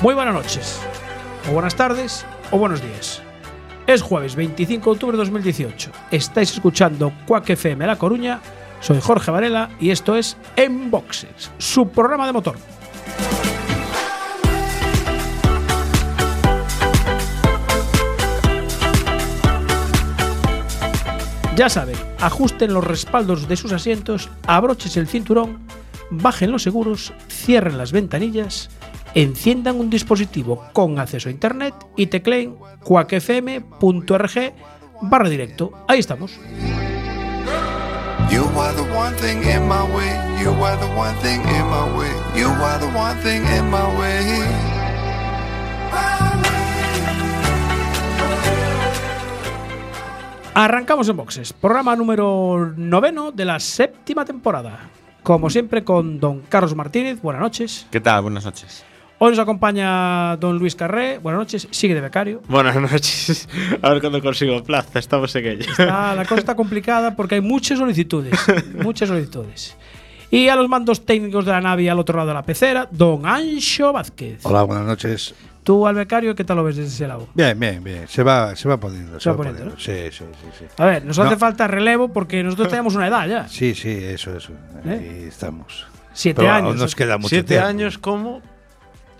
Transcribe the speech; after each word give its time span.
Muy 0.00 0.14
buenas 0.14 0.34
noches, 0.34 0.80
o 1.48 1.52
buenas 1.52 1.74
tardes, 1.74 2.24
o 2.50 2.58
buenos 2.58 2.80
días. 2.80 3.20
Es 3.86 4.02
jueves 4.02 4.36
25 4.36 4.84
de 4.84 4.90
octubre 4.92 5.16
de 5.16 5.18
2018. 5.18 5.90
Estáis 6.10 6.52
escuchando 6.52 7.12
Quack 7.26 7.50
FM 7.50 7.86
La 7.86 7.96
Coruña. 7.96 8.40
Soy 8.80 9.00
Jorge 9.00 9.30
Varela 9.30 9.70
y 9.80 9.90
esto 9.90 10.14
es 10.14 10.36
En 10.54 10.90
Boxes, 10.90 11.50
su 11.58 11.88
programa 11.88 12.26
de 12.26 12.32
motor. 12.32 12.56
Ya 21.58 21.68
saben, 21.68 21.96
ajusten 22.20 22.72
los 22.72 22.84
respaldos 22.84 23.48
de 23.48 23.56
sus 23.56 23.72
asientos, 23.72 24.30
abroches 24.46 24.96
el 24.96 25.08
cinturón, 25.08 25.58
bajen 26.08 26.52
los 26.52 26.62
seguros, 26.62 27.12
cierren 27.28 27.76
las 27.78 27.90
ventanillas, 27.90 28.70
enciendan 29.14 29.74
un 29.74 29.90
dispositivo 29.90 30.68
con 30.72 31.00
acceso 31.00 31.28
a 31.28 31.32
internet 31.32 31.74
y 31.96 32.06
tecleen 32.06 32.54
quackfm.org 32.84 34.54
barra 35.02 35.28
directo. 35.28 35.72
Ahí 35.88 35.98
estamos. 35.98 36.38
Arrancamos 50.62 51.08
en 51.08 51.16
boxes, 51.16 51.52
programa 51.52 51.94
número 51.94 52.72
noveno 52.76 53.30
de 53.30 53.44
la 53.44 53.60
séptima 53.60 54.24
temporada. 54.24 54.90
Como 55.22 55.50
siempre 55.50 55.84
con 55.84 56.18
don 56.18 56.40
Carlos 56.48 56.74
Martínez, 56.74 57.22
buenas 57.22 57.40
noches. 57.42 57.86
¿Qué 57.92 58.00
tal? 58.00 58.22
Buenas 58.22 58.44
noches. 58.44 58.84
Hoy 59.20 59.30
nos 59.30 59.38
acompaña 59.38 60.36
don 60.38 60.58
Luis 60.58 60.74
Carré, 60.74 61.18
buenas 61.18 61.38
noches, 61.38 61.68
sigue 61.70 61.94
de 61.94 62.00
becario. 62.00 62.42
Buenas 62.48 62.74
noches. 62.74 63.48
A 63.82 63.90
ver 63.90 64.00
cuándo 64.00 64.20
consigo 64.20 64.60
plaza. 64.64 64.98
Estamos 64.98 65.32
en 65.36 65.46
ello. 65.46 65.60
Está- 65.70 66.16
la 66.16 66.24
cosa 66.24 66.40
está 66.40 66.56
complicada 66.56 67.14
porque 67.14 67.36
hay 67.36 67.40
muchas 67.40 67.78
solicitudes, 67.78 68.34
muchas 68.82 69.08
solicitudes. 69.08 69.76
Y 70.30 70.48
a 70.48 70.56
los 70.56 70.68
mandos 70.68 71.04
técnicos 71.06 71.44
de 71.46 71.52
la 71.52 71.60
nave 71.60 71.88
al 71.88 71.98
otro 71.98 72.16
lado 72.16 72.28
de 72.28 72.34
la 72.34 72.42
pecera, 72.42 72.86
don 72.90 73.24
Ancho 73.24 73.92
Vázquez. 73.92 74.40
Hola, 74.44 74.62
buenas 74.62 74.84
noches. 74.84 75.34
Tú 75.64 75.86
al 75.86 75.94
becario, 75.94 76.34
¿qué 76.34 76.44
tal 76.44 76.56
lo 76.58 76.64
ves 76.64 76.76
desde 76.76 76.88
ese 76.94 77.06
lado? 77.08 77.28
Bien, 77.34 77.58
bien, 77.58 77.82
bien. 77.82 78.08
Se 78.08 78.22
va, 78.22 78.54
se 78.56 78.68
va 78.68 78.78
poniendo. 78.78 79.18
Se 79.20 79.30
va 79.30 79.36
poniendo, 79.36 79.70
Sí, 79.78 79.92
sí, 80.10 80.24
sí, 80.24 80.24
sí. 80.58 80.64
A 80.76 80.84
ver, 80.86 81.04
nos 81.04 81.18
No. 81.18 81.24
hace 81.24 81.36
falta 81.36 81.66
relevo 81.66 82.12
porque 82.12 82.42
nosotros 82.42 82.68
tenemos 82.68 82.94
una 82.94 83.06
edad 83.08 83.26
ya. 83.26 83.48
Sí, 83.48 83.74
sí, 83.74 83.88
eso, 83.90 84.36
eso. 84.36 84.52
¿Eh? 84.84 84.90
Ahí 85.20 85.24
estamos. 85.28 85.86
Siete 86.12 86.40
Pero 86.42 86.52
años. 86.52 86.68
aún 86.70 86.78
nos 86.78 86.94
queda 86.94 87.16
mucho 87.16 87.28
Siete 87.28 87.48
tiempo. 87.48 87.66
años 87.66 87.98
como 87.98 88.42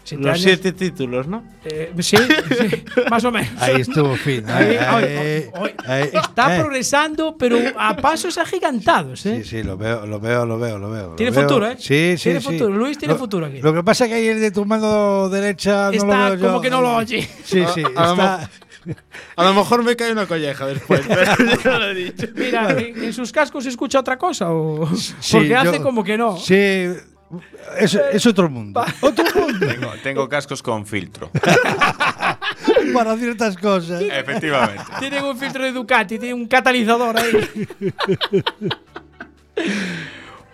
Siete 0.08 0.22
los 0.24 0.32
años. 0.32 0.42
siete 0.42 0.72
títulos, 0.72 1.26
¿no? 1.26 1.44
Eh, 1.64 1.92
sí, 1.98 2.16
sí, 2.16 2.84
más 3.10 3.24
o 3.24 3.30
menos. 3.30 3.50
Ahí 3.60 3.80
estuvo 3.82 4.16
fin. 4.16 4.48
Ahí, 4.48 4.76
Ahí, 4.76 4.94
hoy- 5.04 5.04
ahí, 5.04 5.44
hoy- 5.60 5.74
ahí, 5.86 6.10
está 6.14 6.56
eh. 6.56 6.60
progresando, 6.60 7.36
pero 7.38 7.58
a 7.78 7.96
pasos 7.96 8.38
agigantados, 8.38 9.26
¿eh? 9.26 9.42
Sí, 9.44 9.50
sí, 9.58 9.62
lo 9.62 9.76
veo, 9.76 10.06
lo 10.06 10.18
veo, 10.20 10.46
lo 10.46 10.58
veo, 10.58 10.78
lo 10.78 10.90
veo. 10.90 11.08
lo 11.10 11.16
Tiene 11.16 11.32
veo. 11.32 11.42
futuro, 11.42 11.66
¿eh? 11.70 11.76
Sí, 11.78 12.14
sí, 12.16 12.22
Tiene 12.24 12.40
sí. 12.40 12.46
futuro. 12.46 12.70
Luis 12.74 12.96
tiene 12.98 13.14
Lo- 13.14 13.18
futuro 13.20 13.46
aquí. 13.46 13.60
Lo 13.60 13.74
que 13.74 13.82
pasa 13.82 14.04
es 14.04 14.10
que 14.10 14.16
ahí 14.16 14.26
el 14.28 14.40
de 14.40 14.50
tu 14.50 14.64
mano 14.64 15.28
derecha 15.28 15.86
no 15.86 15.92
Está 15.92 16.06
lo 16.06 16.24
veo 16.30 16.34
yo. 16.36 16.46
como 16.48 16.60
que 16.60 16.70
no 16.70 16.80
lo 16.80 16.96
oye. 16.96 17.28
Sí, 17.44 17.62
sí, 17.74 17.82
A- 17.94 18.06
lo 18.06 18.10
está. 18.12 18.50
A 19.36 19.44
lo 19.44 19.52
mejor 19.52 19.82
me 19.84 19.94
cae 19.96 20.12
una 20.12 20.24
colleja 20.26 20.64
después, 20.66 21.02
pero 21.06 21.22
ya 21.62 21.78
lo 21.78 21.90
he 21.90 21.94
dicho. 21.94 22.26
Mira, 22.34 22.70
¿en, 22.70 23.04
en 23.04 23.12
sus 23.12 23.30
cascos 23.32 23.64
se 23.64 23.70
escucha 23.70 24.00
otra 24.00 24.16
cosa? 24.16 24.50
O... 24.50 24.88
Sí, 24.96 25.14
Porque 25.32 25.48
yo- 25.48 25.58
hace 25.60 25.80
como 25.82 26.02
que 26.02 26.16
no. 26.16 26.38
Sí, 26.38 26.86
es, 27.78 27.94
es 27.94 28.26
otro 28.26 28.48
mundo. 28.50 28.82
Otro 29.00 29.24
mundo 29.40 29.66
Tengo, 29.66 29.92
tengo 30.02 30.28
cascos 30.28 30.62
con 30.62 30.86
filtro. 30.86 31.30
para 32.94 33.16
ciertas 33.16 33.56
cosas. 33.56 34.02
Efectivamente. 34.02 34.82
Tienen 34.98 35.24
un 35.24 35.36
filtro 35.36 35.64
de 35.64 35.72
Ducati, 35.72 36.18
tiene 36.18 36.34
un 36.34 36.46
catalizador 36.46 37.16
ahí. 37.18 37.68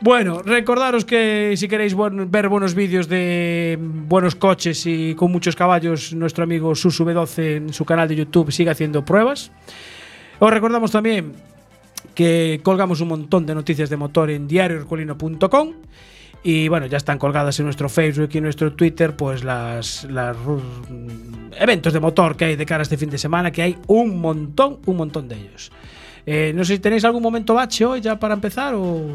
bueno, 0.01 0.43
recordaros 0.43 1.05
que 1.05 1.55
si 1.57 1.69
queréis 1.69 1.95
buen- 1.95 2.31
ver 2.31 2.49
buenos 2.49 2.75
vídeos 2.75 3.09
de 3.09 3.79
buenos 3.81 4.35
coches 4.35 4.85
y 4.87 5.15
con 5.15 5.31
muchos 5.33 5.57
caballos, 5.57 6.13
nuestro 6.13 6.45
amigo 6.45 6.75
Susu 6.75 7.05
B12 7.05 7.57
en 7.57 7.73
su 7.73 7.85
canal 7.85 8.09
de 8.09 8.17
YouTube 8.17 8.53
sigue 8.53 8.71
haciendo 8.71 9.05
pruebas. 9.05 9.51
Os 10.41 10.51
recordamos 10.51 10.91
también 10.91 11.33
que 12.15 12.61
colgamos 12.63 13.01
un 13.01 13.09
montón 13.09 13.47
de 13.47 13.55
noticias 13.55 13.89
de 13.89 13.97
motor 13.97 14.31
en 14.31 14.47
diarioherculino.com 14.47 15.73
y 16.45 16.69
bueno, 16.69 16.87
ya 16.87 16.99
están 16.99 17.19
colgadas 17.19 17.59
en 17.59 17.65
nuestro 17.65 17.89
Facebook 17.89 18.29
y 18.33 18.39
en 18.39 18.45
nuestro 18.45 18.73
Twitter 18.75 19.17
pues 19.17 19.43
las, 19.43 20.05
las 20.05 20.37
ru- 20.37 20.61
eventos 21.59 21.93
de 21.93 22.01
motor 22.01 22.37
que 22.37 22.45
hay 22.45 22.57
de 22.57 22.67
cara 22.67 22.83
a 22.83 22.85
este 22.85 22.97
fin 22.99 23.11
de 23.11 23.19
semana, 23.19 23.51
que 23.51 23.63
hay 23.63 23.79
un 23.87 24.21
montón, 24.21 24.79
un 24.87 24.97
montón 24.97 25.27
de 25.27 25.37
ellos. 25.37 25.73
Eh, 26.27 26.53
no 26.55 26.65
sé 26.65 26.75
si 26.75 26.79
tenéis 26.81 27.05
algún 27.05 27.23
momento 27.23 27.55
bache 27.55 27.85
hoy 27.85 28.01
ya 28.01 28.19
para 28.19 28.35
empezar 28.35 28.75
o 28.75 29.09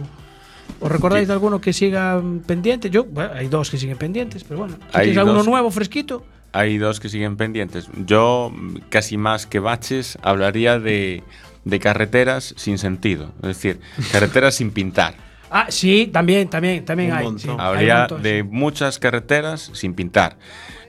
os 0.82 0.92
recordáis 0.92 1.28
de 1.28 1.34
alguno 1.34 1.60
que 1.62 1.72
siga 1.74 2.22
pendiente. 2.46 2.90
Yo, 2.90 3.04
bueno, 3.06 3.32
hay 3.34 3.48
dos 3.48 3.70
que 3.72 3.78
siguen 3.78 3.98
pendientes, 3.98 4.44
pero 4.44 4.60
bueno. 4.60 4.78
Hay 4.94 5.06
¿Tienes 5.06 5.18
alguno 5.18 5.44
nuevo, 5.44 5.72
fresquito? 5.72 6.24
Hay 6.52 6.78
dos 6.78 7.00
que 7.00 7.10
siguen 7.10 7.38
pendientes. 7.38 7.88
Yo, 8.06 8.52
mm, 8.56 8.76
casi 8.90 9.18
más 9.18 9.46
que 9.46 9.60
baches, 9.60 10.18
hablaría 10.22 10.80
de, 10.80 11.24
de 11.66 11.80
carreteras 11.80 12.54
sin 12.58 12.78
sentido. 12.78 13.32
Es 13.42 13.48
decir, 13.50 13.80
carreteras 14.12 14.56
sin 14.56 14.72
pintar. 14.72 15.16
Ah, 15.50 15.68
sí, 15.70 16.10
también, 16.12 16.50
también, 16.50 16.86
también 16.86 17.12
hay. 17.14 17.28
Habría 17.58 18.00
montón, 18.00 18.22
de 18.22 18.42
sí. 18.42 18.48
muchas 18.50 19.00
carreteras 19.00 19.72
sin 19.74 19.94
pintar, 19.94 20.38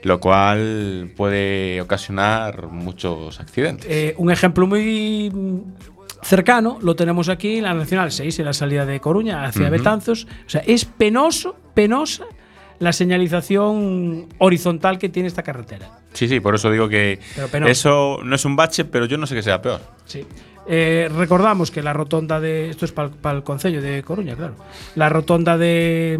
lo 0.03 0.19
cual 0.19 1.11
puede 1.15 1.81
ocasionar 1.81 2.67
muchos 2.67 3.39
accidentes. 3.39 3.87
Eh, 3.89 4.13
un 4.17 4.31
ejemplo 4.31 4.67
muy 4.67 5.31
cercano 6.21 6.77
lo 6.81 6.95
tenemos 6.95 7.29
aquí 7.29 7.57
en 7.57 7.63
la 7.63 7.73
Nacional 7.73 8.11
6, 8.11 8.39
en 8.39 8.45
la 8.45 8.53
salida 8.53 8.85
de 8.85 8.99
Coruña 8.99 9.45
hacia. 9.45 9.69
Betanzos. 9.69 10.27
O 10.45 10.49
sea, 10.49 10.61
es 10.65 10.85
penoso, 10.85 11.55
penosa 11.73 12.25
la 12.81 12.91
señalización 12.91 14.27
horizontal 14.39 14.97
que 14.97 15.07
tiene 15.07 15.27
esta 15.27 15.43
carretera. 15.43 15.99
Sí, 16.13 16.27
sí, 16.27 16.39
por 16.39 16.55
eso 16.55 16.71
digo 16.71 16.89
que 16.89 17.19
eso 17.67 18.19
no 18.23 18.35
es 18.35 18.43
un 18.43 18.55
bache, 18.55 18.85
pero 18.85 19.05
yo 19.05 19.17
no 19.17 19.27
sé 19.27 19.35
que 19.35 19.43
sea 19.43 19.61
peor. 19.61 19.81
Sí. 20.05 20.25
Eh, 20.67 21.07
recordamos 21.15 21.69
que 21.69 21.83
la 21.83 21.93
rotonda 21.93 22.39
de. 22.39 22.71
Esto 22.71 22.85
es 22.85 22.91
para 22.91 23.37
el 23.37 23.43
Concello 23.43 23.83
de 23.83 24.01
Coruña, 24.01 24.35
claro. 24.35 24.55
La 24.95 25.09
rotonda 25.09 25.59
de. 25.59 26.19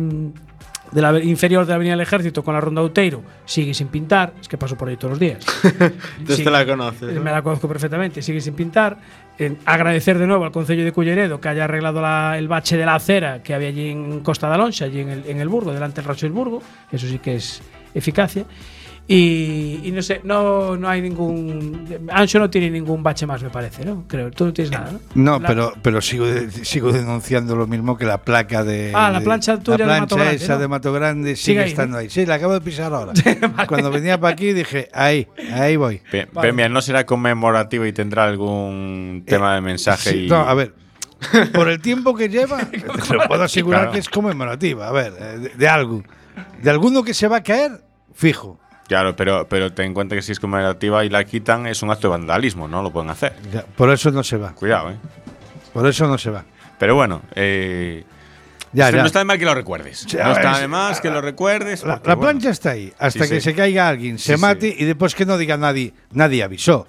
De 0.91 1.02
la 1.02 1.18
inferior 1.19 1.66
de 1.66 1.69
la 1.69 1.75
Avenida 1.75 1.94
del 1.94 2.02
Ejército 2.02 2.44
con 2.44 2.53
la 2.53 2.59
Ronda 2.59 2.81
Outeiro 2.81 3.22
sigue 3.46 3.74
sin 3.74 3.88
pintar. 3.88 4.34
Es 4.41 4.47
que 4.50 4.57
paso 4.57 4.78
por 4.78 4.90
ahí 4.90 4.97
todos 4.97 5.12
los 5.12 5.19
días. 5.19 5.40
Entonces 6.19 6.44
te 6.44 6.52
la 6.52 6.66
conoces. 6.66 7.13
¿no? 7.13 7.22
Me 7.22 7.31
la 7.31 7.41
conozco 7.41 7.68
perfectamente, 7.68 8.22
sigue 8.22 8.41
sin 8.41 8.53
pintar. 8.56 8.97
Eh, 9.40 9.56
agradecer 9.66 10.19
de 10.19 10.28
nuevo 10.28 10.44
al 10.44 10.52
Concello 10.52 10.84
de 10.84 10.91
Culleredo 10.91 11.40
que 11.40 11.47
haya 11.50 11.63
arreglado 11.63 12.02
la- 12.02 12.38
el 12.38 12.47
bache 12.50 12.75
de 12.78 12.85
la 12.85 12.96
acera 12.96 13.41
que 13.41 13.53
había 13.53 13.69
allí 13.69 13.90
en 13.90 14.19
Costa 14.19 14.47
de 14.50 14.56
Alonso, 14.56 14.84
allí 14.84 14.99
en 14.99 15.09
el, 15.09 15.23
en 15.28 15.40
el 15.40 15.47
Burgo, 15.47 15.72
delante 15.73 16.02
del 16.02 16.05
Racho 16.09 16.26
del 16.26 16.34
Burgo. 16.34 16.61
Eso 16.91 17.08
sí 17.08 17.20
que 17.20 17.35
es 17.35 17.61
eficacia. 17.94 18.44
Y, 19.07 19.81
y 19.83 19.91
no 19.91 20.01
sé, 20.01 20.21
no, 20.23 20.77
no 20.77 20.87
hay 20.87 21.01
ningún. 21.01 21.85
Ancho 22.11 22.39
no 22.39 22.49
tiene 22.49 22.69
ningún 22.69 23.03
bache 23.03 23.25
más, 23.25 23.43
me 23.43 23.49
parece, 23.49 23.83
¿no? 23.83 24.05
Creo. 24.07 24.31
Tú 24.31 24.45
no 24.45 24.53
tienes 24.53 24.71
nada, 24.71 24.91
¿no? 24.93 24.99
No, 25.15 25.39
La- 25.39 25.47
pero, 25.49 25.73
pero 25.81 26.01
sigo, 26.01 26.25
de- 26.25 26.49
sigo 26.49 26.93
denunciando 26.93 27.55
lo 27.57 27.67
mismo 27.67 27.97
que 27.97 28.05
la 28.05 28.19
placa 28.21 28.63
de. 28.63 28.91
Ah, 28.95 29.09
la 29.11 29.19
de- 29.19 29.25
plancha 29.25 29.57
tuya 29.59 29.77
de 29.79 29.85
La 29.85 29.99
Mato 29.99 30.15
plancha 30.15 30.23
Grande, 30.29 30.43
esa 30.45 30.53
¿no? 30.53 30.59
de 30.59 30.67
Mato 30.69 30.93
Grande 30.93 31.35
Sigue 31.35 31.43
sigue, 31.45 31.59
ahí, 31.63 31.69
estando 31.71 31.91
¿no? 31.93 31.97
ahí. 31.97 32.09
Sí, 32.09 32.25
la 32.25 32.35
acabo 32.35 32.53
de 32.53 32.61
pisar 32.61 32.93
ahora. 32.93 33.11
Cuando 33.67 33.91
venía 33.91 34.17
para 34.19 34.33
aquí 34.33 34.53
dije, 34.53 34.87
ahí, 34.93 35.27
ahí 35.51 35.75
voy. 35.75 36.01
Pemia, 36.41 36.69
¿no 36.69 36.81
será 36.81 37.05
conmemorativo 37.05 37.85
y 37.85 37.91
tendrá 37.91 38.23
algún 38.25 39.23
tema 39.25 39.55
de 39.55 39.61
mensaje? 39.61 40.09
Sí, 40.11 40.25
y... 40.27 40.29
no, 40.29 40.37
a 40.37 40.53
ver. 40.53 40.73
Por 41.53 41.67
el 41.69 41.81
tiempo 41.81 42.15
que 42.15 42.29
lleva, 42.29 42.59
te 42.71 43.13
lo 43.13 43.27
puedo 43.27 43.43
asegurar 43.43 43.81
Claro. 43.81 43.91
que 43.93 43.99
es 43.99 44.07
conmemorativa. 44.09 44.87
A 44.87 44.91
ver, 44.91 45.13
eh, 45.19 45.37
de, 45.39 45.49
de 45.49 45.67
algo. 45.67 46.01
De 46.63 46.69
alguno 46.69 47.03
que 47.03 47.13
se 47.13 47.27
va 47.27 47.37
a 47.37 47.43
caer, 47.43 47.83
fijo. 48.13 48.57
Claro, 48.91 49.16
pero, 49.16 49.47
pero 49.47 49.72
ten 49.72 49.85
en 49.85 49.93
cuenta 49.93 50.16
que 50.17 50.22
si 50.22 50.34
es 50.34 50.40
conmemorativa 50.41 51.05
y 51.05 51.09
la 51.09 51.23
quitan, 51.23 51.66
es 51.66 51.82
un 51.82 51.91
acto 51.91 52.08
de 52.09 52.11
vandalismo, 52.11 52.67
no 52.67 52.84
lo 52.84 52.91
pueden 52.91 53.09
hacer. 53.09 53.32
Ya, 53.53 53.64
Por 53.66 53.90
eso 53.90 54.11
no 54.11 54.22
se 54.22 54.35
va. 54.35 54.52
Cuidado, 54.52 54.91
¿eh? 54.91 54.97
Por 55.72 55.88
eso 55.88 56.08
no 56.08 56.17
se 56.17 56.29
va. 56.29 56.43
Pero 56.78 56.93
bueno, 56.96 57.22
eh, 57.34 58.03
Ya, 58.73 58.88
Esto 58.88 58.97
ya. 58.97 59.02
No 59.03 59.08
está 59.08 59.20
de 59.20 59.26
mal 59.26 59.40
que 59.40 59.46
lo 59.46 59.55
recuerdes. 59.55 60.05
No 60.14 60.32
está 60.34 60.52
es- 60.55 60.59
de 60.59 60.67
más 60.67 60.99
que 60.99 61.09
lo 61.09 61.22
recuerdes. 61.22 61.85
La, 61.85 62.02
bueno, 62.03 62.20
plancha 62.20 62.49
está 62.49 62.72
ahí, 62.72 62.91
hasta 62.99 63.23
Sí, 63.23 63.29
que 63.29 63.35
sí. 63.40 63.52
se 63.52 63.55
caiga 63.55 63.88
alguien, 63.88 64.20
se 64.20 64.35
Sí, 64.35 64.41
mate 64.41 64.76
y 64.78 64.84
después 64.84 65.16
que 65.16 65.26
no 65.26 65.37
diga 65.37 65.55
nadie, 65.55 65.94
nadie 66.11 66.44
avisó. 66.44 66.85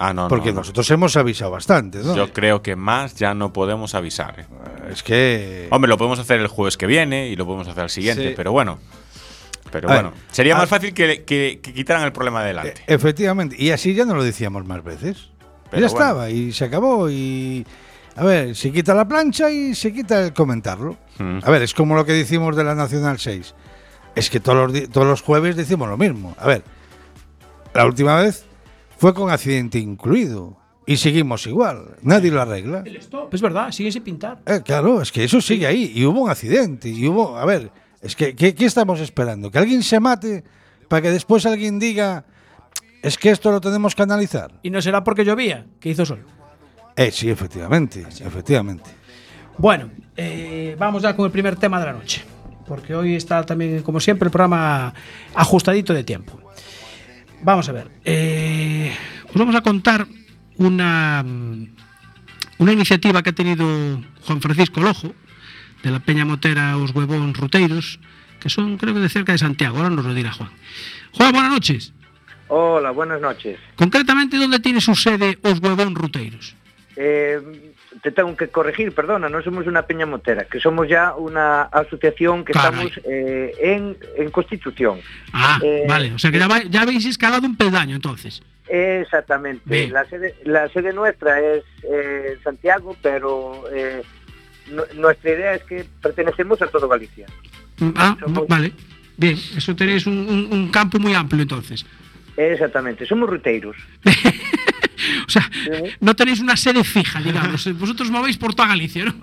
Ah, 0.00 0.12
no, 0.12 0.26
porque 0.26 0.48
no, 0.48 0.54
no. 0.54 0.60
nosotros 0.62 0.90
hemos 0.90 1.16
avisado 1.16 1.52
bastante, 1.52 1.98
¿no? 1.98 2.16
Yo 2.16 2.32
creo 2.32 2.60
que 2.60 2.74
más 2.74 3.14
ya 3.14 3.34
no 3.34 3.52
podemos 3.52 3.94
avisar. 3.94 4.40
¿eh? 4.40 4.46
Es 4.90 5.04
que. 5.04 5.68
Hombre, 5.70 5.88
lo 5.88 5.96
podemos 5.96 6.18
hacer 6.18 6.40
el 6.40 6.48
jueves 6.48 6.76
que 6.76 6.86
viene 6.86 7.28
y 7.28 7.36
lo 7.36 7.46
podemos 7.46 7.68
hacer 7.68 7.84
al 7.84 7.90
siguiente, 7.90 8.34
pero 8.36 8.50
bueno. 8.50 8.80
Pero 9.76 9.88
A 9.90 9.92
ver, 9.94 10.02
bueno, 10.04 10.16
sería 10.30 10.54
a- 10.54 10.58
más 10.58 10.68
fácil 10.68 10.92
que, 10.94 11.24
que- 11.24 11.60
que 11.62 11.72
quitaran 11.74 12.04
el 12.04 12.12
problema 12.12 12.42
de 12.42 12.52
e- 12.52 12.74
efectivamente. 12.86 13.56
Y 13.58 13.70
así 13.70 13.94
ya 13.94 14.04
no 14.04 14.14
lo 14.14 14.24
decíamos 14.24 14.64
más 14.66 14.82
veces. 14.82 15.30
Pero 15.70 15.86
ya 15.86 15.88
bueno. 15.88 16.04
estaba 16.06 16.30
y 16.30 16.52
se 16.52 16.64
acabó. 16.64 17.10
Y. 17.10 17.66
A 18.16 18.24
ver, 18.24 18.56
se 18.56 18.72
quita 18.72 18.94
la 18.94 19.06
plancha 19.06 19.50
y 19.50 19.74
se 19.74 19.92
quita 19.92 20.24
el 20.24 20.32
comentarlo. 20.32 20.96
Mm. 21.18 21.40
A 21.42 21.50
ver, 21.50 21.62
es 21.62 21.74
como 21.74 21.94
lo 21.94 22.04
que 22.06 22.12
decimos 22.12 22.56
de 22.56 22.64
la 22.64 22.74
Nacional 22.74 23.18
6. 23.18 23.54
Es 24.14 24.30
que 24.30 24.40
todos 24.40 24.72
los, 24.72 24.88
todos 24.90 25.06
los 25.06 25.20
jueves 25.20 25.54
decimos 25.56 25.88
lo 25.88 25.98
mismo. 25.98 26.34
A 26.38 26.46
ver, 26.46 26.62
la 27.74 27.84
última 27.84 28.16
vez 28.22 28.46
fue 28.96 29.12
con 29.12 29.30
accidente 29.30 29.78
incluido. 29.78 30.56
Y 30.88 30.98
seguimos 30.98 31.44
igual. 31.48 31.96
Nadie 32.02 32.30
lo 32.30 32.40
arregla. 32.40 32.82
El 32.86 32.96
stop, 32.98 33.34
es 33.34 33.42
verdad, 33.42 33.72
sigue 33.72 33.90
sin 33.90 34.04
pintar. 34.04 34.38
Eh, 34.46 34.60
claro, 34.64 35.02
es 35.02 35.10
que 35.10 35.24
eso 35.24 35.40
sigue 35.40 35.66
ahí. 35.66 35.90
Y 35.94 36.04
hubo 36.06 36.20
un 36.22 36.30
accidente. 36.30 36.88
Y 36.88 37.08
hubo. 37.08 37.36
A 37.36 37.44
ver, 37.44 37.70
es 38.06 38.16
que. 38.16 38.34
¿qué, 38.34 38.54
qué 38.54 38.64
estamos 38.64 39.00
esperando? 39.00 39.50
¿Que 39.50 39.58
alguien 39.58 39.82
se 39.82 40.00
mate 40.00 40.44
para 40.88 41.02
que 41.02 41.10
después 41.10 41.44
alguien 41.46 41.78
diga. 41.78 42.24
Es 43.02 43.18
que 43.18 43.30
esto 43.30 43.52
lo 43.52 43.60
tenemos 43.60 43.94
que 43.94 44.02
analizar? 44.02 44.52
Y 44.62 44.70
no 44.70 44.80
será 44.82 45.04
porque 45.04 45.24
llovía, 45.24 45.66
que 45.78 45.90
hizo 45.90 46.04
sol. 46.04 46.24
Eh, 46.96 47.10
sí, 47.12 47.30
efectivamente. 47.30 48.00
Efectivamente. 48.20 48.90
Bueno, 49.58 49.90
eh, 50.16 50.74
vamos 50.78 51.02
ya 51.02 51.14
con 51.14 51.26
el 51.26 51.30
primer 51.30 51.56
tema 51.56 51.78
de 51.78 51.86
la 51.86 51.92
noche. 51.92 52.24
Porque 52.66 52.94
hoy 52.96 53.14
está 53.14 53.44
también, 53.44 53.82
como 53.82 54.00
siempre, 54.00 54.26
el 54.26 54.32
programa 54.32 54.92
ajustadito 55.34 55.92
de 55.94 56.02
tiempo. 56.02 56.40
Vamos 57.42 57.68
a 57.68 57.72
ver. 57.72 57.90
eh, 58.04 58.92
os 59.28 59.34
vamos 59.36 59.54
a 59.54 59.60
contar 59.60 60.06
una, 60.56 61.22
mm, 61.22 61.76
una 62.58 62.72
iniciativa 62.72 63.22
que 63.22 63.30
ha 63.30 63.34
tenido 63.34 63.66
Juan 64.26 64.40
Francisco 64.40 64.80
Lojo, 64.80 65.12
de 65.86 65.92
la 65.92 66.00
Peña 66.00 66.24
Motera 66.24 66.76
Os 66.76 66.90
Huevón 66.94 67.32
Ruteiros, 67.32 68.00
que 68.40 68.48
son, 68.50 68.76
creo 68.76 68.92
que 68.92 69.00
de 69.00 69.08
cerca 69.08 69.32
de 69.32 69.38
Santiago. 69.38 69.76
Ahora 69.78 69.90
nos 69.90 70.04
lo 70.04 70.14
dirá 70.14 70.32
Juan. 70.32 70.50
Juan, 71.12 71.32
buenas 71.32 71.52
noches. 71.52 71.92
Hola, 72.48 72.90
buenas 72.90 73.20
noches. 73.20 73.58
Concretamente, 73.76 74.36
¿dónde 74.36 74.58
tiene 74.58 74.80
su 74.80 74.94
sede 74.96 75.38
Os 75.42 75.60
Huevón 75.60 75.94
Ruteiros? 75.94 76.54
Eh, 76.96 77.40
te 78.02 78.10
tengo 78.10 78.36
que 78.36 78.48
corregir, 78.48 78.92
perdona, 78.92 79.28
no 79.28 79.42
somos 79.42 79.66
una 79.66 79.82
peña 79.82 80.06
motera, 80.06 80.44
que 80.44 80.58
somos 80.58 80.88
ya 80.88 81.14
una 81.14 81.62
asociación 81.62 82.44
que 82.44 82.52
Caray. 82.52 82.86
estamos 82.86 83.00
eh, 83.04 83.52
en, 83.60 83.96
en 84.16 84.30
Constitución. 84.30 84.98
Ah, 85.32 85.60
Eh, 85.62 85.84
vale. 85.88 86.12
O 86.14 86.18
sea 86.18 86.30
que 86.32 86.38
ya, 86.38 86.48
va- 86.48 86.62
ya 86.64 86.82
habéis 86.82 87.04
escalado 87.06 87.46
un 87.46 87.56
peldaño 87.56 87.94
entonces. 87.96 88.42
Exactamente. 88.68 89.62
Bien. 89.66 89.92
La 89.92 90.04
sede, 90.06 90.34
la 90.44 90.68
sede 90.70 90.92
nuestra 90.92 91.38
es 91.40 91.62
Santiago, 92.42 92.96
pero 93.02 93.62
nu- 94.70 95.00
nuestra 95.00 95.30
idea 95.32 95.54
es 95.54 95.62
que 95.64 95.84
pertenecemos 96.02 96.60
a 96.62 96.66
todo 96.68 96.88
Galicia. 96.88 97.26
Mm, 97.78 97.90
Ah, 97.96 98.16
Somos- 98.20 98.48
vale. 98.48 98.72
Bien, 99.16 99.36
eso 99.56 99.74
tenéis 99.74 100.06
un, 100.06 100.18
un- 100.28 100.48
un 100.52 100.68
campo 100.70 100.98
muy 100.98 101.14
amplio 101.14 101.42
entonces. 101.42 101.84
Exactamente, 102.36 103.06
somos 103.06 103.30
ruteiros. 103.30 103.76
O 105.26 105.30
sea, 105.30 105.48
no 106.00 106.14
tenéis 106.16 106.40
una 106.40 106.56
sede 106.56 106.84
fija, 106.84 107.20
digamos. 107.20 107.66
Vosotros 107.78 108.10
movéis 108.10 108.36
por 108.36 108.54
toda 108.54 108.68
Galicia, 108.68 109.04
¿no? 109.04 109.14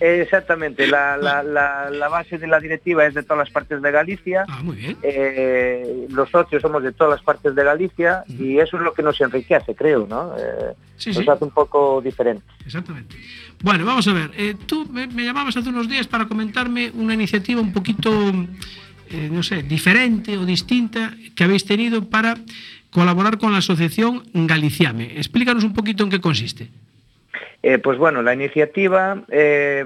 Exactamente, 0.00 0.86
la, 0.86 1.16
la- 1.16 1.42
la- 1.42 1.90
la 1.90 2.08
base 2.08 2.38
de 2.38 2.46
la 2.46 2.60
directiva 2.60 3.04
es 3.04 3.14
de 3.14 3.22
todas 3.24 3.38
las 3.38 3.50
partes 3.50 3.82
de 3.82 3.90
Galicia. 3.90 4.44
Ah, 4.48 4.60
muy 4.62 4.76
bien. 4.76 4.96
Eh, 5.02 6.06
los 6.10 6.30
socios 6.30 6.62
somos 6.62 6.82
de 6.84 6.92
todas 6.92 7.14
las 7.18 7.22
partes 7.24 7.54
de 7.54 7.64
Galicia 7.64 8.22
y 8.28 8.58
eso 8.58 8.76
es 8.76 8.82
lo 8.84 8.92
que 8.94 9.02
nos 9.02 9.20
enriquece, 9.20 9.74
creo, 9.74 10.06
¿no? 10.08 10.34
Eh, 10.36 10.74
Sí, 10.96 11.10
nos 11.10 11.18
sí. 11.18 11.30
hace 11.30 11.44
un 11.44 11.50
poco 11.52 12.00
diferente. 12.02 12.42
Exactamente. 12.66 13.14
Bueno, 13.62 13.84
vamos 13.84 14.06
a 14.08 14.12
ver. 14.12 14.30
eh, 14.36 14.56
tú 14.66 14.84
me, 14.90 15.06
me 15.06 15.24
llamabas 15.24 15.56
hace 15.56 15.68
unos 15.68 15.88
días 15.88 16.06
para 16.08 16.26
comentarme 16.26 16.90
una 16.94 17.14
iniciativa 17.14 17.60
un 17.60 17.72
poquito, 17.72 18.10
eh, 19.10 19.28
no 19.30 19.42
sé, 19.44 19.62
diferente 19.62 20.36
o 20.36 20.44
distinta 20.44 21.12
que 21.36 21.44
habéis 21.44 21.64
tenido 21.64 22.08
para 22.08 22.34
colaborar 22.90 23.38
con 23.38 23.52
la 23.52 23.58
asociación 23.58 24.22
Galiciame. 24.32 25.16
Explícanos 25.16 25.64
un 25.64 25.74
poquito 25.74 26.04
en 26.04 26.10
qué 26.10 26.20
consiste. 26.20 26.68
Eh, 27.62 27.78
pues 27.78 27.98
bueno, 27.98 28.22
la 28.22 28.34
iniciativa 28.34 29.22
eh, 29.28 29.84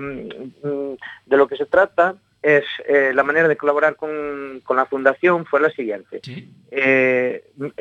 de 1.27 1.37
lo 1.37 1.49
que 1.49 1.57
se 1.57 1.67
trata 1.67 2.17
es 2.43 2.65
eh, 2.87 3.13
la 3.15 3.23
manera 3.23 3.49
de 3.49 3.57
colaborar 3.57 3.97
con, 3.97 4.61
con 4.65 4.77
la 4.77 4.87
fundación 4.87 5.47
fue 5.47 5.61
la 5.61 5.71
siguiente. 5.71 6.21
Sí. 6.23 6.51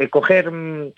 Coger 0.10 0.50
un 0.50 0.94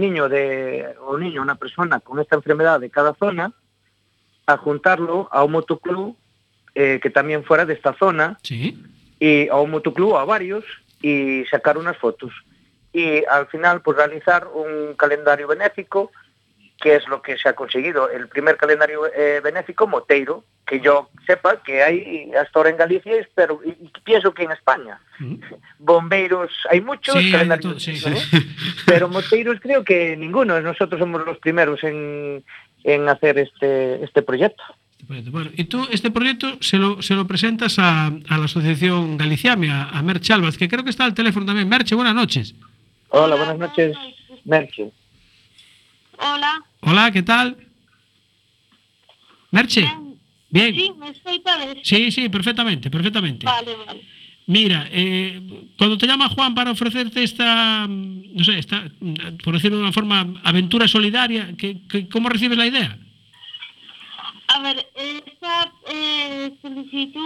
niño 0.00 0.28
de 0.28 0.86
o 1.00 1.14
un 1.14 1.20
niño, 1.20 1.42
una 1.42 1.56
persona 1.56 2.00
con 2.00 2.20
esta 2.20 2.36
enfermedad 2.36 2.80
de 2.80 2.90
cada 2.90 3.14
zona, 3.14 3.52
a 4.46 4.56
juntarlo 4.56 5.28
a 5.32 5.44
un 5.44 5.52
motoclub 5.52 6.16
que 6.74 7.10
también 7.12 7.42
fuera 7.42 7.66
de 7.66 7.74
esta 7.74 7.92
zona 7.94 8.38
Sí. 8.42 8.80
y 9.18 9.48
a 9.48 9.56
un 9.56 9.72
motoclub 9.72 10.16
a 10.16 10.24
varios 10.24 10.64
y 11.02 11.44
sacar 11.50 11.76
unas 11.76 11.96
fotos 11.96 12.30
y 12.98 13.24
al 13.30 13.46
final 13.48 13.80
pues 13.82 13.96
realizar 13.96 14.46
un 14.52 14.94
calendario 14.94 15.46
benéfico 15.48 16.10
que 16.80 16.94
es 16.96 17.08
lo 17.08 17.20
que 17.22 17.36
se 17.36 17.48
ha 17.48 17.54
conseguido 17.54 18.08
el 18.08 18.28
primer 18.28 18.56
calendario 18.56 19.00
eh, 19.12 19.40
benéfico 19.42 19.86
moteiro 19.88 20.44
que 20.64 20.78
yo 20.80 21.10
sepa 21.26 21.60
que 21.66 21.82
hay 21.82 22.30
hasta 22.40 22.54
ahora 22.58 22.70
en 22.70 22.76
Galicia 22.76 23.12
y, 23.16 23.68
y 23.68 23.90
pienso 24.04 24.32
que 24.32 24.44
en 24.44 24.52
España 24.52 24.98
Mm. 25.20 25.34
bombeiros 25.80 26.50
hay 26.70 26.80
muchos 26.80 27.16
Sí, 27.20 27.32
calendarios 27.32 27.72
todo, 27.72 27.80
sí, 27.80 27.92
¿no? 28.08 28.16
sí. 28.16 28.38
pero 28.86 29.08
moteiros 29.08 29.58
creo 29.60 29.82
que 29.82 30.16
ninguno 30.16 30.60
nosotros 30.60 31.00
somos 31.00 31.26
los 31.26 31.38
primeros 31.38 31.82
en, 31.82 32.44
en 32.84 33.08
hacer 33.08 33.38
este 33.38 34.04
este 34.04 34.22
proyecto 34.22 34.62
Bueno, 35.08 35.50
y 35.56 35.64
tú 35.64 35.88
este 35.90 36.10
proyecto 36.12 36.46
se 36.60 36.76
lo, 36.76 37.02
se 37.02 37.14
lo 37.14 37.26
presentas 37.26 37.78
a, 37.80 38.06
a 38.06 38.38
la 38.38 38.44
asociación 38.44 39.16
Galiciame, 39.16 39.70
a, 39.70 39.88
a 39.90 40.02
Merche 40.02 40.34
que 40.58 40.68
creo 40.68 40.84
que 40.84 40.90
está 40.90 41.04
al 41.04 41.14
teléfono 41.14 41.46
también. 41.46 41.68
Merche, 41.68 41.94
buenas 41.96 42.14
noches. 42.14 42.54
Hola 43.10 43.36
buenas 43.36 43.58
noches 43.58 43.96
Merche 44.44 44.92
Hola. 46.20 46.64
Hola, 46.80 47.12
¿qué 47.12 47.22
tal? 47.22 47.56
Merche. 49.52 49.88
Bien. 50.50 50.74
Sí, 50.74 50.92
me 50.98 51.10
escoitades? 51.10 51.78
Sí, 51.84 52.10
sí, 52.10 52.28
perfectamente, 52.28 52.90
perfectamente. 52.90 53.46
Vale, 53.46 53.76
vale. 53.86 54.02
Mira, 54.46 54.88
eh, 54.90 55.40
cuando 55.78 55.96
te 55.96 56.08
llama 56.08 56.28
Juan 56.28 56.56
para 56.56 56.72
ofrecerte 56.72 57.22
esta, 57.22 57.86
no 57.86 58.42
sé, 58.44 58.58
esta, 58.58 58.90
por 59.44 59.54
decirlo 59.54 59.76
de 59.76 59.82
una 59.84 59.92
forma, 59.92 60.26
aventura 60.42 60.88
solidaria, 60.88 61.54
¿qué, 61.56 61.82
qué- 61.88 62.08
cómo 62.08 62.28
recibes 62.30 62.58
la 62.58 62.66
idea? 62.66 62.98
A 64.48 64.60
ver, 64.60 64.84
esta 64.96 65.70
eh, 65.92 66.52
solicitud, 66.60 67.20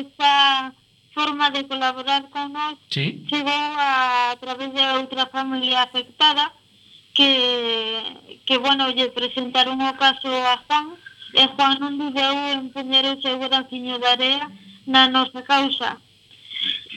esta 0.00 0.74
forma 1.18 1.50
de 1.50 1.66
colaborar 1.66 2.22
con 2.30 2.54
nós 2.54 2.78
sí. 2.94 3.26
chegou 3.26 3.50
a, 3.74 4.30
a 4.30 4.36
través 4.38 4.70
de 4.70 4.84
outra 5.02 5.26
familia 5.26 5.82
afectada 5.82 6.54
que, 7.16 7.32
que 8.46 8.56
bueno, 8.58 8.86
lle 8.94 9.10
presentaron 9.10 9.82
o 9.82 9.92
caso 9.98 10.30
a 10.30 10.62
Juan 10.62 10.86
e 11.34 11.44
Juan 11.54 11.74
non 11.82 11.98
dudou 11.98 12.34
en 12.54 12.70
poñer 12.70 13.04
o 13.10 13.18
seu 13.18 13.36
graciño 13.42 13.98
de 13.98 14.06
area 14.06 14.46
na 14.86 15.10
nosa 15.10 15.42
causa. 15.42 15.98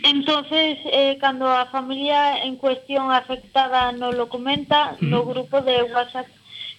Entonces, 0.05 0.77
eh, 0.85 1.17
cando 1.19 1.49
a 1.49 1.65
familia 1.73 2.45
en 2.45 2.61
cuestión 2.61 3.09
afectada 3.09 3.89
non 3.91 4.13
lo 4.13 4.29
comenta 4.29 4.93
mm. 5.01 5.09
no 5.09 5.25
grupo 5.25 5.65
de 5.65 5.89
WhatsApp 5.89 6.29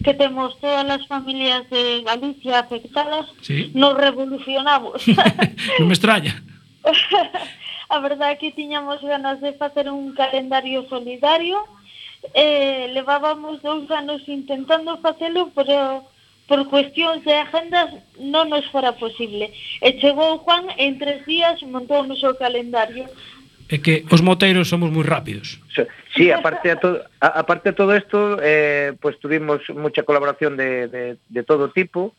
que 0.03 0.15
temos 0.15 0.59
todas 0.63 0.87
as 0.87 1.05
familias 1.11 1.67
de 1.71 2.03
Galicia 2.07 2.63
afectadas, 2.63 3.27
sí. 3.43 3.71
nos 3.75 3.95
revolucionamos. 3.99 5.03
non 5.83 5.91
me 5.91 5.95
extraña. 5.99 6.52
a 7.89 7.99
verdade 8.01 8.33
é 8.35 8.41
que 8.41 8.53
tiñamos 8.53 9.01
ganas 9.03 9.41
de 9.41 9.53
facer 9.55 9.89
un 9.91 10.15
calendario 10.15 10.87
solidario 10.89 11.59
eh, 12.35 12.91
levábamos 12.95 13.63
dous 13.63 13.91
anos 13.91 14.23
intentando 14.29 14.99
facelo 14.99 15.51
pero 15.55 16.07
por 16.47 16.67
cuestións 16.69 17.25
de 17.25 17.35
agendas 17.35 17.91
non 18.19 18.51
nos 18.51 18.67
fora 18.71 18.95
posible 18.95 19.51
e 19.81 19.89
chegou 19.99 20.43
Juan 20.43 20.71
en 20.79 20.99
tres 20.99 21.23
días 21.27 21.63
montou 21.67 22.03
o 22.03 22.19
seu 22.19 22.35
calendario 22.35 23.07
é 23.73 23.79
que 23.79 24.05
os 24.13 24.21
moteiros 24.21 24.69
somos 24.69 24.93
moi 24.93 25.01
rápidos. 25.01 25.57
Sí, 26.13 26.29
aparte 26.29 26.69
a 26.69 26.77
todo 26.77 27.09
aparte 27.19 27.73
a 27.73 27.77
todo 27.79 27.97
isto 27.97 28.37
eh 28.45 28.93
pues 29.01 29.17
tuvimos 29.17 29.65
mucha 29.73 30.03
colaboración 30.03 30.61
de 30.61 30.89
de 30.93 31.03
de 31.17 31.43
todo 31.43 31.73
tipo 31.73 32.13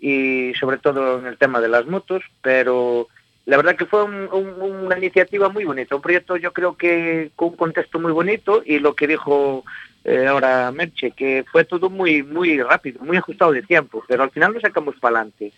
y 0.00 0.52
sobre 0.58 0.78
todo 0.78 1.18
en 1.20 1.26
el 1.26 1.38
tema 1.38 1.60
de 1.60 1.68
las 1.68 1.86
motos, 1.86 2.22
pero 2.42 3.08
la 3.46 3.56
verdad 3.56 3.76
que 3.76 3.86
fue 3.86 4.02
un- 4.04 4.28
un- 4.32 4.84
una 4.86 4.98
iniciativa 4.98 5.48
muy 5.48 5.64
bonita, 5.64 5.96
un 5.96 6.02
proyecto 6.02 6.36
yo 6.36 6.52
creo 6.52 6.76
que 6.76 7.30
con 7.36 7.50
un 7.50 7.56
contexto 7.56 7.98
muy 7.98 8.12
bonito 8.12 8.62
y 8.64 8.78
lo 8.80 8.94
que 8.94 9.06
dijo 9.06 9.64
eh, 10.04 10.26
ahora 10.26 10.70
Merche, 10.72 11.10
que 11.12 11.44
fue 11.50 11.64
todo 11.64 11.88
muy 11.90 12.22
muy 12.22 12.60
rápido, 12.62 13.02
muy 13.02 13.16
ajustado 13.16 13.52
de 13.52 13.62
tiempo, 13.62 14.04
pero 14.06 14.22
al 14.22 14.30
final 14.30 14.52
lo 14.52 14.60
sacamos 14.60 14.94
para 15.00 15.16
adelante. 15.18 15.52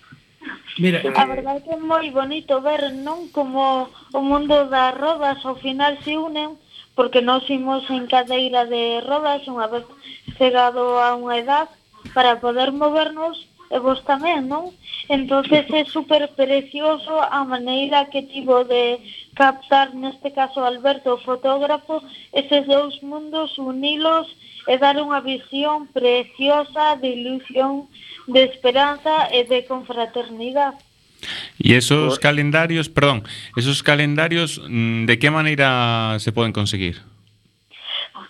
Mira, 0.79 1.03
A 1.17 1.27
verdade 1.27 1.61
que 1.65 1.75
é 1.75 1.81
moi 1.81 2.09
bonito 2.15 2.63
ver, 2.63 2.93
non, 2.95 3.29
como 3.37 3.91
o 4.15 4.21
mundo 4.23 4.71
das 4.73 4.95
rodas 4.97 5.43
ao 5.45 5.57
final 5.61 5.99
se 6.05 6.17
unen, 6.17 6.57
porque 6.97 7.21
nós 7.21 7.45
imos 7.51 7.85
en 7.91 8.07
cadeira 8.07 8.65
de 8.65 9.03
rodas 9.05 9.45
unha 9.49 9.67
vez 9.69 9.85
chegado 10.39 10.97
a 11.03 11.13
unha 11.19 11.37
edad 11.45 11.69
para 12.17 12.41
poder 12.41 12.73
movernos 12.73 13.37
vos 13.77 14.01
tamén, 14.09 14.49
non? 14.49 14.73
Entonces 15.13 15.69
é 15.69 15.85
super 15.85 16.25
precioso 16.33 17.21
a 17.21 17.45
maneira 17.45 18.09
que 18.09 18.25
tivo 18.25 18.65
de 18.65 18.97
captar, 19.37 19.93
neste 19.93 20.33
caso 20.33 20.65
Alberto, 20.65 21.21
fotógrafo, 21.21 22.01
eses 22.33 22.65
dous 22.65 22.97
mundos 23.05 23.53
unilos 23.61 24.25
e 24.65 24.81
dar 24.81 24.97
unha 24.97 25.21
visión 25.21 25.89
preciosa 25.93 26.97
de 26.97 27.09
ilusión, 27.13 27.93
de 28.25 28.49
esperanza 28.49 29.29
e 29.33 29.45
de 29.45 29.65
confraternidade. 29.69 30.81
Y 31.59 31.75
esos 31.75 32.19
calendarios, 32.19 32.89
perdón, 32.89 33.25
esos 33.57 33.83
calendarios, 33.83 34.63
mm, 34.69 35.07
¿de 35.07 35.19
qué 35.19 35.31
manera 35.31 36.17
se 36.21 36.33
pueden 36.33 36.53
conseguir? 36.53 37.03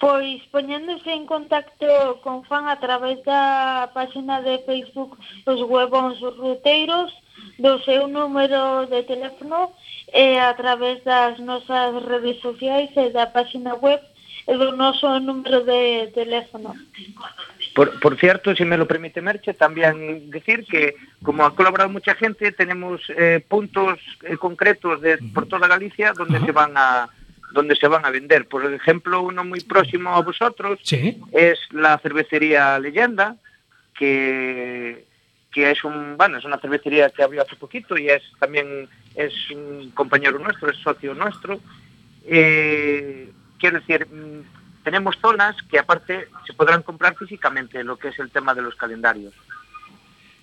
Pois 0.00 0.40
poñéndose 0.54 1.10
en 1.10 1.26
contacto 1.26 2.20
con 2.22 2.44
fan 2.44 2.68
a 2.68 2.78
través 2.78 3.18
da 3.24 3.90
página 3.92 4.40
de 4.42 4.62
Facebook 4.62 5.18
Os 5.44 5.60
Huevóns 5.66 6.20
Ruteiros, 6.20 7.10
do 7.58 7.82
seu 7.82 8.06
número 8.06 8.86
de 8.86 9.02
teléfono 9.02 9.74
e 10.14 10.38
a 10.38 10.54
través 10.54 11.02
das 11.02 11.38
nosas 11.40 12.02
redes 12.06 12.38
sociais 12.40 12.90
e 12.94 13.10
da 13.10 13.26
página 13.26 13.74
web 13.74 14.00
e 14.46 14.54
do 14.56 14.72
noso 14.72 15.20
número 15.20 15.64
de 15.64 16.08
teléfono. 16.14 16.74
Por, 17.74 18.00
por 18.00 18.16
cierto, 18.18 18.50
se 18.50 18.58
si 18.58 18.64
me 18.64 18.78
lo 18.78 18.86
permite 18.86 19.20
Merche, 19.20 19.52
también 19.52 20.30
decir 20.30 20.64
que 20.64 20.94
como 21.22 21.44
ha 21.44 21.54
colaborado 21.54 21.90
mucha 21.90 22.14
gente, 22.14 22.52
tenemos 22.52 23.02
eh, 23.10 23.44
puntos 23.46 23.98
eh, 24.22 24.36
concretos 24.36 25.00
de, 25.02 25.18
por 25.34 25.46
toda 25.46 25.68
Galicia 25.68 26.12
donde 26.12 26.38
uh 26.38 26.42
-huh. 26.42 26.46
se 26.46 26.52
van 26.52 26.72
a 26.76 27.08
donde 27.52 27.76
se 27.76 27.88
van 27.88 28.04
a 28.04 28.10
vender. 28.10 28.46
Por 28.46 28.64
ejemplo, 28.72 29.22
uno 29.22 29.44
muy 29.44 29.60
próximo 29.60 30.14
a 30.14 30.22
vosotros 30.22 30.78
Sí. 30.82 31.20
es 31.32 31.58
la 31.70 31.98
cervecería 31.98 32.78
Leyenda, 32.78 33.36
que, 33.96 35.04
que 35.52 35.70
es 35.70 35.82
un, 35.84 36.16
bueno, 36.16 36.38
es 36.38 36.44
una 36.44 36.58
cervecería 36.58 37.10
que 37.10 37.22
abrió 37.22 37.42
hace 37.42 37.56
poquito 37.56 37.96
y 37.98 38.08
es 38.08 38.22
también 38.38 38.88
es 39.14 39.32
un 39.50 39.90
compañero 39.92 40.38
nuestro, 40.38 40.70
es 40.70 40.76
socio 40.78 41.14
nuestro. 41.14 41.60
Eh, 42.26 43.30
quiero 43.58 43.80
decir, 43.80 44.06
mm, 44.06 44.84
tenemos 44.84 45.16
zonas 45.20 45.56
que 45.70 45.78
aparte 45.78 46.28
se 46.46 46.52
podrán 46.52 46.82
comprar 46.82 47.16
físicamente, 47.16 47.82
lo 47.82 47.96
que 47.96 48.08
es 48.08 48.18
el 48.18 48.30
tema 48.30 48.54
de 48.54 48.62
los 48.62 48.74
calendarios. 48.76 49.34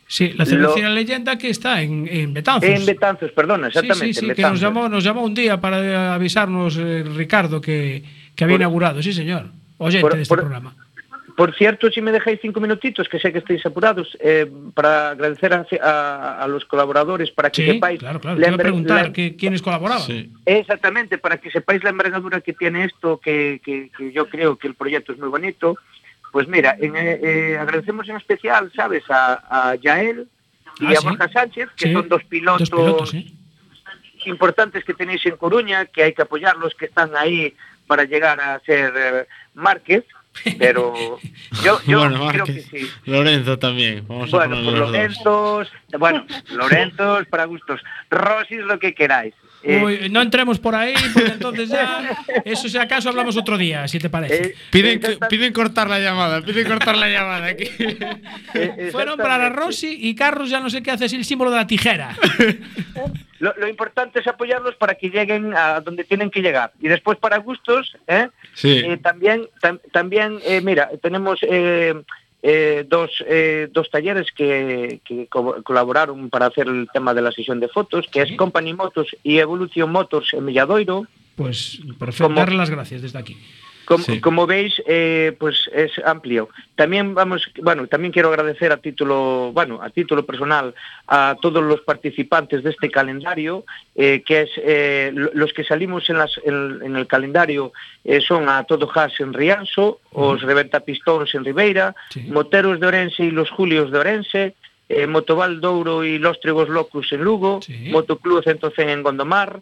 Sí, 0.08 0.34
la 0.38 0.46
cervecería 0.46 0.90
Leyenda 0.90 1.38
que 1.38 1.50
está 1.50 1.82
en, 1.82 2.08
en 2.10 2.34
Betanzos. 2.34 2.70
En 2.70 2.86
Betanzos, 2.86 3.32
perdona, 3.32 3.72
Sí, 3.72 3.80
exactamente. 3.80 4.14
sí, 4.14 4.20
sí, 4.20 4.30
en 4.30 4.36
que 4.36 4.42
nos 4.44 4.60
llamó, 4.60 4.88
nos 4.88 5.04
llamó 5.04 5.24
un 5.24 5.34
día 5.34 5.60
para 5.60 6.14
avisarnos 6.14 6.78
eh, 6.78 7.04
Ricardo 7.16 7.60
que, 7.60 8.04
que 8.36 8.44
había 8.44 8.56
Por- 8.56 8.62
inaugurado, 8.62 9.02
sí 9.02 9.14
señor. 9.14 9.48
Oyente 9.78 10.02
por- 10.02 10.16
de 10.16 10.22
este 10.22 10.30
por- 10.30 10.40
programa. 10.42 10.76
Por 11.36 11.54
cierto, 11.54 11.92
si 11.92 12.02
me 12.02 12.14
dejáis 12.14 12.40
cinco 12.42 12.62
minutitos, 12.62 13.10
que 13.10 13.20
sé 13.20 13.34
que 13.34 13.40
estáis 13.40 13.66
apurados, 13.66 14.18
eh, 14.22 14.50
para 14.74 15.10
agradecer 15.10 15.54
a, 15.54 15.66
a- 15.84 16.44
a 16.44 16.48
los 16.48 16.64
colaboradores, 16.64 17.30
para 17.32 17.50
que 17.50 17.66
Sí, 17.66 17.72
sepáis 17.74 18.00
claro, 18.00 18.22
claro. 18.22 18.40
la 18.40 18.46
Te 18.46 18.48
iba 18.52 18.56
a 18.56 18.58
enver- 18.58 18.62
preguntar 18.64 19.06
la- 19.08 19.12
que, 19.14 19.36
quiénes 19.36 19.62
colaboraban. 19.62 20.04
Sí. 20.04 20.32
Exactamente, 20.46 21.18
para 21.18 21.38
que 21.38 21.52
sepáis 21.52 21.84
la 21.84 21.90
envergadura 21.90 22.40
que 22.40 22.54
tiene 22.54 22.86
esto, 22.86 23.20
que, 23.22 23.60
que- 23.66 23.90
que 23.98 24.14
yo 24.14 24.30
creo 24.30 24.58
que 24.58 24.68
el 24.68 24.76
proyecto 24.76 25.12
es 25.12 25.20
muy 25.20 25.28
bonito. 25.28 25.78
Pues 26.36 26.50
mira, 26.50 26.76
en, 26.82 26.98
eh, 26.98 27.20
eh, 27.24 27.58
agradecemos 27.58 28.10
en 28.10 28.18
especial, 28.18 28.70
¿sabes?, 28.76 29.04
a, 29.10 29.70
a 29.70 29.76
Yael 29.76 30.28
y 30.82 30.88
Ah, 30.88 30.90
a 30.90 30.96
sí. 30.98 31.08
Borja 31.08 31.30
Sánchez, 31.32 31.70
que 31.78 31.88
Sí, 31.88 31.94
son 31.94 32.10
dos 32.10 32.26
pilotos, 32.26 32.70
Dos 32.70 32.80
pilotos, 32.82 33.10
sí. 33.12 33.34
importantes 34.26 34.84
que 34.84 34.94
tenéis 34.94 35.26
en 35.26 35.38
Coruña, 35.38 35.86
que 35.86 36.04
hay 36.04 36.14
que 36.14 36.24
apoyarlos, 36.24 36.76
que 36.76 36.88
están 36.88 37.16
ahí 37.16 37.56
para 37.88 38.04
llegar 38.04 38.42
a 38.42 38.60
ser 38.66 38.94
eh, 38.98 39.28
Márquez, 39.54 40.04
pero 40.60 40.94
yo, 41.64 41.80
yo 41.88 42.00
bueno, 42.00 42.28
creo 42.28 42.44
que 42.44 42.60
sí. 42.60 42.90
Lorenzo 43.06 43.58
también. 43.58 44.06
Vamos 44.06 44.34
a 44.34 44.38
Bueno, 44.38 44.56
los 44.58 44.66
dos. 44.66 44.80
Lorenzos, 44.92 45.72
bueno, 45.98 46.26
Lorenzos 46.50 47.28
para 47.28 47.46
gustos, 47.46 47.80
Rosis 48.10 48.60
lo 48.60 48.78
que 48.78 48.94
queráis. 48.94 49.34
Eh, 49.68 49.84
Uy, 49.84 50.10
no 50.12 50.22
entremos 50.22 50.60
por 50.60 50.76
ahí, 50.76 50.94
porque 51.14 51.32
entonces 51.32 51.70
ya, 51.70 52.16
eso 52.46 52.70
si 52.70 52.78
acaso 52.78 53.10
hablamos 53.10 53.36
otro 53.36 53.58
día, 53.58 53.88
si 53.88 53.98
te 53.98 54.10
parece. 54.10 54.36
eh, 54.50 54.56
Piden, 54.72 55.00
exacta- 55.02 55.28
piden 55.28 55.52
cortar 55.54 55.90
la 55.90 56.00
llamada, 56.00 56.42
piden 56.42 56.68
cortar 56.68 56.96
la 56.96 57.10
llamada 57.10 57.48
aquí. 57.48 57.68
eh, 58.54 58.90
Fueron 58.92 59.18
para. 59.18 59.50
Rosy 59.50 59.98
y 60.02 60.14
Carlos 60.16 60.50
ya 60.50 60.60
no 60.60 60.70
sé 60.70 60.84
qué 60.84 60.92
hace, 60.92 61.06
es 61.06 61.14
el 61.14 61.26
símbolo 61.26 61.50
de 61.52 61.58
la 61.58 61.68
tijera. 61.68 62.16
Lo, 63.40 63.54
lo 63.58 63.68
importante 63.68 64.22
es 64.22 64.28
apoyarlos 64.28 64.76
para 64.76 64.96
que 64.96 65.10
lleguen 65.10 65.54
a 65.56 65.82
donde 65.82 66.06
tienen 66.06 66.30
que 66.32 66.42
llegar. 66.42 66.72
Y 66.80 66.88
después 66.88 67.18
para 67.20 67.38
gustos, 67.38 67.98
¿eh? 68.08 68.30
Sí. 68.54 68.78
Eh, 68.86 68.98
también, 68.98 69.48
tam- 69.62 69.82
también 69.92 70.40
eh, 70.46 70.62
mira, 70.62 70.90
tenemos 71.02 71.40
eh, 72.48 72.86
dos, 72.88 73.10
eh, 73.28 73.68
dos 73.72 73.90
talleres 73.90 74.28
que, 74.32 75.00
que 75.04 75.26
co- 75.28 75.64
colaboraron 75.64 76.30
para 76.30 76.46
hacer 76.46 76.68
el 76.68 76.88
tema 76.94 77.14
de 77.16 77.24
la 77.24 77.32
sesión 77.32 77.60
de 77.60 77.68
fotos, 77.68 78.06
que 78.12 78.22
es 78.22 78.32
Company 78.38 78.74
Motors 78.74 79.16
y 79.24 79.40
Evolution 79.40 79.92
Motors 79.92 80.32
en 80.34 80.46
Milladoiro. 80.46 81.08
Pues 81.36 81.80
perfecto, 81.98 82.30
darle 82.36 82.56
las 82.58 82.70
gracias 82.70 83.02
desde 83.02 83.18
aquí. 83.18 83.36
Como, 83.86 84.04
sí. 84.04 84.20
como 84.20 84.48
veis, 84.48 84.82
eh, 84.88 85.36
pues 85.40 85.70
es 85.74 85.92
amplio. 86.04 86.50
También 86.76 87.14
vamos, 87.14 87.50
bueno, 87.62 87.88
también 87.88 88.12
quiero 88.12 88.30
agradecer 88.30 88.72
a 88.72 88.78
título, 88.78 89.52
bueno, 89.54 89.80
a 89.82 89.90
título 89.90 90.26
personal 90.26 90.74
a 91.08 91.36
todos 91.42 91.64
los 91.64 91.82
participantes 91.82 92.64
de 92.64 92.72
este 92.72 92.90
calendario, 92.90 93.64
eh, 93.96 94.24
que 94.26 94.42
es 94.42 94.50
eh, 94.58 95.12
los 95.14 95.54
que 95.54 95.64
salimos 95.64 96.10
en, 96.10 96.18
las, 96.18 96.32
en, 96.44 96.80
en 96.84 96.96
el 96.96 97.06
calendario 97.08 97.72
eh, 98.04 98.20
son 98.22 98.50
a 98.50 98.64
Todo 98.64 98.90
Has 98.94 99.20
en 99.20 99.34
Rianso, 99.34 100.00
uh 100.12 100.20
-huh. 100.20 100.34
os 100.34 100.42
Reventa 100.42 100.80
Pistóns 100.80 101.34
en 101.36 101.46
Ribeira, 101.46 101.96
sí. 102.10 102.22
Moteros 102.30 102.80
de 102.80 102.88
Orense 102.88 103.24
y 103.24 103.32
los 103.32 103.50
Julios 103.52 103.92
de 103.92 104.00
Orense, 104.00 104.56
eh, 104.90 105.08
Motoval 105.08 105.62
Douro 105.62 106.04
y 106.04 106.18
los 106.20 106.40
Trigos 106.40 106.70
Locus 106.70 107.12
en 107.14 107.24
Lugo, 107.24 107.60
sí. 107.62 107.90
Motoclub 107.92 108.44
Centocen 108.44 108.90
en 108.90 109.04
Gondomar, 109.04 109.62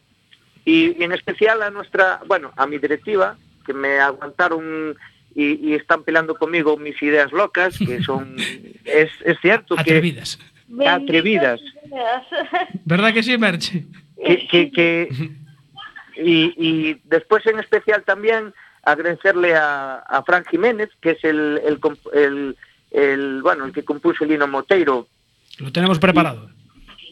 y, 0.65 0.95
y 0.99 1.03
en 1.03 1.11
especial 1.11 1.61
a 1.61 1.69
nuestra, 1.69 2.21
bueno, 2.25 2.51
a 2.55 2.65
mi 2.65 2.77
directiva, 2.77 3.35
que 3.63 3.73
me 3.73 3.99
aguantaron 3.99 4.95
y, 5.35 5.69
y 5.69 5.73
están 5.73 6.03
peleando 6.03 6.35
conmigo 6.35 6.77
mis 6.77 7.01
ideas 7.01 7.31
locas, 7.31 7.77
que 7.77 8.01
son, 8.03 8.35
es, 8.85 9.09
es 9.25 9.37
cierto 9.41 9.75
que, 9.75 9.81
Atrevidas. 9.81 10.39
Atrevidas. 10.87 11.59
Benditas 11.61 11.85
ideas. 11.91 12.23
¿Verdad 12.85 13.13
que 13.13 13.23
sí, 13.23 13.37
Merche? 13.37 13.85
que, 14.23 14.47
que- 14.47 14.71
que- 14.71 15.09
y, 16.15 16.53
y 16.57 17.01
después 17.05 17.45
en 17.47 17.59
especial 17.59 18.03
también 18.03 18.53
agradecerle 18.83 19.55
a, 19.55 19.95
a 19.95 20.23
Fran 20.23 20.45
Jiménez, 20.45 20.89
que 21.01 21.11
es 21.11 21.23
el, 21.23 21.59
el, 21.65 21.79
comp- 21.79 22.09
el- 22.13 22.55
el, 22.91 23.41
bueno, 23.41 23.65
el 23.65 23.73
que 23.73 23.83
compuso 23.83 24.23
el 24.23 24.31
hino 24.33 24.47
Moteiro, 24.47 25.07
Lo 25.57 25.71
tenemos 25.71 25.97
preparado. 25.97 26.49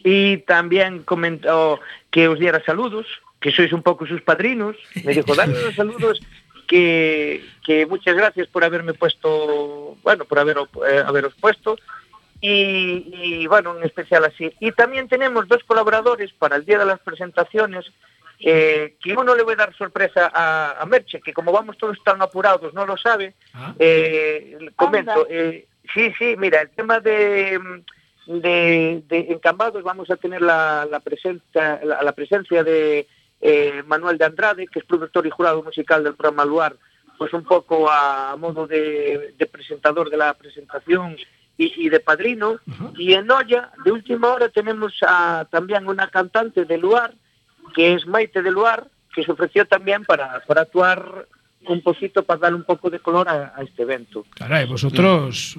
y 0.04 0.36
también 0.38 1.02
comentó 1.02 1.80
que 2.12 2.28
os 2.28 2.38
diera 2.38 2.62
saludos, 2.64 3.06
que 3.40 3.50
sois 3.50 3.72
un 3.72 3.82
poco 3.82 4.06
sus 4.06 4.22
padrinos. 4.22 4.76
Me 5.04 5.12
dijo, 5.14 5.34
dale 5.34 5.60
los 5.60 5.74
saludos, 5.74 6.20
que, 6.72 7.44
que 7.66 7.84
muchas 7.84 8.16
gracias 8.16 8.48
por 8.48 8.64
haberme 8.64 8.94
puesto, 8.94 9.98
bueno, 10.02 10.24
por 10.24 10.38
haber, 10.38 10.56
eh, 10.88 11.02
haberos 11.06 11.34
puesto. 11.34 11.76
Y, 12.40 13.12
y, 13.12 13.46
bueno, 13.46 13.76
en 13.76 13.84
especial 13.84 14.24
así. 14.24 14.50
Y 14.58 14.72
también 14.72 15.06
tenemos 15.06 15.46
dos 15.46 15.62
colaboradores 15.64 16.32
para 16.32 16.56
el 16.56 16.64
día 16.64 16.78
de 16.78 16.86
las 16.86 16.98
presentaciones, 17.00 17.84
eh, 18.40 18.96
que 19.02 19.12
uno 19.12 19.36
le 19.36 19.42
voy 19.42 19.52
a 19.52 19.58
dar 19.58 19.76
sorpresa 19.76 20.30
a, 20.32 20.80
a 20.80 20.86
Merche, 20.86 21.20
que 21.20 21.34
como 21.34 21.52
vamos 21.52 21.76
todos 21.76 22.02
tan 22.02 22.20
apurados, 22.22 22.72
no 22.72 22.86
lo 22.86 22.96
sabe. 22.96 23.34
Ah, 23.52 23.74
Eh, 23.78 24.70
comento, 24.74 25.26
eh, 25.28 25.66
sí, 25.92 26.10
sí, 26.18 26.34
mira, 26.38 26.62
el 26.62 26.70
tema 26.70 26.98
de, 27.00 27.60
de, 28.26 29.02
de 29.08 29.18
encambados 29.28 29.82
vamos 29.84 30.10
a 30.10 30.16
tener 30.16 30.40
la, 30.40 30.86
la 30.90 31.00
presencia, 31.00 31.80
la, 31.84 32.02
la 32.02 32.12
presencia 32.12 32.64
de 32.64 33.06
eh, 33.42 33.82
Manuel 33.86 34.16
de 34.16 34.24
Andrade, 34.24 34.66
que 34.70 34.78
es 34.78 34.86
productor 34.86 35.26
y 35.26 35.30
jurado 35.30 35.62
musical 35.62 36.02
del 36.02 36.14
programa 36.14 36.44
Luar, 36.46 36.74
pues 37.18 37.32
un 37.34 37.44
poco 37.44 37.90
a 37.90 38.34
modo 38.36 38.66
de, 38.66 39.34
de 39.38 39.46
presentador 39.46 40.08
de 40.08 40.16
la 40.16 40.32
presentación 40.34 41.16
y, 41.58 41.84
y 41.84 41.88
de 41.90 42.00
padrino. 42.00 42.52
Uh 42.52 42.70
-huh. 42.70 42.92
Y 42.96 43.12
en 43.12 43.30
Olla, 43.30 43.70
de 43.84 43.90
última 43.92 44.26
hora, 44.32 44.48
tenemos 44.48 44.92
a, 45.06 45.46
también 45.50 45.86
una 45.86 46.06
cantante 46.08 46.64
de 46.64 46.78
Luar, 46.78 47.12
que 47.74 47.94
es 47.94 48.06
Maite 48.06 48.40
de 48.42 48.50
Luar, 48.50 48.80
que 49.14 49.22
se 49.24 49.32
ofreció 49.32 49.66
también 49.66 50.04
para, 50.04 50.40
para 50.46 50.62
actuar 50.62 51.26
un 51.68 51.80
poquito, 51.82 52.24
para 52.24 52.40
dar 52.40 52.54
un 52.54 52.64
poco 52.64 52.90
de 52.90 52.98
color 52.98 53.28
a, 53.28 53.52
a 53.56 53.62
este 53.62 53.82
evento. 53.82 54.24
Caray, 54.34 54.66
vosotros 54.66 55.58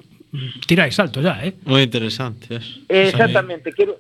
tiráis 0.68 1.00
alto 1.00 1.22
ya, 1.22 1.46
¿eh? 1.46 1.54
Muy 1.64 1.84
interesante. 1.84 2.56
Eh, 2.90 3.10
exactamente. 3.10 3.72
Quiero, 3.72 3.98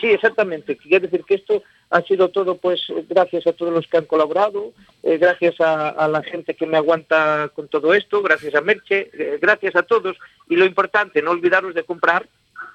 Sí, 0.00 0.06
exactamente. 0.08 0.76
Quiero 0.76 1.06
decir 1.06 1.24
que 1.24 1.34
esto 1.34 1.62
ha 1.90 2.00
sido 2.02 2.30
todo, 2.30 2.56
pues, 2.56 2.80
gracias 3.08 3.46
a 3.46 3.52
todos 3.52 3.72
los 3.72 3.86
que 3.86 3.98
han 3.98 4.06
colaborado, 4.06 4.72
eh, 5.02 5.18
gracias 5.18 5.60
a, 5.60 5.90
a 5.90 6.08
la 6.08 6.22
gente 6.22 6.54
que 6.54 6.66
me 6.66 6.76
aguanta 6.78 7.50
con 7.54 7.68
todo 7.68 7.92
esto, 7.94 8.22
gracias 8.22 8.54
a 8.54 8.60
Merche, 8.62 9.10
eh, 9.12 9.38
gracias 9.40 9.76
a 9.76 9.82
todos. 9.82 10.16
Y 10.48 10.56
lo 10.56 10.64
importante, 10.64 11.20
no 11.22 11.30
olvidaros 11.32 11.74
de 11.74 11.84
comprar 11.84 12.26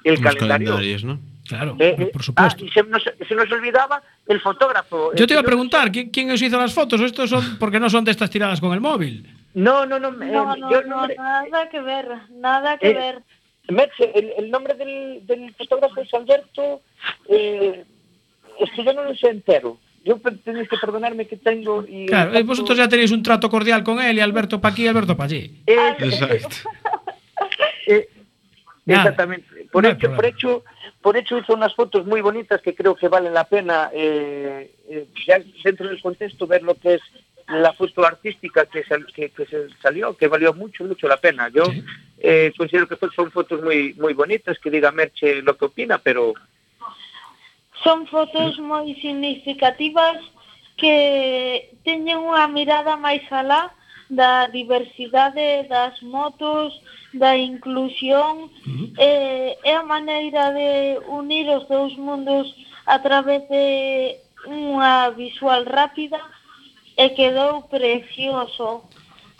el 0.03 0.13
Los 0.13 0.21
calendario. 0.21 0.67
calendarios, 0.67 1.03
¿no? 1.03 1.19
Claro, 1.47 1.77
Eh, 1.79 2.09
por 2.11 2.21
ah, 2.21 2.25
supuesto. 2.25 2.65
y 2.65 2.69
se 2.69 2.83
nos, 2.83 3.03
se 3.03 3.33
nos 3.33 3.49
olvidaba 3.51 4.03
el 4.27 4.41
fotógrafo. 4.41 5.13
Yo 5.15 5.25
te 5.25 5.33
iba 5.33 5.41
a 5.41 5.45
preguntar, 5.45 5.91
¿quién, 5.91 6.09
quién 6.09 6.29
os 6.29 6.41
hizo 6.41 6.57
las 6.59 6.73
fotos? 6.73 6.99
Estos 7.01 7.29
son 7.29 7.57
porque 7.57 7.79
no 7.79 7.89
son 7.89 8.03
de 8.03 8.11
estas 8.11 8.29
tiradas 8.29 8.59
con 8.59 8.73
el 8.73 8.81
móvil. 8.81 9.25
No, 9.53 9.85
no, 9.85 9.97
no. 9.97 10.09
eh, 10.09 10.29
No, 10.31 10.55
no, 10.57 10.69
yo 10.69 10.83
no, 10.83 11.07
nada 11.07 11.69
que 11.69 11.79
ver, 11.81 12.05
nada 12.31 12.77
que 12.77 12.89
Eh, 12.89 12.93
ver. 12.93 13.23
Merche, 13.69 14.11
el, 14.17 14.33
el 14.37 14.51
nombre 14.51 14.73
del, 14.75 15.25
del 15.25 15.53
fotógrafo 15.55 16.01
es 16.01 16.13
Alberto. 16.13 16.81
eh, 17.29 17.83
es 18.59 18.71
que 18.71 18.83
yo 18.83 18.93
no 18.93 19.03
lo 19.03 19.15
sé 19.15 19.29
entero. 19.29 19.77
Yo 20.03 20.19
tenéis 20.43 20.69
que 20.69 20.77
perdonarme 20.77 21.27
que 21.27 21.37
tengo. 21.37 21.83
Y 21.87 22.05
Claro, 22.05 22.33
eh, 22.33 22.43
vosotros 22.43 22.77
ya 22.77 22.87
tenéis 22.87 23.11
un 23.11 23.21
trato 23.21 23.49
cordial 23.49 23.83
con 23.83 23.99
él 24.01 24.17
y 24.17 24.21
Alberto 24.21 24.59
para 24.61 24.71
aquí 24.71 24.83
y 24.83 24.87
Alberto 24.87 25.17
para 25.17 25.25
allí. 25.25 25.61
Eh, 25.67 25.95
Exacto. 25.99 26.55
eh, 27.87 28.07
exactamente. 28.85 29.67
Por 29.71 29.83
no 29.83 29.89
hecho, 29.89 30.15
por 30.15 30.25
hecho, 30.25 30.63
por 31.01 31.17
hecho 31.17 31.37
hizo 31.37 31.53
unas 31.53 31.75
fotos 31.75 32.05
muy 32.05 32.21
bonitas 32.21 32.61
que 32.61 32.73
creo 32.73 32.95
que 32.95 33.09
valen 33.09 33.33
la 33.33 33.43
pena 33.43 33.89
eh, 33.93 34.71
eh, 34.89 35.07
ya 35.27 35.39
dentro 35.63 35.87
del 35.89 36.01
contexto 36.01 36.47
ver 36.47 36.63
lo 36.63 36.75
que 36.75 36.95
es 36.95 37.01
la 37.47 37.73
foto 37.73 38.05
artística 38.05 38.65
que, 38.65 38.83
sal, 38.83 39.05
que, 39.07 39.29
que, 39.29 39.45
se 39.45 39.69
salió, 39.81 40.15
que 40.15 40.27
valió 40.27 40.53
mucho, 40.53 40.83
mucho 40.83 41.07
la 41.07 41.17
pena. 41.17 41.49
Yo 41.49 41.63
eh, 42.19 42.51
considero 42.57 42.87
que 42.87 42.97
son 43.15 43.31
fotos 43.31 43.61
muy, 43.61 43.93
muy 43.93 44.13
bonitas, 44.13 44.59
que 44.59 44.69
diga 44.69 44.91
Merche 44.91 45.41
lo 45.41 45.57
que 45.57 45.65
opina, 45.65 45.97
pero... 45.97 46.33
Son 47.83 48.07
fotos 48.07 48.57
moi 48.59 48.89
significativas 48.99 50.17
que 50.81 51.71
teñen 51.85 52.25
unha 52.25 52.49
mirada 52.49 52.97
máis 52.97 53.21
alá 53.29 53.71
da 54.09 54.47
diversidade 54.49 55.69
das 55.69 55.95
motos, 56.01 56.73
da 57.13 57.37
inclusión, 57.37 58.49
eh, 58.97 59.55
é 59.63 59.73
a 59.77 59.83
maneira 59.83 60.51
de 60.51 60.99
unir 61.07 61.47
os 61.53 61.67
dous 61.69 61.93
mundos 61.95 62.49
a 62.85 62.99
través 62.99 63.45
de 63.47 64.17
unha 64.47 65.11
visual 65.11 65.65
rápida, 65.65 66.19
e 66.97 67.09
quedou 67.13 67.61
precioso. 67.69 68.89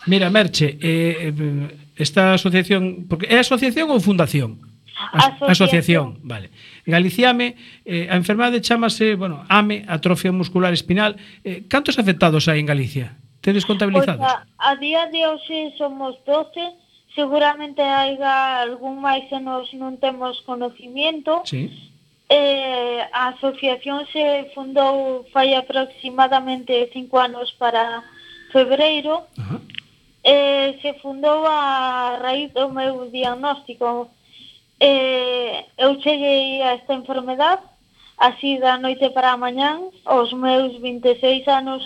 Mira, 0.06 0.30
Merche, 0.30 0.78
eh, 0.80 1.34
eh, 1.34 1.78
esta 1.98 2.38
asociación, 2.38 3.10
porque 3.10 3.26
é 3.26 3.42
asociación 3.42 3.90
ou 3.90 4.00
fundación? 4.00 4.62
Asociación. 4.98 5.50
asociación. 5.50 6.08
vale. 6.22 6.50
Galiciame, 6.86 7.58
eh, 7.86 8.08
a 8.10 8.16
enfermade 8.16 8.62
chamase, 8.62 9.18
bueno, 9.18 9.46
AME, 9.50 9.86
atrofia 9.90 10.32
muscular 10.32 10.74
espinal. 10.74 11.18
Eh, 11.44 11.66
cantos 11.68 11.98
afectados 11.98 12.46
hai 12.48 12.62
en 12.62 12.70
Galicia? 12.70 13.18
Tedes 13.42 13.66
contabilizados? 13.66 14.22
Pois 14.22 14.34
a, 14.34 14.46
a 14.58 14.74
día 14.78 15.10
de 15.10 15.26
hoxe 15.26 15.74
somos 15.78 16.18
12, 16.26 16.62
seguramente 17.18 17.82
haiga 17.82 18.62
algún 18.62 19.02
máis 19.02 19.26
que 19.30 19.42
nos 19.42 19.74
non 19.74 19.98
temos 19.98 20.42
conocimiento, 20.46 21.42
sí. 21.46 21.74
Eh, 22.30 23.08
a 23.14 23.30
asociación 23.30 24.06
se 24.12 24.52
fundou 24.54 25.26
fai 25.32 25.56
aproximadamente 25.56 26.90
cinco 26.92 27.20
anos 27.20 27.52
para 27.54 28.04
febreiro. 28.52 29.24
Ajá. 29.40 29.62
Eh, 30.24 30.78
se 30.82 30.94
fundou 31.00 31.46
a 31.48 32.20
raíz 32.22 32.52
do 32.52 32.68
meu 32.70 33.10
diagnóstico. 33.10 34.12
Eh, 34.80 35.66
eu 35.78 36.02
cheguei 36.02 36.62
a 36.62 36.74
esta 36.74 36.94
enfermedad 36.94 37.60
así 38.18 38.60
da 38.60 38.78
noite 38.78 39.10
para 39.12 39.32
a 39.32 39.38
mañán, 39.38 39.90
aos 40.04 40.34
meus 40.34 40.76
26 40.82 41.48
anos, 41.48 41.86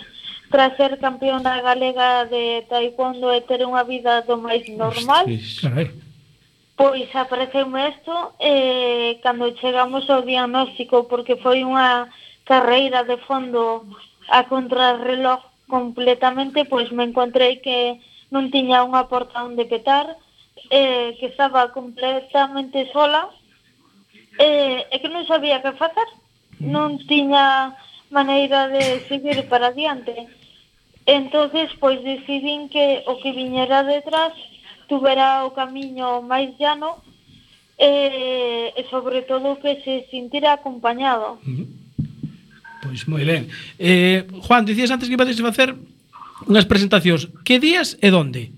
tras 0.50 0.76
ser 0.76 0.98
campeona 0.98 1.60
galega 1.62 2.24
de 2.24 2.64
taekwondo 2.68 3.32
e 3.32 3.40
ter 3.42 3.64
unha 3.64 3.84
vida 3.84 4.22
do 4.26 4.36
máis 4.36 4.66
normal. 4.74 5.24
Carai. 5.60 6.01
Pois 6.82 7.14
apareceume 7.14 7.94
isto 7.94 8.34
eh, 8.40 9.20
cando 9.22 9.54
chegamos 9.62 10.02
ao 10.10 10.26
diagnóstico 10.26 11.06
porque 11.10 11.38
foi 11.44 11.62
unha 11.62 12.10
carreira 12.42 13.06
de 13.06 13.22
fondo 13.22 13.86
a 14.26 14.42
contrarreloj 14.50 15.46
completamente, 15.70 16.66
pois 16.66 16.90
me 16.90 17.06
encontrei 17.06 17.62
que 17.62 18.02
non 18.34 18.50
tiña 18.50 18.82
unha 18.82 19.06
porta 19.06 19.46
onde 19.46 19.70
petar, 19.70 20.18
eh, 20.74 21.14
que 21.22 21.30
estaba 21.30 21.70
completamente 21.70 22.90
sola 22.90 23.30
eh, 24.42 24.82
e 24.90 24.96
que 24.98 25.06
non 25.06 25.22
sabía 25.30 25.62
que 25.62 25.78
facer. 25.78 26.08
Non 26.58 26.98
tiña 27.06 27.78
maneira 28.10 28.66
de 28.66 29.06
seguir 29.06 29.38
para 29.46 29.70
adiante. 29.70 30.26
Entonces, 31.06 31.70
pois 31.78 32.02
decidín 32.02 32.66
que 32.66 33.06
o 33.06 33.22
que 33.22 33.30
viñera 33.30 33.86
detrás 33.86 34.34
tuvera 34.88 35.44
o 35.44 35.52
camiño 35.52 36.22
máis 36.22 36.54
llano 36.58 37.02
e, 37.78 38.72
e 38.76 38.82
sobre 38.90 39.22
todo 39.22 39.58
que 39.58 39.82
se 39.82 40.06
sintira 40.10 40.54
acompañado. 40.54 41.38
Pois 42.82 43.06
moi 43.06 43.24
ben. 43.24 43.48
Eh, 43.78 44.26
Juan, 44.46 44.66
dicías 44.66 44.90
antes 44.90 45.08
que 45.08 45.14
ibades 45.14 45.40
facer 45.40 45.74
unhas 46.46 46.66
presentacións. 46.66 47.30
Que 47.46 47.58
días 47.58 47.98
e 48.02 48.10
onde? 48.10 48.50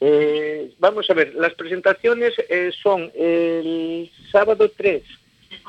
Eh, 0.00 0.72
vamos 0.78 1.10
a 1.10 1.14
ver, 1.14 1.34
las 1.34 1.54
presentaciones 1.54 2.32
eh, 2.48 2.70
son 2.82 3.10
el 3.14 4.10
sábado 4.30 4.70
3 4.70 5.02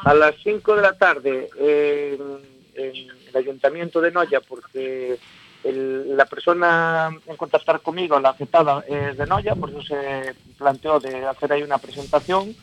a 0.05 0.13
las 0.13 0.35
5 0.43 0.75
de 0.75 0.81
la 0.81 0.93
tarde 0.93 1.49
eh, 1.57 2.17
en, 2.75 2.85
en 2.85 3.07
el 3.27 3.35
Ayuntamiento 3.35 3.99
de 4.01 4.11
Noya, 4.11 4.39
porque 4.39 5.17
la 6.19 6.25
persona 6.25 7.09
en 7.27 7.37
contactar 7.37 7.79
conmigo, 7.79 8.19
la 8.19 8.31
afectada, 8.31 8.83
es 8.85 9.15
de 9.17 9.25
Noya, 9.25 9.55
por 9.55 9.69
eso 9.69 9.81
se 9.81 10.35
planteó 10.57 10.99
de 10.99 11.25
hacer 11.25 11.53
ahí 11.53 11.63
una 11.63 11.77
presentación. 11.77 12.53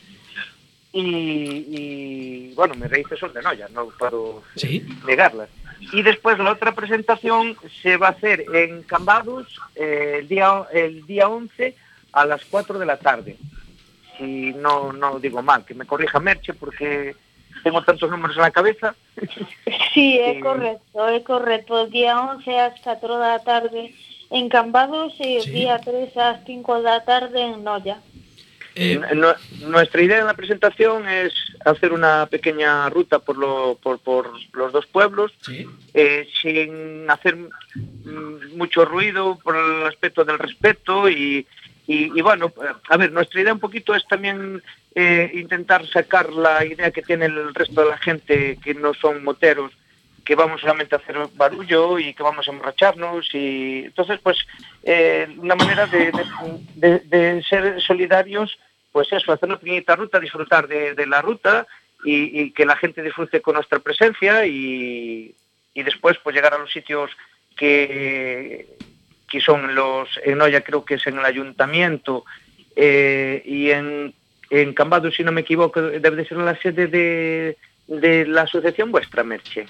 Y, 0.92 1.64
y, 1.78 2.54
bueno, 2.54 2.74
mis 2.74 2.90
raíces 2.90 3.18
son 3.18 3.32
de 3.32 3.40
Noya, 3.40 3.66
no 3.72 3.86
puedo 3.98 4.42
Sí. 4.56 4.86
negarlas. 5.06 5.48
Y 5.92 6.02
después 6.02 6.38
la 6.38 6.52
otra 6.52 6.72
presentación 6.74 7.56
se 7.82 7.96
va 7.96 8.08
a 8.08 8.10
hacer 8.10 8.44
en 8.52 8.82
Cambados 8.82 9.46
eh, 9.74 10.16
el, 10.20 10.28
día, 10.28 10.64
el 10.74 11.06
día 11.06 11.26
11 11.28 11.74
a 12.12 12.26
las 12.26 12.44
4 12.44 12.78
de 12.78 12.86
la 12.86 12.98
tarde. 12.98 13.38
Si 14.18 14.52
no, 14.52 14.92
no 14.92 15.18
digo 15.18 15.40
mal, 15.42 15.64
que 15.64 15.74
me 15.74 15.86
corrija 15.86 16.20
Merche 16.20 16.52
porque 16.52 17.16
tengo 17.66 17.82
tantos 17.82 18.08
números 18.08 18.36
en 18.36 18.42
la 18.42 18.52
cabeza. 18.52 18.94
Sí, 19.92 20.20
é 20.20 20.38
correcto, 20.40 21.08
é 21.08 21.18
correcto. 21.18 21.86
Día 21.90 22.14
11 22.14 22.46
ás 22.62 22.78
4 22.78 23.18
da 23.18 23.42
tarde 23.42 23.90
en 24.30 24.46
Cambados 24.48 25.18
e 25.18 25.42
Sí. 25.42 25.50
día 25.50 25.74
3 25.82 26.14
ás 26.16 26.38
5 26.46 26.78
da 26.86 27.02
tarde 27.02 27.42
en 27.42 27.64
Noia. 27.66 27.98
Eh, 28.78 29.00
Nu- 29.18 29.34
nuestra 29.66 29.98
idea 30.00 30.20
en 30.22 30.26
la 30.30 30.38
presentación 30.38 31.08
es 31.08 31.32
hacer 31.64 31.90
una 31.92 32.26
pequeña 32.30 32.86
ruta 32.88 33.18
por, 33.18 33.36
lo, 33.36 33.74
por, 33.82 33.98
por 33.98 34.30
los 34.52 34.70
dos 34.70 34.86
pueblos, 34.86 35.32
sí. 35.42 35.66
eh, 35.92 36.28
sin 36.40 37.10
hacer 37.10 37.34
mm, 37.34 38.54
mucho 38.54 38.84
ruido 38.84 39.40
por 39.42 39.56
el 39.56 39.86
aspecto 39.88 40.24
del 40.24 40.38
respeto 40.38 41.08
y, 41.08 41.44
y, 41.86 42.20
bueno, 42.20 42.52
a 42.88 42.96
ver, 42.96 43.12
nuestra 43.12 43.40
idea 43.40 43.52
un 43.52 43.60
poquito 43.60 43.94
es 43.94 44.06
también 44.08 44.62
eh, 44.94 45.30
intentar 45.34 45.86
sacar 45.86 46.32
la 46.32 46.64
idea 46.64 46.90
que 46.90 47.02
tiene 47.02 47.26
el 47.26 47.54
resto 47.54 47.82
de 47.82 47.90
la 47.90 47.98
gente 47.98 48.58
que 48.62 48.74
no 48.74 48.92
son 48.94 49.22
moteros, 49.22 49.72
que 50.24 50.34
vamos 50.34 50.60
solamente 50.60 50.96
a 50.96 50.98
hacer 50.98 51.16
barullo 51.34 51.98
y 52.00 52.12
que 52.12 52.22
vamos 52.24 52.48
a 52.48 52.50
emborracharnos 52.50 53.32
y 53.32 53.84
entonces 53.84 54.18
pues 54.20 54.36
eh, 54.82 55.28
una 55.38 55.54
manera 55.54 55.86
de, 55.86 56.10
de- 56.74 57.42
ser 57.48 57.80
solidarios 57.80 58.58
pues 58.90 59.12
eso, 59.12 59.30
hacer 59.32 59.48
una 59.48 59.58
pequeñita 59.58 59.94
ruta, 59.94 60.18
disfrutar 60.18 60.66
de, 60.66 60.94
de 60.94 61.06
la 61.06 61.22
ruta 61.22 61.66
y, 62.04 62.40
y 62.40 62.50
que 62.50 62.66
la 62.66 62.76
gente 62.76 63.02
disfrute 63.02 63.40
con 63.40 63.54
nuestra 63.54 63.78
presencia 63.78 64.44
y, 64.46 65.34
y 65.74 65.82
después 65.84 66.16
pues 66.24 66.34
llegar 66.34 66.54
a 66.54 66.58
los 66.58 66.72
sitios 66.72 67.10
que, 67.56 68.66
que 69.36 69.44
son 69.44 69.74
los, 69.74 70.08
en 70.24 70.38
Noya 70.38 70.62
creo 70.62 70.82
que 70.86 70.94
es 70.94 71.06
en 71.06 71.18
el 71.18 71.24
ayuntamiento 71.26 72.24
eh, 72.74 73.42
y 73.44 73.70
en, 73.70 74.14
en 74.48 74.72
Cambados, 74.72 75.14
si 75.14 75.22
no 75.24 75.30
me 75.30 75.42
equivoco, 75.42 75.82
debe 75.82 76.16
de 76.16 76.24
ser 76.26 76.38
la 76.38 76.56
sede 76.56 76.86
de, 76.86 77.58
de 77.86 78.26
la 78.26 78.42
asociación 78.42 78.90
vuestra, 78.90 79.22
Merche. 79.24 79.66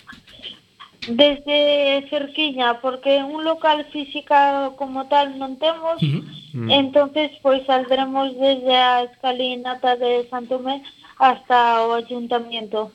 Desde 1.09 2.07
cerquiña, 2.11 2.81
porque 2.81 3.18
un 3.24 3.42
local 3.44 3.87
física 3.92 4.70
como 4.79 5.07
tal 5.09 5.35
non 5.38 5.59
temos, 5.59 5.98
Ujú. 6.02 6.22
Mm. 6.55 6.70
entonces 6.70 7.31
pois 7.42 7.62
saldremos 7.66 8.35
desde 8.38 8.74
a 8.74 9.02
escalinata 9.02 9.94
de 9.98 10.26
Santomé 10.31 10.83
hasta 11.18 11.83
o 11.87 11.94
ayuntamiento. 11.94 12.90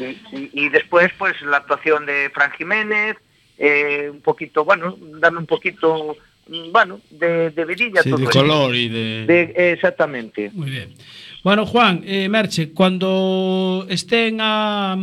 Y, 0.00 0.16
y- 0.32 0.50
y 0.52 0.68
después, 0.70 1.12
pues, 1.20 1.36
la 1.42 1.58
actuación 1.58 2.04
de 2.08 2.28
Fran 2.34 2.50
Jiménez, 2.56 3.16
eh, 3.58 4.08
un 4.10 4.20
poquito, 4.20 4.64
bueno, 4.64 4.96
darle 5.20 5.38
un 5.38 5.46
poquito, 5.46 6.16
mm, 6.48 6.72
bueno, 6.72 7.00
de, 7.10 7.50
de 7.50 7.64
vidilla 7.64 8.00
a 8.00 8.02
Sí, 8.02 8.10
todo 8.10 8.20
de 8.20 8.26
color 8.26 8.74
y 8.74 8.88
de... 8.88 9.26
De- 9.26 9.72
exactamente. 9.72 10.50
Moi 10.54 10.70
ben. 10.70 10.94
Bueno, 11.44 11.66
Juan, 11.66 12.02
eh, 12.06 12.28
Merche, 12.28 12.72
cuando 12.72 13.84
estén 13.88 14.38
ah, 14.40 14.96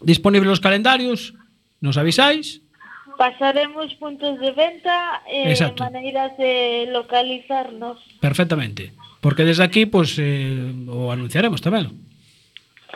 disponibles 0.00 0.48
los 0.48 0.60
calendarios, 0.60 1.34
nos 1.80 1.96
avisáis. 1.96 2.62
Pasaremos 3.18 3.92
puntos 4.00 4.40
de 4.40 4.52
venta 4.52 5.20
e 5.28 5.52
Exacto. 5.52 5.84
maneiras 5.84 6.32
de 6.38 6.88
localizarnos. 6.88 8.00
Perfectamente. 8.20 8.92
Porque 9.20 9.44
desde 9.44 9.62
aquí, 9.62 9.84
pues, 9.84 10.16
eh, 10.16 10.72
o 10.88 11.12
anunciaremos 11.12 11.60
tamén. 11.60 11.92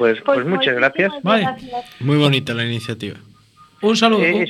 Pues, 0.00 0.16
pues 0.24 0.40
muchas 0.48 0.72
moitísimas 0.72 0.80
gracias. 0.80 1.12
Vale. 1.22 1.42
gracias. 1.44 1.84
Muy 2.00 2.16
bonita 2.16 2.56
la 2.56 2.64
iniciativa. 2.64 3.20
Un 3.84 3.96
saludo. 4.00 4.24
Eh, 4.24 4.48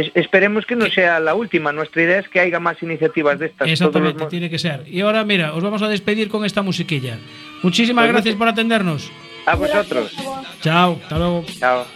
es- 0.00 0.06
es- 0.06 0.12
esperemos 0.14 0.66
que 0.66 0.76
no 0.76 0.86
sea 0.86 1.20
la 1.20 1.34
última. 1.34 1.72
Nuestra 1.72 2.02
idea 2.02 2.18
es 2.20 2.28
que 2.28 2.40
haya 2.40 2.60
más 2.60 2.82
iniciativas 2.82 3.38
de 3.38 3.46
estas. 3.46 3.58
todos 3.58 3.70
los 3.70 3.80
Exactamente, 3.90 4.26
tiene 4.30 4.50
que 4.50 4.58
ser. 4.58 4.84
Y 4.88 5.00
ahora, 5.00 5.24
mira, 5.24 5.54
os 5.54 5.62
vamos 5.62 5.82
a 5.82 5.88
despedir 5.88 6.28
con 6.28 6.44
esta 6.44 6.62
musiquilla. 6.62 7.18
Muchísimas 7.62 8.04
Pues 8.04 8.12
gracias 8.12 8.34
por 8.36 8.48
atendernos. 8.48 9.10
A 9.46 9.54
vosotros. 9.56 10.14
Chao, 10.60 10.98
hasta 11.02 11.18
luego. 11.18 11.44
Chao. 11.58 11.86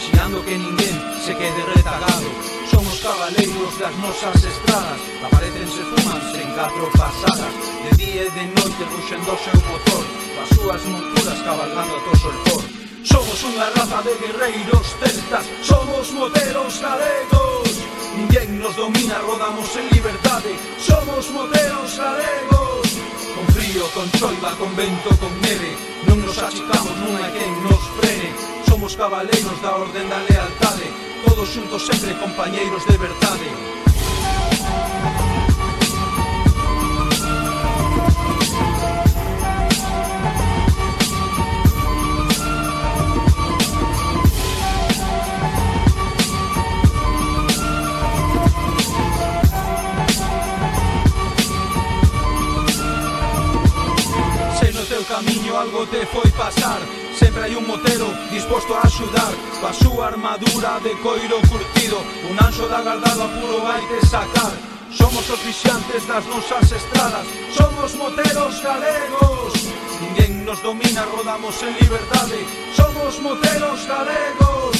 vigilando 0.00 0.44
que 0.44 0.56
ninguén 0.56 0.96
se 1.24 1.36
quede 1.36 1.62
retagado. 1.74 2.28
Somos 2.70 3.00
cabaleiros 3.00 3.78
das 3.78 3.94
nosas 3.98 4.36
estradas. 4.42 5.00
Aparecense 5.24 5.82
fumanse 5.92 6.42
en 6.42 6.50
catro 6.56 6.88
pasadas. 6.96 7.52
De 7.84 7.92
día 8.00 8.22
e 8.24 8.30
de 8.30 8.44
noite 8.56 8.82
ruxendo 8.88 9.28
o 9.28 9.38
seu 9.44 9.58
motor. 9.68 10.04
As 10.40 10.48
súas 10.56 10.82
monturas 10.88 11.38
cabalgando 11.44 11.96
ato 12.00 12.12
solfor 12.16 12.62
Somos 13.04 13.38
unha 13.44 13.68
raza 13.76 14.00
de 14.08 14.12
guerreiros 14.24 14.86
celtas. 14.96 15.44
Somos 15.60 16.08
moteros 16.16 16.80
galegos 16.80 17.68
Ninguén 18.16 18.56
nos 18.56 18.72
domina, 18.76 19.20
rodamos 19.20 19.68
en 19.76 19.84
liberdade 19.92 20.56
Somos 20.80 21.28
moteros 21.28 21.92
galegos 21.92 22.88
Con 23.36 23.46
frío, 23.52 23.84
con 23.92 24.08
choiva, 24.16 24.56
con 24.56 24.72
vento, 24.76 25.12
con 25.20 25.32
neve 25.44 25.76
Non 26.08 26.24
nos 26.24 26.40
achicamos, 26.40 26.96
non 27.04 27.12
hai 27.20 27.28
quen 27.36 27.52
nos 27.68 27.84
frene. 28.00 28.59
Somos 28.80 28.96
cabaleiros 28.96 29.60
da 29.60 29.76
orden 29.76 30.08
da 30.08 30.16
lealtade 30.16 30.88
Todos 31.26 31.50
xuntos 31.50 31.84
sempre 31.84 32.14
compañeiros 32.14 32.82
de 32.86 32.96
verdade. 32.96 33.48
Se 54.58 54.72
no 54.72 54.84
teu 54.86 55.04
camiño 55.04 55.54
algo 55.54 55.84
te 55.84 56.06
foi 56.06 56.30
pasar 56.30 56.80
Sempre 57.30 57.44
hai 57.44 57.54
un 57.54 57.64
motero 57.64 58.08
disposto 58.28 58.74
a 58.74 58.80
axudar 58.80 59.32
Coa 59.60 59.72
súa 59.72 60.06
armadura 60.08 60.80
de 60.82 60.90
coiro 60.98 61.38
curtido 61.46 62.02
Un 62.28 62.34
anxo 62.44 62.66
da 62.66 62.82
gardada 62.82 63.28
puro 63.38 63.62
vai 63.62 63.80
te 63.86 64.04
sacar. 64.04 64.50
Somos 64.90 65.30
os 65.30 65.38
vixantes 65.46 66.02
das 66.10 66.26
nosas 66.26 66.72
estradas 66.72 67.26
Somos 67.54 67.94
moteros 67.94 68.58
galegos. 68.66 69.52
Ninguén 70.02 70.44
nos 70.44 70.58
domina, 70.60 71.06
rodamos 71.06 71.54
en 71.62 71.78
liberdade 71.78 72.42
Somos 72.74 73.22
moteros 73.22 73.78
galegos. 73.86 74.79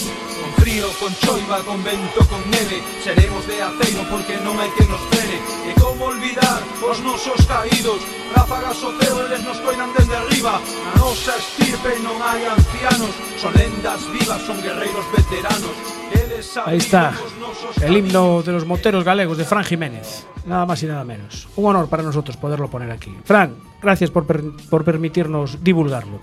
Frío, 0.71 0.87
con 1.01 1.13
choiva, 1.19 1.59
con 1.67 1.83
vento, 1.83 2.21
con 2.31 2.39
neve 2.51 2.79
Seremos 3.03 3.43
de 3.47 3.59
aceiro 3.59 4.07
porque 4.07 4.39
non 4.47 4.55
hai 4.63 4.71
que 4.79 4.87
nos 4.87 5.03
frene 5.11 5.39
E 5.67 5.75
como 5.75 6.07
olvidar 6.15 6.63
os 6.87 7.03
nosos 7.03 7.43
caídos 7.51 7.99
Ráfagas 8.31 8.79
o 8.87 8.95
ceo, 9.03 9.27
eles 9.27 9.43
nos 9.43 9.59
coidan 9.67 9.91
desde 9.99 10.15
arriba 10.15 10.63
Na 10.63 11.03
nosa 11.03 11.35
estirpe 11.35 11.99
non 12.07 12.15
hai 12.23 12.47
ancianos 12.47 13.11
Son 13.43 13.51
lendas 13.59 13.99
vivas, 14.15 14.39
son 14.47 14.63
guerreiros 14.63 15.07
veteranos 15.11 15.75
Ahí 16.65 16.79
está. 16.79 17.13
El 17.83 17.97
himno 17.97 18.43
de 18.43 18.51
los 18.53 18.65
moteros 18.67 19.05
galegos 19.05 19.37
de 19.37 19.45
Fran 19.45 19.63
Jiménez. 19.63 20.27
Nada 20.47 20.65
más 20.67 20.83
y 20.83 20.87
nada 20.87 21.05
menos. 21.05 21.47
Un 21.55 21.67
honor 21.67 21.87
para 21.89 22.03
nosotros 22.03 22.37
poderlo 22.37 22.69
poner 22.71 22.91
aquí. 22.91 23.15
Fran, 23.25 23.55
gracias 23.81 24.11
por, 24.11 24.27
per- 24.27 24.43
por 24.71 24.83
permitirnos 24.83 25.63
divulgarlo. 25.63 26.19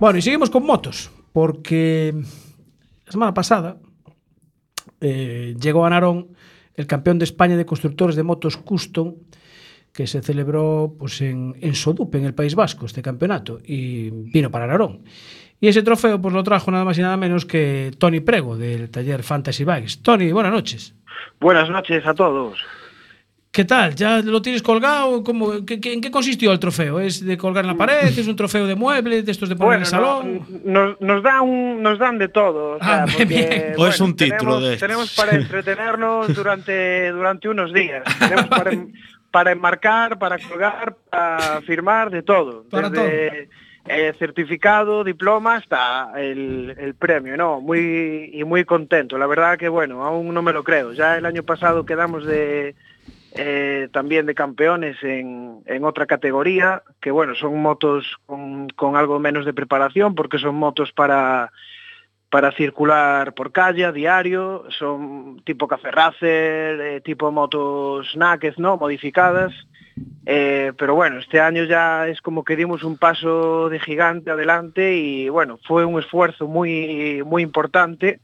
Bueno, 0.00 0.18
y 0.18 0.22
seguimos 0.22 0.50
con 0.50 0.64
motos, 0.66 1.10
porque 1.32 2.14
la 3.08 3.12
semana 3.12 3.32
pasada 3.32 3.78
eh, 5.00 5.54
llegó 5.58 5.86
a 5.86 5.90
Narón 5.90 6.28
el 6.74 6.86
campeón 6.86 7.18
de 7.18 7.24
España 7.24 7.56
de 7.56 7.64
constructores 7.64 8.16
de 8.16 8.22
motos 8.22 8.58
custom 8.58 9.14
que 9.94 10.06
se 10.06 10.20
celebró 10.20 10.94
pues, 10.98 11.22
en, 11.22 11.56
en 11.62 11.74
Sodupe, 11.74 12.18
en 12.18 12.26
el 12.26 12.34
País 12.34 12.54
Vasco, 12.54 12.84
este 12.84 13.00
campeonato, 13.00 13.60
y 13.64 14.10
vino 14.10 14.50
para 14.50 14.66
Narón. 14.66 15.04
Y 15.58 15.68
ese 15.68 15.82
trofeo 15.82 16.20
pues, 16.20 16.34
lo 16.34 16.44
trajo 16.44 16.70
nada 16.70 16.84
más 16.84 16.98
y 16.98 17.00
nada 17.00 17.16
menos 17.16 17.46
que 17.46 17.92
Tony 17.96 18.20
Prego, 18.20 18.58
del 18.58 18.90
taller 18.90 19.22
Fantasy 19.22 19.64
Bikes. 19.64 20.02
Tony, 20.02 20.30
buenas 20.30 20.52
noches. 20.52 20.94
Buenas 21.40 21.70
noches 21.70 22.06
a 22.06 22.12
todos. 22.12 22.60
¿Qué 23.50 23.64
tal? 23.64 23.94
¿Ya 23.94 24.18
lo 24.18 24.42
tienes 24.42 24.62
colgado? 24.62 25.24
¿Cómo, 25.24 25.64
qué- 25.66 25.80
qué- 25.80 25.92
¿En 25.94 26.00
qué 26.00 26.10
consistió 26.10 26.52
el 26.52 26.58
trofeo? 26.60 27.00
¿Es 27.00 27.24
de 27.24 27.36
colgar 27.38 27.64
en 27.64 27.70
la 27.70 27.76
pared? 27.76 28.04
¿Es 28.06 28.28
un 28.28 28.36
trofeo 28.36 28.66
de 28.66 28.74
mueble? 28.76 29.22
¿De 29.22 29.32
estos 29.32 29.48
de 29.48 29.56
poner 29.56 29.76
en 29.76 29.80
el 29.80 29.86
salón? 29.86 30.46
no- 30.64 30.86
nos, 30.96 31.00
nos 31.00 31.22
dan 31.22 31.82
nos 31.82 31.98
dan 31.98 32.18
de 32.18 32.28
todo. 32.28 32.76
O 32.76 32.78
sea, 32.78 33.02
Ah, 33.02 33.06
porque, 33.06 33.24
bien. 33.24 33.72
O 33.78 33.86
es 33.86 34.00
un 34.00 34.14
título 34.14 34.38
tenemos, 34.58 34.62
de 34.62 34.72
estos. 34.74 34.86
tenemos 34.86 35.14
para 35.16 35.32
entretenernos 35.36 36.34
durante 36.34 37.10
durante 37.10 37.48
unos 37.48 37.72
días. 37.72 38.02
Tenemos 38.18 38.46
para, 38.48 38.70
en- 38.72 38.92
para 39.30 39.50
enmarcar, 39.52 40.18
para 40.18 40.38
colgar, 40.38 40.96
para 41.10 41.60
firmar, 41.62 42.10
de 42.10 42.22
todo. 42.22 42.64
Para 42.70 42.90
Desde 42.90 43.48
eh, 43.88 44.12
certificado, 44.18 45.02
diploma, 45.04 45.56
hasta 45.56 46.12
el, 46.20 46.74
el 46.78 46.94
premio, 46.94 47.36
¿no? 47.38 47.60
Muy 47.62 48.30
y 48.34 48.44
muy 48.44 48.64
contento. 48.66 49.16
La 49.16 49.26
verdad 49.26 49.56
que 49.58 49.68
bueno, 49.70 50.04
aún 50.04 50.32
no 50.34 50.42
me 50.42 50.52
lo 50.52 50.62
creo. 50.62 50.92
Ya 50.92 51.16
el 51.16 51.24
año 51.24 51.42
pasado 51.42 51.86
quedamos 51.86 52.26
de 52.26 52.74
eh, 53.32 53.88
también 53.92 54.26
de 54.26 54.34
campeones 54.34 54.96
en, 55.02 55.60
en, 55.66 55.84
otra 55.84 56.06
categoría, 56.06 56.82
que 57.00 57.10
bueno, 57.10 57.34
son 57.34 57.60
motos 57.60 58.16
con, 58.26 58.68
con, 58.70 58.96
algo 58.96 59.18
menos 59.18 59.44
de 59.44 59.52
preparación 59.52 60.14
porque 60.14 60.38
son 60.38 60.54
motos 60.54 60.92
para, 60.92 61.52
para 62.30 62.52
circular 62.52 63.34
por 63.34 63.52
calle 63.52 63.84
a 63.84 63.92
diario, 63.92 64.64
son 64.70 65.42
tipo 65.44 65.68
caferracer, 65.68 66.80
eh, 66.80 67.00
tipo 67.04 67.30
motos 67.30 68.16
naked, 68.16 68.54
¿no? 68.56 68.76
Modificadas. 68.76 69.52
Eh, 70.24 70.72
pero 70.78 70.94
bueno, 70.94 71.18
este 71.18 71.40
año 71.40 71.64
ya 71.64 72.06
es 72.06 72.20
como 72.22 72.44
que 72.44 72.56
dimos 72.56 72.82
un 72.82 72.96
paso 72.98 73.68
de 73.68 73.80
gigante 73.80 74.30
adelante 74.30 74.94
y 74.94 75.28
bueno, 75.28 75.58
fue 75.66 75.84
un 75.84 75.98
esfuerzo 75.98 76.46
muy, 76.46 77.22
muy 77.24 77.42
importante 77.42 78.20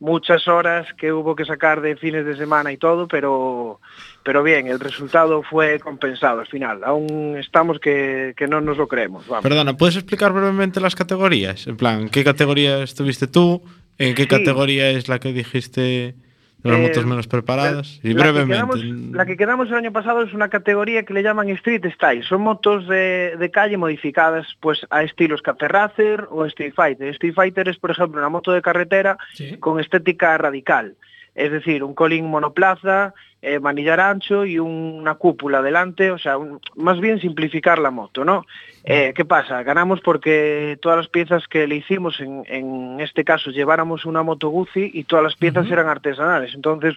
muchas 0.00 0.48
horas 0.48 0.86
que 0.98 1.12
hubo 1.12 1.36
que 1.36 1.44
sacar 1.44 1.80
de 1.82 1.94
fines 1.96 2.24
de 2.24 2.36
semana 2.36 2.72
y 2.72 2.78
todo, 2.78 3.06
pero, 3.06 3.80
pero 4.24 4.42
bien, 4.42 4.66
el 4.66 4.80
resultado 4.80 5.42
fue 5.42 5.78
compensado 5.78 6.40
al 6.40 6.46
final. 6.46 6.82
Aún 6.84 7.36
estamos 7.38 7.78
que, 7.78 8.32
que 8.36 8.48
no 8.48 8.60
nos 8.60 8.76
lo 8.78 8.88
creemos. 8.88 9.28
Vamos. 9.28 9.42
Perdona, 9.42 9.76
¿puedes 9.76 9.96
explicar 9.96 10.32
brevemente 10.32 10.80
las 10.80 10.96
categorías? 10.96 11.66
En 11.66 11.76
plan, 11.76 12.08
¿qué 12.08 12.24
categoría 12.24 12.82
estuviste 12.82 13.26
tú? 13.26 13.62
¿En 13.98 14.14
qué 14.14 14.22
Sí. 14.22 14.28
categoría 14.28 14.90
es 14.90 15.08
la 15.08 15.18
que 15.20 15.32
dijiste 15.34 16.14
las 16.62 16.78
Eh, 16.78 16.82
motos 16.82 17.06
menos 17.06 17.26
preparadas? 17.26 18.00
y 18.02 18.12
La 18.12 18.24
que 18.24 18.30
brevemente. 18.32 18.54
quedamos- 18.54 19.14
la 19.14 19.26
que 19.26 19.36
quedamos 19.36 19.68
el 19.68 19.74
año 19.74 19.92
pasado 19.92 20.22
es 20.22 20.32
una 20.34 20.48
categoría 20.48 21.04
que 21.04 21.14
le 21.14 21.22
llaman 21.22 21.48
Street 21.50 21.84
Style. 21.94 22.22
Son 22.24 22.42
motos 22.42 22.86
de, 22.88 23.36
de 23.38 23.50
calle 23.50 23.76
modificadas 23.76 24.46
pues 24.60 24.86
a 24.90 25.02
estilos 25.02 25.42
Café 25.42 25.68
Racer 25.68 26.26
o 26.30 26.44
Street 26.46 26.72
Fighter. 26.74 27.08
Street 27.08 27.34
Fighter 27.34 27.68
es, 27.68 27.78
por 27.78 27.90
ejemplo, 27.90 28.18
una 28.20 28.28
moto 28.28 28.52
de 28.52 28.62
carretera 28.62 29.16
Sí. 29.34 29.56
con 29.58 29.80
estética 29.80 30.36
radical. 30.38 30.94
Es 31.34 31.52
decir, 31.52 31.84
un 31.84 31.94
colín 31.94 32.26
monoplaza, 32.26 33.14
eh, 33.42 33.58
manillar 33.58 34.00
ancho 34.00 34.44
y 34.44 34.58
una 34.58 35.14
cúpula 35.14 35.62
delante, 35.62 36.10
o 36.10 36.18
sea, 36.18 36.36
un- 36.36 36.60
más 36.76 37.00
bien 37.00 37.20
simplificar 37.20 37.78
la 37.78 37.90
moto, 37.90 38.24
¿no? 38.24 38.44
Eh, 38.84 39.12
¿Qué 39.14 39.24
pasa? 39.24 39.62
Ganamos 39.62 40.00
porque 40.00 40.78
todas 40.82 40.98
las 40.98 41.08
piezas 41.08 41.46
que 41.48 41.66
le 41.66 41.76
hicimos, 41.76 42.20
en, 42.20 42.42
en 42.48 43.00
este 43.00 43.24
caso, 43.24 43.50
lleváramos 43.50 44.04
una 44.04 44.22
moto 44.22 44.48
Guzzi 44.48 44.90
y 44.92 45.04
todas 45.04 45.22
las 45.24 45.36
piezas 45.36 45.70
eran 45.70 45.88
artesanales. 45.88 46.54
Entonces, 46.54 46.94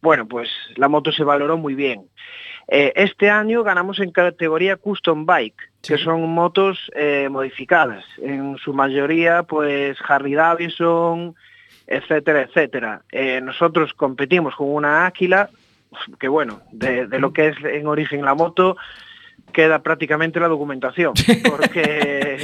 bueno, 0.00 0.26
pues 0.26 0.48
la 0.76 0.88
moto 0.88 1.10
se 1.12 1.24
valoró 1.24 1.56
muy 1.56 1.74
bien. 1.74 2.02
Eh, 2.68 2.92
este 2.96 3.28
año 3.28 3.64
ganamos 3.64 3.98
en 3.98 4.12
categoría 4.12 4.76
Custom 4.76 5.26
Bike, 5.26 5.70
que 5.82 5.98
son 5.98 6.22
motos 6.30 6.78
modificadas. 7.28 8.04
En 8.18 8.56
su 8.58 8.72
mayoría, 8.72 9.42
pues 9.42 9.98
Harley 10.06 10.34
Davidson, 10.34 11.34
etcétera, 11.88 12.42
etcétera. 12.42 13.02
Eh, 13.10 13.40
nosotros 13.42 13.92
competimos 13.94 14.54
con 14.54 14.68
una 14.72 15.06
Áquila, 15.06 15.50
que 16.18 16.28
bueno, 16.28 16.60
de, 16.72 17.06
de 17.06 17.18
lo 17.18 17.32
que 17.32 17.48
es 17.48 17.56
en 17.64 17.86
origen 17.86 18.24
la 18.24 18.34
moto, 18.34 18.76
queda 19.52 19.82
prácticamente 19.82 20.40
la 20.40 20.48
documentación, 20.48 21.12
porque, 21.48 22.38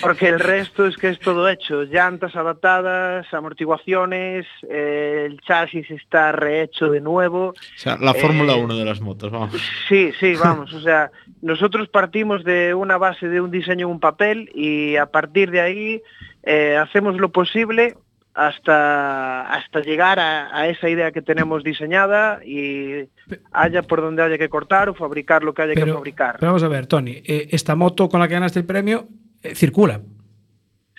porque 0.00 0.28
el 0.28 0.40
resto 0.40 0.86
es 0.86 0.96
que 0.96 1.08
es 1.08 1.18
todo 1.18 1.48
hecho, 1.48 1.82
llantas 1.82 2.34
adaptadas, 2.36 3.26
amortiguaciones, 3.32 4.46
eh, 4.68 5.24
el 5.26 5.40
chasis 5.40 5.90
está 5.90 6.32
rehecho 6.32 6.88
de 6.90 7.00
nuevo. 7.00 7.48
O 7.48 7.54
sea, 7.76 7.96
la 8.00 8.14
Fórmula 8.14 8.54
Eh, 8.54 8.62
1 8.62 8.76
de 8.76 8.84
las 8.84 9.00
motos, 9.00 9.30
vamos. 9.30 9.60
Sí, 9.88 10.12
sí, 10.18 10.34
vamos, 10.42 10.72
o 10.72 10.80
sea, 10.80 11.10
nosotros 11.42 11.88
partimos 11.88 12.44
de 12.44 12.74
una 12.74 12.96
base 12.96 13.28
de 13.28 13.40
un 13.40 13.50
diseño 13.50 13.86
en 13.86 13.92
un 13.92 14.00
papel 14.00 14.50
y 14.54 14.96
a 14.96 15.06
partir 15.06 15.50
de 15.50 15.60
ahí 15.60 16.02
eh, 16.44 16.76
hacemos 16.76 17.16
lo 17.16 17.30
posible 17.30 17.96
hasta, 18.34 19.42
hasta 19.42 19.80
llegar 19.80 20.18
a, 20.18 20.54
a 20.56 20.66
esa 20.68 20.88
idea 20.88 21.12
que 21.12 21.22
tenemos 21.22 21.62
diseñada 21.64 22.40
y 22.44 23.08
haya 23.52 23.82
por 23.82 24.00
donde 24.00 24.22
haya 24.22 24.36
que 24.38 24.48
cortar 24.48 24.88
o 24.88 24.94
fabricar 24.94 25.42
lo 25.44 25.54
que 25.54 25.62
haya 25.62 25.74
que 25.74 25.86
fabricar. 25.86 26.36
pero 26.40 26.50
vamos 26.52 26.62
a 26.64 26.68
ver, 26.68 26.86
Tony, 26.86 27.22
eh, 27.24 27.48
esta 27.52 27.74
moto 27.74 28.08
con 28.08 28.20
la 28.20 28.28
que 28.28 28.34
ganaste 28.34 28.58
el 28.58 28.66
premio 28.66 29.06
eh, 29.42 29.54
circula. 29.54 30.00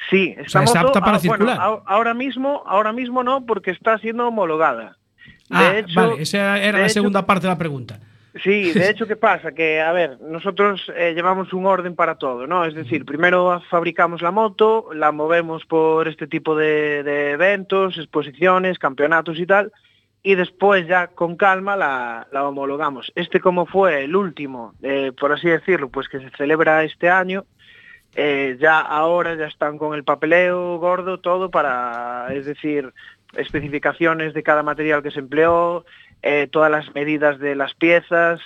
Sí, 0.10 0.36
esta 0.38 0.50
sea, 0.50 0.64
¿es 0.64 0.76
moto, 0.76 0.88
apta 0.88 1.00
para 1.02 1.18
ah, 1.18 1.22
bueno, 1.26 1.46
circular? 1.46 1.58
a- 1.60 1.82
ahora 1.94 2.14
mismo, 2.14 2.64
ahora 2.66 2.94
mismo 2.94 3.24
no, 3.24 3.46
porque 3.46 3.72
está 3.72 3.98
siendo 4.00 4.28
homologada. 4.28 4.98
De 5.50 5.58
Ah, 5.58 5.78
hecho- 5.78 5.94
vale, 6.10 6.22
esa 6.22 6.58
era 6.58 6.78
de 6.78 6.80
la 6.80 6.86
hecho- 6.86 6.94
segunda 6.94 7.26
parte 7.26 7.48
de 7.48 7.54
la 7.54 7.58
pregunta. 7.58 8.00
Sí, 8.44 8.74
de 8.74 8.90
hecho, 8.90 9.08
¿qué 9.08 9.16
pasa? 9.16 9.54
Que, 9.54 9.80
a 9.80 9.94
ver, 9.94 10.20
nosotros 10.20 10.92
eh, 10.94 11.14
llevamos 11.16 11.54
un 11.54 11.66
orden 11.66 11.96
para 11.96 12.16
todo, 12.16 12.48
¿no? 12.48 12.66
Es 12.66 12.76
decir, 12.76 13.06
primero 13.06 13.62
fabricamos 13.70 14.22
la 14.22 14.32
moto, 14.32 14.90
la 14.94 15.14
movemos 15.14 15.66
por 15.66 16.10
este 16.10 16.28
tipo 16.28 16.54
de, 16.54 17.02
de 17.04 17.32
eventos, 17.32 17.98
exposiciones, 17.98 18.78
campeonatos 18.78 19.40
y 19.40 19.46
tal, 19.46 19.72
y 20.22 20.36
después 20.36 20.86
ya 20.86 21.08
con 21.08 21.38
calma 21.38 21.78
la, 21.78 22.28
la 22.32 22.46
homologamos. 22.46 23.10
Este 23.16 23.40
como 23.40 23.68
fue 23.68 24.04
el 24.04 24.16
último, 24.18 24.74
eh, 24.82 25.14
por 25.18 25.32
así 25.32 25.48
decirlo, 25.48 25.88
pues 25.88 26.10
que 26.10 26.20
se 26.20 26.30
celebra 26.32 26.84
este 26.84 27.10
año, 27.10 27.46
eh, 28.16 28.58
ya 28.60 28.82
ahora 28.82 29.36
ya 29.36 29.46
están 29.46 29.78
con 29.78 29.94
el 29.94 30.04
papeleo 30.04 30.78
gordo, 30.78 31.22
todo 31.22 31.52
para, 31.52 32.28
es 32.34 32.46
decir, 32.46 32.92
especificaciones 33.38 34.34
de 34.34 34.44
cada 34.44 34.64
material 34.64 35.04
que 35.04 35.12
se 35.12 35.20
empleó, 35.20 35.86
eh, 36.28 36.48
todas 36.52 36.72
las 36.72 36.92
medidas 36.96 37.38
de 37.38 37.54
las 37.54 37.76
piezas, 37.76 38.40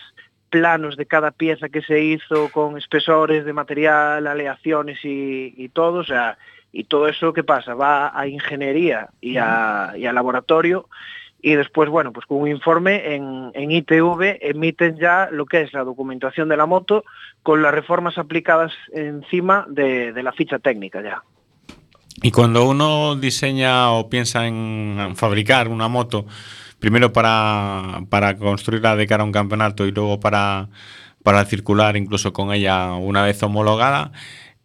planos 0.50 0.98
de 0.98 1.06
cada 1.06 1.32
pieza 1.32 1.70
que 1.70 1.82
se 1.82 2.02
hizo 2.04 2.50
con 2.52 2.78
espesores 2.78 3.46
de 3.46 3.54
material, 3.54 4.28
aleaciones 4.28 5.00
y, 5.04 5.70
todo, 5.70 6.00
o 6.00 6.04
sea, 6.04 6.38
y 6.74 6.84
todo 6.84 7.08
eso 7.08 7.32
¿qué 7.32 7.46
pasa? 7.46 7.76
Va 7.76 8.12
a 8.14 8.28
ingeniería 8.28 9.08
y 9.22 9.38
a, 9.38 9.94
laboratorio 9.96 10.90
y 11.42 11.56
después, 11.56 11.90
bueno, 11.90 12.12
pues 12.12 12.26
con 12.26 12.42
un 12.42 12.50
informe 12.50 13.16
en, 13.16 13.72
ITV 13.72 14.40
emiten 14.42 14.98
ya 14.98 15.30
lo 15.32 15.46
que 15.46 15.62
es 15.62 15.72
la 15.72 15.86
documentación 15.86 16.50
de 16.50 16.58
la 16.58 16.66
moto 16.66 17.06
con 17.44 17.62
las 17.62 17.74
reformas 17.74 18.18
aplicadas 18.18 18.74
encima 18.92 19.66
de 19.70 20.22
la 20.22 20.34
ficha 20.34 20.60
técnica 20.60 21.02
ya. 21.02 21.24
Y 22.22 22.32
cuando 22.32 22.68
uno 22.68 23.16
diseña 23.16 23.92
o 23.92 24.10
piensa 24.10 24.46
en 24.46 25.14
fabricar 25.16 25.70
una 25.70 25.88
moto, 25.88 26.26
primero 26.80 27.12
para, 27.14 28.02
para 28.10 28.38
construirla 28.38 28.96
de 28.96 29.08
cara 29.08 29.24
a 29.24 29.26
un 29.26 29.32
campeonato 29.32 29.86
y 29.86 29.92
luego 29.92 30.20
para, 30.20 30.70
para 31.24 31.46
circular 31.46 31.98
incluso 31.98 32.34
con 32.34 32.54
ella 32.54 32.94
una 32.94 33.24
vez 33.24 33.42
homologada, 33.44 34.12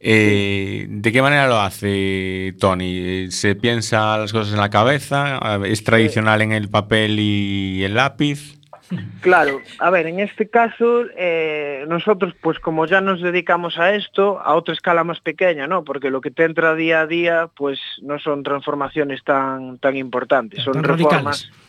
eh, 0.00 0.86
¿de 0.88 1.12
qué 1.12 1.22
manera 1.22 1.48
lo 1.48 1.60
hace 1.60 2.54
Tony? 2.60 3.30
¿Se 3.30 3.54
piensa 3.54 4.18
las 4.18 4.32
cosas 4.32 4.52
en 4.52 4.60
la 4.60 4.68
cabeza? 4.70 5.40
¿Es 5.64 5.82
tradicional 5.82 6.42
en 6.42 6.52
el 6.52 6.68
papel 6.68 7.18
y 7.18 7.82
el 7.84 7.94
lápiz? 7.94 8.58
Claro, 9.20 9.62
a 9.78 9.88
ver, 9.88 10.06
en 10.06 10.20
este 10.20 10.50
caso 10.50 11.04
eh, 11.16 11.86
nosotros 11.88 12.34
pues 12.42 12.58
como 12.58 12.84
ya 12.86 13.00
nos 13.00 13.22
dedicamos 13.22 13.78
a 13.78 13.94
esto, 13.94 14.38
a 14.40 14.54
otra 14.54 14.74
escala 14.74 15.04
más 15.04 15.20
pequeña, 15.20 15.66
¿no? 15.66 15.84
Porque 15.84 16.10
lo 16.10 16.20
que 16.20 16.30
te 16.30 16.44
entra 16.44 16.74
día 16.74 17.00
a 17.00 17.06
día 17.06 17.48
pues 17.56 17.80
no 18.02 18.18
son 18.18 18.42
transformaciones 18.42 19.24
tan, 19.24 19.78
tan 19.78 19.96
importantes, 19.96 20.62
son 20.62 20.74
Tan 20.74 20.84
reformas. 20.84 21.14
radicales. 21.48 21.63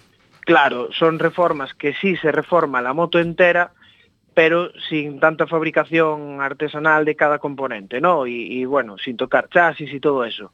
Claro, 0.46 0.90
son 0.94 1.20
reformas 1.20 1.74
que 1.74 1.94
sí 1.96 2.16
se 2.18 2.32
reforma 2.32 2.82
la 2.82 2.94
moto 2.94 3.20
entera, 3.20 3.72
pero 4.34 4.72
sin 4.90 5.20
tanta 5.20 5.48
fabricación 5.48 6.40
artesanal 6.40 7.04
de 7.04 7.16
cada 7.16 7.40
componente, 7.40 8.00
¿no? 8.00 8.28
Y, 8.28 8.60
y 8.60 8.66
bueno, 8.66 8.98
sin 8.98 9.18
tocar 9.18 9.50
chasis 9.50 9.92
y 9.94 10.00
todo 10.00 10.24
eso. 10.24 10.54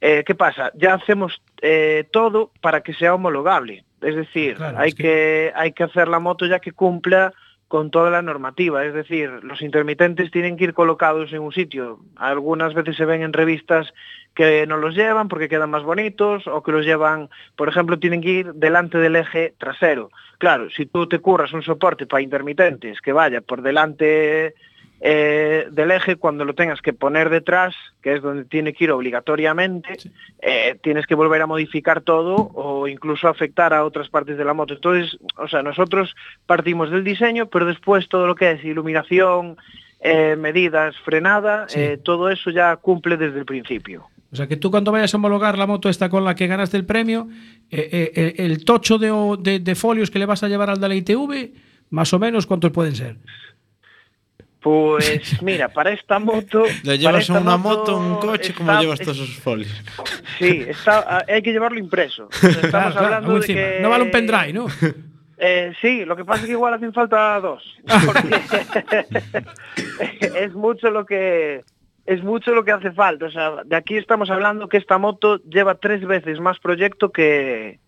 Eh, 0.00 0.24
¿Qué 0.26 0.34
pasa? 0.34 0.70
Ya 0.74 0.94
hacemos 0.94 1.42
eh, 1.60 2.04
todo 2.10 2.52
para 2.60 2.80
que 2.82 2.94
sea 2.94 3.14
homologable. 3.14 3.84
Es 4.00 4.14
decir, 4.14 4.54
claro, 4.54 4.78
hay, 4.78 4.90
es 4.90 4.94
que... 4.94 5.02
que... 5.02 5.52
hay 5.54 5.72
que 5.72 5.84
hacer 5.84 6.08
la 6.08 6.20
moto 6.20 6.46
ya 6.46 6.60
que 6.60 6.72
cumpla 6.72 7.34
con 7.68 7.90
toda 7.90 8.10
la 8.10 8.22
normativa, 8.22 8.84
es 8.84 8.94
decir, 8.94 9.30
los 9.42 9.60
intermitentes 9.60 10.30
tienen 10.30 10.56
que 10.56 10.64
ir 10.64 10.74
colocados 10.74 11.32
en 11.34 11.42
un 11.42 11.52
sitio. 11.52 12.00
Algunas 12.16 12.72
veces 12.72 12.96
se 12.96 13.04
ven 13.04 13.22
en 13.22 13.34
revistas 13.34 13.92
que 14.34 14.66
no 14.66 14.78
los 14.78 14.94
llevan 14.94 15.28
porque 15.28 15.48
quedan 15.48 15.70
más 15.70 15.82
bonitos 15.82 16.46
o 16.46 16.62
que 16.62 16.72
los 16.72 16.86
llevan, 16.86 17.28
por 17.56 17.68
ejemplo, 17.68 17.98
tienen 17.98 18.22
que 18.22 18.30
ir 18.30 18.54
delante 18.54 18.96
del 18.98 19.16
eje 19.16 19.54
trasero. 19.58 20.10
Claro, 20.38 20.70
si 20.70 20.86
tú 20.86 21.06
te 21.08 21.18
curras 21.18 21.52
un 21.52 21.62
soporte 21.62 22.06
para 22.06 22.22
intermitentes 22.22 23.02
que 23.02 23.12
vaya 23.12 23.42
por 23.42 23.60
delante 23.60 24.54
eh, 25.00 25.66
del 25.70 25.90
eje, 25.92 26.16
cuando 26.16 26.44
lo 26.44 26.54
tengas 26.54 26.80
que 26.82 26.92
poner 26.92 27.30
detrás, 27.30 27.74
que 28.02 28.14
es 28.14 28.22
donde 28.22 28.44
tiene 28.44 28.72
que 28.72 28.84
ir 28.84 28.90
obligatoriamente, 28.90 29.96
eh, 30.42 30.76
tienes 30.82 31.06
que 31.06 31.14
volver 31.14 31.40
a 31.42 31.46
modificar 31.46 32.00
todo 32.00 32.50
o 32.54 32.88
incluso 32.88 33.28
afectar 33.28 33.72
a 33.74 33.84
otras 33.84 34.08
partes 34.08 34.36
de 34.36 34.44
la 34.44 34.54
moto. 34.54 34.74
Entonces, 34.74 35.16
o 35.36 35.46
sea, 35.48 35.62
nosotros 35.62 36.14
partimos 36.46 36.90
del 36.90 37.04
diseño, 37.04 37.46
pero 37.46 37.64
después 37.66 38.08
todo 38.08 38.26
lo 38.26 38.34
que 38.34 38.50
es 38.52 38.64
iluminación, 38.64 39.56
eh, 40.00 40.36
medidas, 40.38 40.96
frenada, 41.04 41.66
Sí. 41.68 41.80
todo 42.04 42.28
eso 42.30 42.50
ya 42.50 42.76
cumple 42.76 43.16
desde 43.16 43.38
el 43.38 43.44
principio. 43.44 44.06
O 44.30 44.36
sea, 44.36 44.46
que 44.46 44.56
tú 44.56 44.70
cuando 44.70 44.92
vayas 44.92 45.14
a 45.14 45.16
homologar 45.16 45.56
la 45.56 45.66
moto 45.66 45.88
esta 45.88 46.08
con 46.10 46.22
la 46.24 46.34
que 46.34 46.46
ganaste 46.46 46.76
el 46.76 46.84
premio, 46.84 47.28
el 47.70 48.64
tocho 48.64 48.98
de, 48.98 49.36
de- 49.40 49.58
de 49.60 49.74
folios 49.74 50.10
que 50.10 50.18
le 50.18 50.26
vas 50.26 50.42
a 50.42 50.48
llevar 50.48 50.70
al 50.70 50.80
de 50.80 50.88
la 50.88 50.94
ITV, 50.94 51.52
más 51.90 52.12
o 52.12 52.18
menos, 52.18 52.46
¿cuántos 52.46 52.70
pueden 52.70 52.94
ser? 52.94 53.16
Pues 54.68 55.42
mira, 55.42 55.68
para 55.70 55.92
esta 55.92 56.18
moto... 56.18 56.64
Le 56.82 56.82
para 56.82 56.96
llevas 56.96 57.22
esta 57.22 57.40
una 57.40 57.56
moto, 57.56 57.96
un 57.96 58.16
coche, 58.16 58.52
¿cómo 58.52 58.70
está- 58.70 58.82
llevas 58.82 59.00
todos 59.00 59.16
esos 59.16 59.36
folios? 59.36 59.82
Sí, 60.38 60.66
está, 60.68 61.24
hay 61.26 61.40
que 61.40 61.52
llevarlo 61.52 61.78
impreso. 61.78 62.28
Estamos 62.42 62.68
Claro, 62.92 62.98
hablando 62.98 63.40
de 63.40 63.46
que... 63.46 63.78
No 63.80 63.88
vale 63.88 64.04
un 64.04 64.10
pendrive, 64.10 64.52
¿no? 64.52 64.66
Eh, 65.40 65.72
sí, 65.80 66.04
lo 66.04 66.16
que 66.16 66.24
pasa 66.24 66.40
es 66.40 66.46
que 66.46 66.52
igual 66.54 66.74
hacen 66.74 66.92
falta 66.92 67.38
dos. 67.38 67.62
Porque 68.04 68.40
es 70.34 70.52
mucho 70.52 70.90
lo 70.90 71.06
que 71.06 71.62
es 72.06 72.24
mucho 72.24 72.50
lo 72.50 72.64
que 72.64 72.72
hace 72.72 72.90
falta. 72.90 73.26
O 73.26 73.30
sea, 73.30 73.62
de 73.64 73.76
aquí 73.76 73.96
estamos 73.96 74.30
hablando 74.30 74.68
que 74.68 74.78
esta 74.78 74.98
moto 74.98 75.38
lleva 75.44 75.76
tres 75.76 76.04
veces 76.04 76.40
más 76.40 76.58
proyecto 76.58 77.12
que 77.12 77.78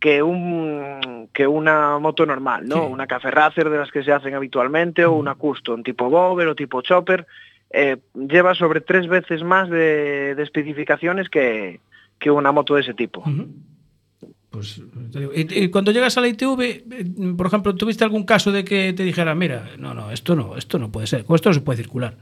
que 0.00 0.22
un 0.22 1.28
que 1.32 1.46
una 1.46 1.98
moto 1.98 2.24
normal, 2.26 2.66
¿no? 2.66 2.86
Sí. 2.86 2.92
Una 2.92 3.06
café 3.06 3.30
racer 3.30 3.68
de 3.70 3.78
las 3.78 3.90
que 3.90 4.02
se 4.02 4.12
hacen 4.12 4.34
habitualmente 4.34 5.04
o 5.04 5.12
una 5.12 5.34
custom 5.34 5.82
tipo 5.82 6.08
Bover 6.08 6.48
o 6.48 6.54
tipo 6.54 6.80
Chopper. 6.82 7.26
eh, 7.70 7.98
lleva 8.14 8.54
sobre 8.54 8.80
tres 8.80 9.06
veces 9.06 9.44
más 9.44 9.70
de, 9.70 10.34
de 10.34 10.42
especificaciones 10.42 11.28
que, 11.28 11.80
que 12.18 12.30
una 12.30 12.50
moto 12.52 12.74
de 12.74 12.80
ese 12.80 12.94
tipo. 12.94 13.22
Pues, 14.50 14.82
te 15.12 15.20
digo, 15.20 15.32
y, 15.34 15.46
y 15.64 15.68
cuando 15.68 15.92
llegas 15.92 16.18
a 16.18 16.20
la 16.20 16.26
ITV, 16.28 16.60
eh, 16.60 16.84
por 17.36 17.46
ejemplo, 17.46 17.74
¿tuviste 17.76 18.02
algún 18.02 18.24
caso 18.24 18.50
de 18.50 18.64
que 18.64 18.92
te 18.92 19.04
dijera, 19.04 19.34
mira, 19.36 19.70
no, 19.78 19.94
no, 19.94 20.10
esto 20.10 20.34
no, 20.34 20.56
esto 20.56 20.78
no 20.78 20.90
puede 20.90 21.06
ser, 21.06 21.24
con 21.24 21.36
esto 21.36 21.50
no 21.50 21.54
se 21.54 21.60
puede 21.60 21.76
circular? 21.76 22.16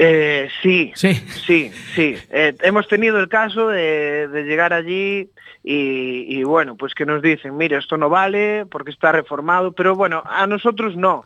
Eh, 0.00 0.48
sí, 0.62 0.92
Sí. 0.94 1.14
sí, 1.44 1.72
sí. 1.94 2.14
Eh, 2.30 2.54
hemos 2.62 2.86
tenido 2.86 3.18
el 3.18 3.28
caso 3.28 3.66
de, 3.68 4.28
de 4.28 4.44
llegar 4.44 4.72
allí 4.72 5.28
y, 5.64 6.24
y, 6.38 6.44
bueno, 6.44 6.76
pues 6.76 6.94
que 6.94 7.04
nos 7.04 7.20
dicen, 7.20 7.56
mire, 7.56 7.78
esto 7.78 7.96
no 7.96 8.08
vale 8.08 8.64
porque 8.70 8.92
está 8.92 9.10
reformado, 9.10 9.72
pero 9.72 9.96
bueno, 9.96 10.22
a 10.24 10.46
nosotros 10.46 10.94
no, 10.96 11.24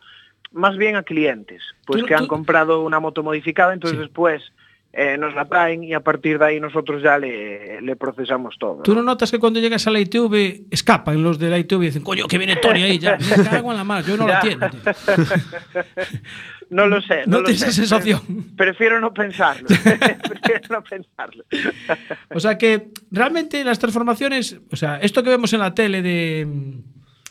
más 0.51 0.75
bien 0.75 0.95
a 0.95 1.03
clientes, 1.03 1.61
pues 1.85 2.01
Tú- 2.01 2.07
que 2.07 2.15
han 2.15 2.25
comprado 2.25 2.81
una 2.83 2.99
moto 2.99 3.21
modificada, 3.21 3.73
entonces 3.73 3.97
Sí. 3.99 4.03
después 4.05 4.41
eh, 4.95 5.17
nos 5.17 5.33
la 5.33 5.45
traen 5.45 5.83
y 5.83 5.95
a 5.95 6.01
partir 6.01 6.37
de 6.37 6.45
ahí 6.45 6.59
nosotros 6.59 7.01
ya 7.01 7.17
le, 7.17 7.81
le 7.81 7.95
procesamos 7.95 8.57
todo. 8.59 8.83
¿Tú 8.83 8.93
¿no? 8.93 9.01
no 9.01 9.05
notas 9.11 9.31
que 9.31 9.39
cuando 9.39 9.59
llegas 9.59 9.87
a 9.87 9.91
la 9.91 9.99
ITV 9.99 10.65
escapan 10.69 11.23
los 11.23 11.39
de 11.39 11.49
la 11.49 11.57
ITV 11.57 11.81
y 11.81 11.85
dicen, 11.87 12.03
coño, 12.03 12.27
que 12.27 12.37
viene 12.37 12.57
Tony 12.57 12.83
ahí 12.83 12.99
ya? 12.99 13.17
Me 13.17 13.43
cago 13.43 13.71
en 13.71 13.77
la 13.77 13.83
mar, 13.83 14.03
yo 14.03 14.15
no 14.17 14.27
la 14.27 14.33
Ya. 14.43 14.51
entiendo. 14.51 14.69
tío". 16.73 16.83
No 16.83 16.87
lo 16.87 17.01
sé. 17.01 17.21
No 17.27 17.37
lo 17.39 17.43
tienes 17.45 17.61
sé. 17.61 17.67
esa 17.69 17.75
sensación. 17.81 18.21
Prefiero 18.57 18.99
no 18.99 19.13
pensarlo. 19.13 19.67
Prefiero 20.29 20.61
no 20.69 20.83
pensarlo. 20.83 21.43
O 22.29 22.39
sea 22.39 22.57
que 22.57 22.89
realmente 23.11 23.63
las 23.63 23.79
transformaciones, 23.79 24.57
o 24.71 24.75
sea, 24.75 24.97
esto 24.97 25.23
que 25.23 25.29
vemos 25.29 25.53
en 25.53 25.59
la 25.59 25.73
tele 25.73 26.01
de. 26.01 26.47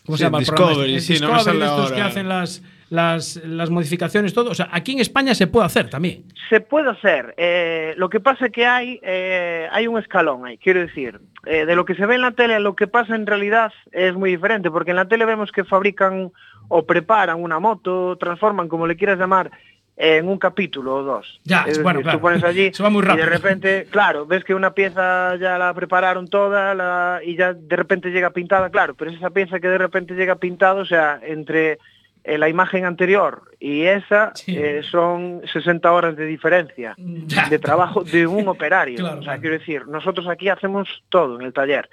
¿Cómo 0.05 0.17
Sí, 0.17 0.23
se 0.23 0.25
llama? 0.25 0.39
el 0.41 0.47
programa 0.47 0.71
Discovery, 0.71 0.95
este? 0.97 1.15
sí, 1.15 1.21
no 1.21 1.29
me 1.29 1.35
Discovery, 1.35 1.59
sale 1.61 1.65
estos 1.71 1.81
ahora. 1.93 1.97
que 1.97 2.03
hacen 2.03 2.29
las, 2.29 2.63
las, 2.93 3.37
las 3.45 3.71
modificaciones, 3.71 4.35
todo. 4.35 4.51
O 4.51 4.55
sea, 4.55 4.69
aquí 4.71 4.93
en 4.93 5.01
España 5.01 5.35
se 5.35 5.47
puede 5.47 5.65
hacer 5.67 5.89
también. 5.89 6.25
Se 6.51 6.61
puede 6.61 6.91
hacer. 6.91 7.35
eh, 7.39 7.95
lo 7.97 8.11
que 8.11 8.21
pasa 8.21 8.47
es 8.47 8.53
que 8.53 8.67
hay, 8.67 9.01
eh, 9.03 9.67
hay 9.73 9.87
un 9.87 9.99
escalón 9.99 10.45
ahí, 10.45 10.59
quiero 10.59 10.81
decir. 10.81 11.19
eh, 11.47 11.65
de 11.65 11.75
lo 11.75 11.85
que 11.87 11.95
se 11.95 12.05
ve 12.07 12.17
en 12.17 12.21
la 12.23 12.33
tele 12.33 12.55
a 12.55 12.61
lo 12.61 12.77
que 12.77 12.87
pasa 12.87 13.17
en 13.17 13.27
realidad 13.27 13.73
es 13.93 14.15
muy 14.15 14.31
diferente, 14.31 14.71
porque 14.71 14.91
en 14.91 14.97
la 14.97 15.09
tele 15.09 15.25
vemos 15.25 15.51
que 15.53 15.65
fabrican 15.65 16.31
o 16.69 16.85
preparan 16.87 17.43
una 17.43 17.59
moto, 17.59 18.17
transforman, 18.19 18.69
como 18.69 18.87
le 18.87 18.95
quieras 18.97 19.19
llamar, 19.19 19.51
en 19.97 20.29
un 20.29 20.39
capítulo 20.39 20.97
o 20.97 21.03
dos. 21.03 21.41
Ya, 21.45 21.65
es 21.67 21.83
bueno, 21.83 21.99
decir, 22.01 22.03
claro. 22.05 22.19
tú 22.19 22.23
pones 22.23 22.45
allí 22.45 22.71
Se 22.75 22.83
va 22.83 22.91
muy 22.91 23.01
y 23.01 23.07
de 23.07 23.09
rápido. 23.09 23.27
repente, 23.29 23.87
claro, 23.91 24.27
ves 24.27 24.45
que 24.45 24.55
una 24.55 24.73
pieza 24.75 25.35
ya 25.37 25.57
la 25.59 25.73
prepararon 25.75 26.29
toda 26.29 26.75
la- 26.75 27.21
y 27.25 27.37
ya 27.37 27.53
de 27.55 27.77
repente 27.77 28.11
llega 28.11 28.31
pintada, 28.31 28.69
claro, 28.71 28.95
pero 28.95 29.11
es 29.11 29.17
esa 29.17 29.31
pieza 29.31 29.61
que 29.61 29.69
de 29.69 29.79
repente 29.79 30.15
llega 30.15 30.37
pintada, 30.37 30.75
o 30.81 30.87
sea, 30.87 31.19
entre 31.23 31.79
la 32.25 32.49
imagen 32.49 32.85
anterior 32.85 33.43
y 33.59 33.83
esa 33.83 34.33
Sí. 34.35 34.57
eh, 34.57 34.83
son 34.91 35.43
60 35.53 35.91
horas 35.93 36.17
de 36.17 36.27
diferencia 36.27 36.95
de 36.99 37.59
trabajo 37.59 38.05
de 38.05 38.27
un 38.27 38.47
operario. 38.49 38.97
Claro, 38.99 39.15
o 39.15 39.23
sea, 39.23 39.25
claro. 39.33 39.41
quiero 39.41 39.59
decir, 39.59 39.87
nosotros 39.89 40.29
aquí 40.29 40.49
hacemos 40.49 40.89
todo 41.09 41.41
en 41.41 41.47
el 41.47 41.53
taller. 41.53 41.89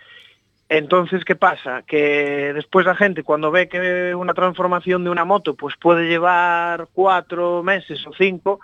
Entonces, 0.71 1.25
¿qué 1.25 1.35
pasa? 1.35 1.81
Que 1.87 2.51
después 2.53 2.85
la 2.85 2.93
gente 2.95 3.23
cuando 3.23 3.49
ve 3.49 3.67
que 3.67 4.13
una 4.13 4.35
transformación 4.35 5.03
de 5.03 5.09
una 5.09 5.25
moto 5.25 5.55
pues 5.55 5.75
puede 5.77 6.07
llevar 6.07 6.87
cuatro 6.93 7.63
meses 7.63 8.05
o 8.05 8.11
cinco, 8.15 8.59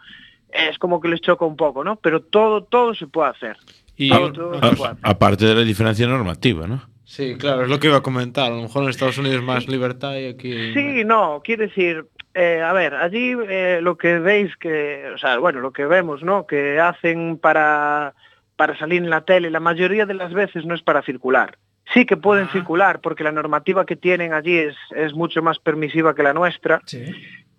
es 0.51 0.78
como 0.78 1.01
que 1.01 1.08
les 1.08 1.19
choca 1.21 1.45
un 1.45 1.56
poco, 1.56 1.84
¿no? 1.84 1.95
Pero 1.95 2.21
todo, 2.21 2.63
todo 2.63 2.93
se 2.93 3.08
puede 3.08 3.30
hacer. 3.32 3.58
Y 3.97 4.10
Todo, 4.10 4.32
todo 4.32 4.54
se 4.54 4.60
puede 4.75 4.89
A- 4.89 4.91
hacer. 4.93 4.97
aparte 5.04 5.45
de 5.45 5.56
la 5.56 5.62
diferencia 5.62 6.06
normativa, 6.06 6.67
¿no? 6.67 6.82
Sí, 7.06 7.36
claro, 7.38 7.63
es 7.63 7.70
lo 7.70 7.80
que 7.80 7.88
iba 7.88 7.98
a 7.98 8.04
comentar. 8.04 8.52
A 8.52 8.56
lo 8.56 8.63
mejor 8.63 8.84
en 8.84 8.89
Estados 8.89 9.18
Unidos 9.18 9.44
más 9.44 9.68
libertad 9.68 10.15
y 10.18 10.28
aquí. 10.28 10.74
Sí, 10.74 11.06
no, 11.06 11.41
quiere 11.44 11.68
decir, 11.68 12.06
eh, 12.34 12.62
a 12.62 12.74
ver, 12.74 12.96
allí 12.96 13.34
eh, 13.48 13.80
lo 13.82 13.96
que 13.96 14.20
veis 14.20 14.56
que, 14.58 15.12
o 15.13 15.18
sea, 15.18 15.38
bueno, 15.38 15.62
lo 15.62 15.72
que 15.72 15.86
vemos, 15.86 16.24
¿no? 16.24 16.46
Que 16.46 16.80
hacen 16.80 17.38
para, 17.38 18.13
para 18.58 18.78
salir 18.78 19.02
en 19.02 19.10
la 19.10 19.22
tele, 19.22 19.50
la 19.50 19.62
mayoría 19.62 20.06
de 20.06 20.15
las 20.15 20.34
veces 20.34 20.65
no 20.65 20.76
es 20.76 20.82
para 20.82 21.02
circular. 21.04 21.58
Sí 21.94 22.06
que 22.06 22.18
pueden 22.18 22.50
circular 22.50 23.00
porque 23.00 23.24
la 23.24 23.32
normativa 23.32 23.86
que 23.86 23.96
tienen 23.96 24.34
allí 24.34 24.58
es, 24.58 24.76
es 24.96 25.13
mucho 25.13 25.44
más 25.44 25.60
permisiva 25.60 26.15
que 26.15 26.24
la 26.24 26.34
nuestra. 26.34 26.82
Sí. 26.86 27.06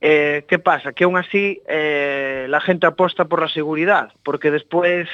Eh, 0.00 0.44
¿Qué 0.48 0.58
pasa? 0.58 0.92
Que 0.92 1.04
aún 1.04 1.16
así 1.16 1.62
la 1.66 2.60
gente 2.60 2.86
aposta 2.86 3.26
por 3.26 3.40
la 3.40 3.48
seguridad, 3.48 4.12
porque 4.24 4.50
después 4.50 5.08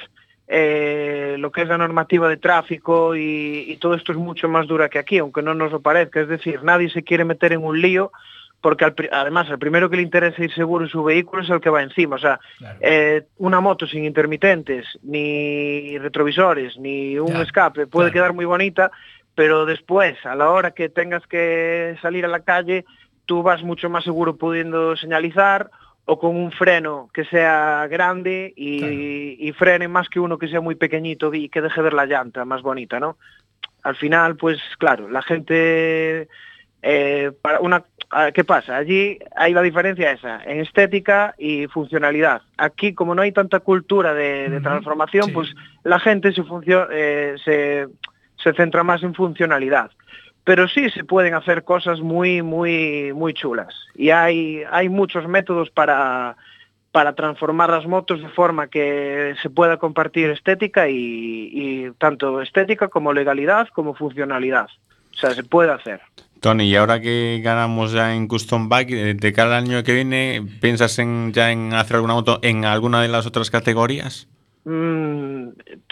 eh, 0.54 1.36
lo 1.38 1.50
que 1.50 1.62
es 1.62 1.68
la 1.68 1.78
normativa 1.78 2.28
de 2.28 2.36
tráfico 2.36 3.16
y, 3.16 3.64
y 3.68 3.76
todo 3.78 3.94
esto 3.94 4.12
es 4.12 4.18
mucho 4.18 4.48
más 4.50 4.66
dura 4.66 4.90
que 4.90 4.98
aquí, 4.98 5.16
aunque 5.18 5.40
no 5.40 5.54
nos 5.54 5.72
lo 5.72 5.80
parezca. 5.80 6.20
Es 6.20 6.28
decir, 6.28 6.62
nadie 6.62 6.90
se 6.90 7.02
quiere 7.02 7.24
meter 7.24 7.54
en 7.54 7.64
un 7.64 7.80
lío 7.80 8.12
porque 8.60 8.84
al 8.84 8.94
además 9.10 9.48
el 9.50 9.58
primero 9.58 9.88
que 9.90 9.96
le 9.96 10.02
interesa 10.02 10.44
ir 10.44 10.52
seguro 10.54 10.84
en 10.84 10.90
su 10.90 11.02
vehículo 11.02 11.42
es 11.42 11.48
el 11.50 11.60
que 11.60 11.70
va 11.70 11.82
encima. 11.82 12.16
O 12.16 12.18
sea, 12.18 12.38
Claro. 12.58 12.78
eh, 12.82 13.22
una 13.38 13.60
moto 13.60 13.86
sin 13.86 14.04
intermitentes, 14.04 14.86
ni 15.02 15.96
retrovisores, 15.98 16.76
ni 16.78 17.18
un 17.18 17.32
Ya, 17.32 17.42
escape 17.42 17.86
puede 17.86 18.10
claro. 18.10 18.12
quedar 18.26 18.32
muy 18.34 18.44
bonita, 18.44 18.92
pero 19.34 19.64
después, 19.64 20.14
a 20.26 20.34
la 20.36 20.50
hora 20.50 20.72
que 20.72 20.90
tengas 20.90 21.26
que 21.26 21.96
salir 22.02 22.24
a 22.24 22.28
la 22.28 22.40
calle, 22.40 22.84
tú 23.26 23.42
vas 23.42 23.62
mucho 23.62 23.88
más 23.88 24.04
seguro 24.04 24.36
pudiendo 24.36 24.94
señalizar 24.96 25.70
o 26.04 26.18
con 26.18 26.36
un 26.36 26.50
freno 26.50 27.08
que 27.12 27.24
sea 27.24 27.86
grande 27.88 28.52
y, 28.56 28.78
Claro. 28.78 28.94
y 28.94 29.52
frene 29.52 29.88
más 29.88 30.08
que 30.08 30.20
uno 30.20 30.38
que 30.38 30.48
sea 30.48 30.60
muy 30.60 30.74
pequeñito 30.74 31.32
y 31.32 31.48
que 31.48 31.60
deje 31.60 31.80
ver 31.80 31.92
la 31.92 32.06
llanta 32.06 32.44
más 32.44 32.62
bonita, 32.62 32.98
¿no? 32.98 33.16
Al 33.82 33.96
final, 33.96 34.36
pues 34.36 34.58
claro, 34.78 35.08
la 35.08 35.22
gente 35.22 36.28
eh, 36.82 37.32
para 37.40 37.60
una 37.60 37.84
¿qué 38.34 38.44
pasa? 38.44 38.76
Allí 38.76 39.18
hay 39.36 39.54
la 39.54 39.62
diferencia 39.62 40.12
esa, 40.12 40.42
en 40.44 40.60
estética 40.60 41.34
y 41.38 41.66
funcionalidad. 41.68 42.42
Aquí, 42.58 42.92
como 42.92 43.14
no 43.14 43.22
hay 43.22 43.32
tanta 43.32 43.60
cultura 43.60 44.12
de, 44.12 44.60
transformación, 44.60 45.26
sí. 45.26 45.32
pues 45.32 45.54
la 45.82 45.98
gente 45.98 46.32
se, 46.32 46.42
eh, 46.90 47.36
se, 47.44 47.86
se 48.36 48.52
centra 48.52 48.82
más 48.82 49.02
en 49.02 49.14
funcionalidad. 49.14 49.90
Pero 50.44 50.68
sí 50.68 50.90
se 50.90 51.04
pueden 51.04 51.34
hacer 51.34 51.64
cosas 51.64 52.00
muy, 52.00 52.42
muy, 52.42 53.12
muy 53.14 53.32
chulas. 53.32 53.74
Y 53.94 54.10
hay, 54.10 54.62
hay 54.70 54.88
muchos 54.88 55.28
métodos 55.28 55.70
para, 55.70 56.36
para 56.92 57.14
transformar 57.14 57.70
las 57.70 57.86
motos 57.86 58.20
de 58.20 58.28
forma 58.28 58.68
que 58.68 59.34
se 59.42 59.50
pueda 59.50 59.78
compartir 59.78 60.30
estética 60.30 60.88
y, 60.88 61.90
tanto 61.98 62.42
estética 62.42 62.88
como 62.88 63.12
legalidad 63.12 63.68
como 63.68 63.94
funcionalidad. 63.94 64.68
O 65.12 65.16
sea, 65.16 65.30
se 65.30 65.42
puede 65.42 65.72
hacer. 65.72 66.00
Tony, 66.40 66.64
y 66.64 66.76
ahora 66.76 67.00
que 67.00 67.40
ganamos 67.42 67.92
ya 67.92 68.14
en 68.14 68.26
Custom 68.26 68.68
Bike, 68.68 68.90
eh, 68.90 69.14
de 69.14 69.32
cada 69.32 69.58
año 69.58 69.82
que 69.84 69.94
viene, 69.94 70.44
¿piensas 70.60 70.98
en, 70.98 71.32
ya 71.32 71.52
en 71.52 71.72
hacer 71.72 71.96
alguna 71.96 72.14
moto 72.14 72.40
en 72.42 72.64
alguna 72.64 73.00
de 73.00 73.08
las 73.08 73.26
otras 73.26 73.50
categorías? 73.50 74.28
Mm, 74.64 75.48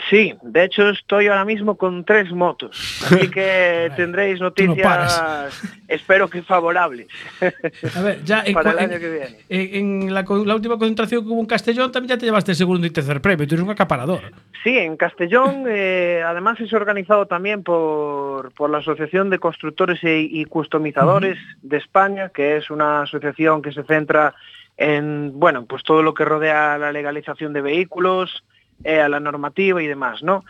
sí, 0.09 0.33
de 0.43 0.65
hecho 0.65 0.91
estoy 0.91 1.27
ahora 1.27 1.45
mismo 1.45 1.77
con 1.77 2.05
tres 2.05 2.31
motos, 2.31 3.03
así 3.05 3.29
que 3.29 3.91
tendréis 3.97 4.39
no 4.39 4.45
noticias, 4.47 5.61
espero 5.89 6.31
que 6.31 6.43
favorables 6.43 7.09
A 7.97 8.01
ver, 8.01 8.23
ya 8.23 8.45
en, 8.47 8.55
para 8.55 8.71
el 8.71 8.79
año 8.79 8.93
en- 8.93 9.01
que 9.01 9.11
viene. 9.11 9.39
en- 9.49 10.15
la, 10.15 10.21
última 10.55 10.79
concentración 10.79 11.25
que 11.25 11.31
hubo 11.31 11.41
en 11.41 11.47
Castellón 11.47 11.91
también 11.91 12.11
ya 12.11 12.19
te 12.19 12.27
llevaste 12.27 12.53
el 12.53 12.57
segundo 12.57 12.87
y 12.87 12.91
tercer 12.91 13.21
premio. 13.21 13.45
Tú 13.49 13.55
eres 13.57 13.65
un 13.65 13.73
acaparador. 13.73 14.21
Sí, 14.63 14.79
en 14.79 14.97
Castellón 14.97 15.65
eh, 15.69 16.23
además 16.25 16.61
es 16.61 16.73
organizado 16.73 17.27
también 17.27 17.65
por, 17.65 18.53
por 18.53 18.71
la 18.71 18.79
Asociación 18.79 19.31
de 19.31 19.41
Constructores 19.41 19.99
y, 20.05 20.29
y 20.41 20.45
Customizadores 20.45 21.39
de 21.63 21.77
España, 21.79 22.29
que 22.29 22.57
es 22.57 22.71
una 22.71 23.03
asociación 23.03 23.63
que 23.63 23.73
se 23.73 23.83
centra 23.83 24.35
en, 24.77 25.33
bueno, 25.35 25.67
pues 25.67 25.83
todo 25.83 26.03
lo 26.03 26.15
que 26.15 26.25
rodea 26.25 26.79
la 26.79 26.93
legalización 26.93 27.53
de 27.53 27.63
vehículos, 27.63 28.45
eh, 28.85 29.01
a 29.01 29.09
la 29.09 29.21
normativa 29.21 29.83
y 29.83 29.87
demás, 29.87 30.23
¿no? 30.23 30.45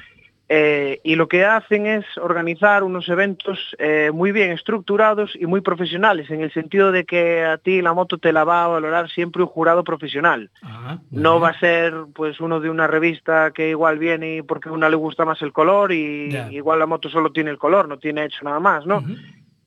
Eh, 0.53 0.99
y 1.05 1.15
lo 1.15 1.29
que 1.29 1.45
hacen 1.45 1.87
es 1.87 2.05
organizar 2.19 2.83
unos 2.83 3.09
eventos 3.09 3.57
eh, 3.79 4.11
muy 4.13 4.33
bien 4.33 4.51
estructurados 4.51 5.31
y 5.37 5.47
muy 5.47 5.61
profesionales, 5.61 6.29
en 6.29 6.41
el 6.41 6.53
sentido 6.53 6.91
de 6.91 7.05
que 7.05 7.45
a 7.45 7.57
ti 7.59 7.81
la 7.81 7.93
moto 7.93 8.19
te 8.19 8.33
la 8.33 8.43
va 8.43 8.65
a 8.65 8.67
valorar 8.67 9.09
siempre 9.11 9.43
un 9.43 9.49
jurado 9.49 9.85
profesional. 9.85 10.51
Ah, 10.65 10.99
No 11.13 11.35
bien. 11.35 11.43
va 11.45 11.49
a 11.51 11.61
ser 11.61 11.95
pues 12.13 12.41
uno 12.41 12.59
de 12.59 12.69
una 12.69 12.89
revista 12.89 13.53
que 13.53 13.71
igual 13.71 14.01
viene 14.01 14.43
porque 14.43 14.71
a 14.71 14.73
una 14.73 14.89
le 14.89 14.97
gusta 14.97 15.25
más 15.25 15.41
el 15.41 15.53
color 15.53 15.93
y 15.93 16.37
igual 16.51 16.81
la 16.81 16.87
moto 16.87 17.09
solo 17.09 17.31
tiene 17.31 17.51
el 17.51 17.59
color, 17.59 17.87
no 17.87 17.99
tiene 17.99 18.25
hecho 18.25 18.43
nada 18.43 18.59
más, 18.59 18.85
¿no? 18.87 19.05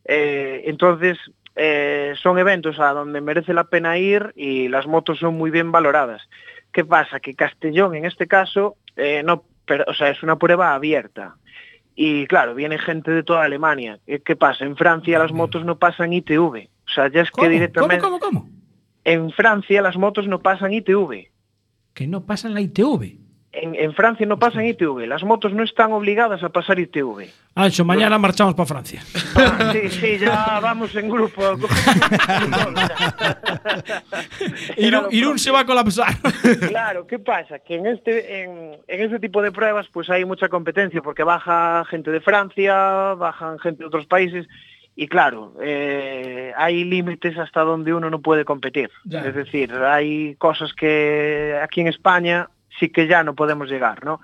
Eh, 0.03 0.63
entonces 0.65 1.17
son 2.21 2.39
eventos 2.39 2.77
a 2.81 2.91
donde 2.91 3.21
merece 3.21 3.53
la 3.53 3.63
pena 3.63 3.97
ir 3.97 4.33
y 4.35 4.67
las 4.67 4.85
motos 4.85 5.17
son 5.19 5.35
muy 5.35 5.49
bien 5.49 5.71
valoradas. 5.71 6.27
¿Qué 6.73 6.83
pasa? 6.83 7.21
Que 7.21 7.35
Castellón 7.35 7.95
en 7.95 8.05
este 8.05 8.27
caso 8.27 8.75
eh, 8.95 9.23
no, 9.23 9.43
pero, 9.65 9.85
o 9.87 9.93
sea, 9.93 10.09
es 10.09 10.21
una 10.23 10.37
prueba 10.37 10.73
abierta. 10.73 11.35
Y 11.95 12.25
claro, 12.27 12.55
viene 12.55 12.77
gente 12.79 13.11
de 13.11 13.23
toda 13.23 13.43
Alemania. 13.43 13.99
¿Qué, 14.05 14.19
qué 14.21 14.35
pasa? 14.35 14.65
En 14.65 14.75
Francia 14.75 15.19
las 15.19 15.31
motos 15.31 15.63
no 15.63 15.77
pasan 15.77 16.11
ITV. 16.11 16.69
O 16.85 16.91
sea, 16.93 17.09
ya 17.09 17.21
es 17.21 17.31
¿Cómo? 17.31 17.43
que 17.43 17.53
directamente... 17.53 17.99
¿Cómo, 17.99 18.19
cómo, 18.19 18.41
cómo? 18.41 18.49
En 19.05 19.31
Francia 19.31 19.81
las 19.81 19.97
motos 19.97 20.27
no 20.27 20.41
pasan 20.41 20.73
ITV. 20.73 21.29
Que 21.93 22.07
no 22.07 22.25
pasan 22.25 22.53
la 22.53 22.61
ITV. 22.61 23.22
En, 23.53 23.75
en 23.75 23.93
Francia 23.93 24.25
no 24.25 24.39
pasan 24.39 24.65
ITV. 24.65 25.05
Las 25.05 25.23
motos 25.23 25.53
no 25.53 25.63
están 25.63 25.91
obligadas 25.91 26.41
a 26.41 26.49
pasar 26.49 26.79
ITV. 26.79 27.29
Ancho, 27.53 27.85
mañana 27.85 28.17
marchamos 28.17 28.55
para 28.55 28.65
Francia. 28.65 29.03
Ah, 29.35 29.71
sí, 29.71 29.89
sí, 29.89 30.17
ya 30.17 30.59
vamos 30.59 30.95
en 30.95 31.07
grupo. 31.07 31.41
Irún, 34.77 35.05
Irún 35.11 35.37
se 35.37 35.51
va 35.51 35.59
a 35.59 35.65
colapsar. 35.65 36.15
Claro, 36.67 37.05
¿qué 37.05 37.19
pasa? 37.19 37.59
Que 37.59 37.75
en 37.75 37.85
este, 37.85 38.41
en, 38.41 38.77
en 38.87 39.01
este 39.01 39.19
tipo 39.19 39.41
de 39.43 39.51
pruebas 39.51 39.87
pues 39.93 40.09
hay 40.09 40.25
mucha 40.25 40.49
competencia 40.49 41.03
porque 41.03 41.23
baja 41.23 41.85
gente 41.85 42.09
de 42.09 42.21
Francia, 42.21 43.13
bajan 43.13 43.59
gente 43.59 43.83
de 43.83 43.87
otros 43.87 44.07
países 44.07 44.47
y 44.95 45.07
claro, 45.07 45.53
eh, 45.61 46.53
hay 46.55 46.83
límites 46.83 47.37
hasta 47.37 47.61
donde 47.61 47.93
uno 47.93 48.09
no 48.09 48.21
puede 48.21 48.45
competir. 48.45 48.91
Ya. 49.05 49.21
Es 49.21 49.33
decir, 49.33 49.73
hay 49.73 50.35
cosas 50.35 50.73
que 50.73 51.59
aquí 51.61 51.81
en 51.81 51.87
España 51.87 52.49
sí 52.79 52.89
que 52.89 53.07
ya 53.07 53.23
no 53.23 53.33
podemos 53.35 53.69
llegar, 53.69 54.03
¿no? 54.05 54.19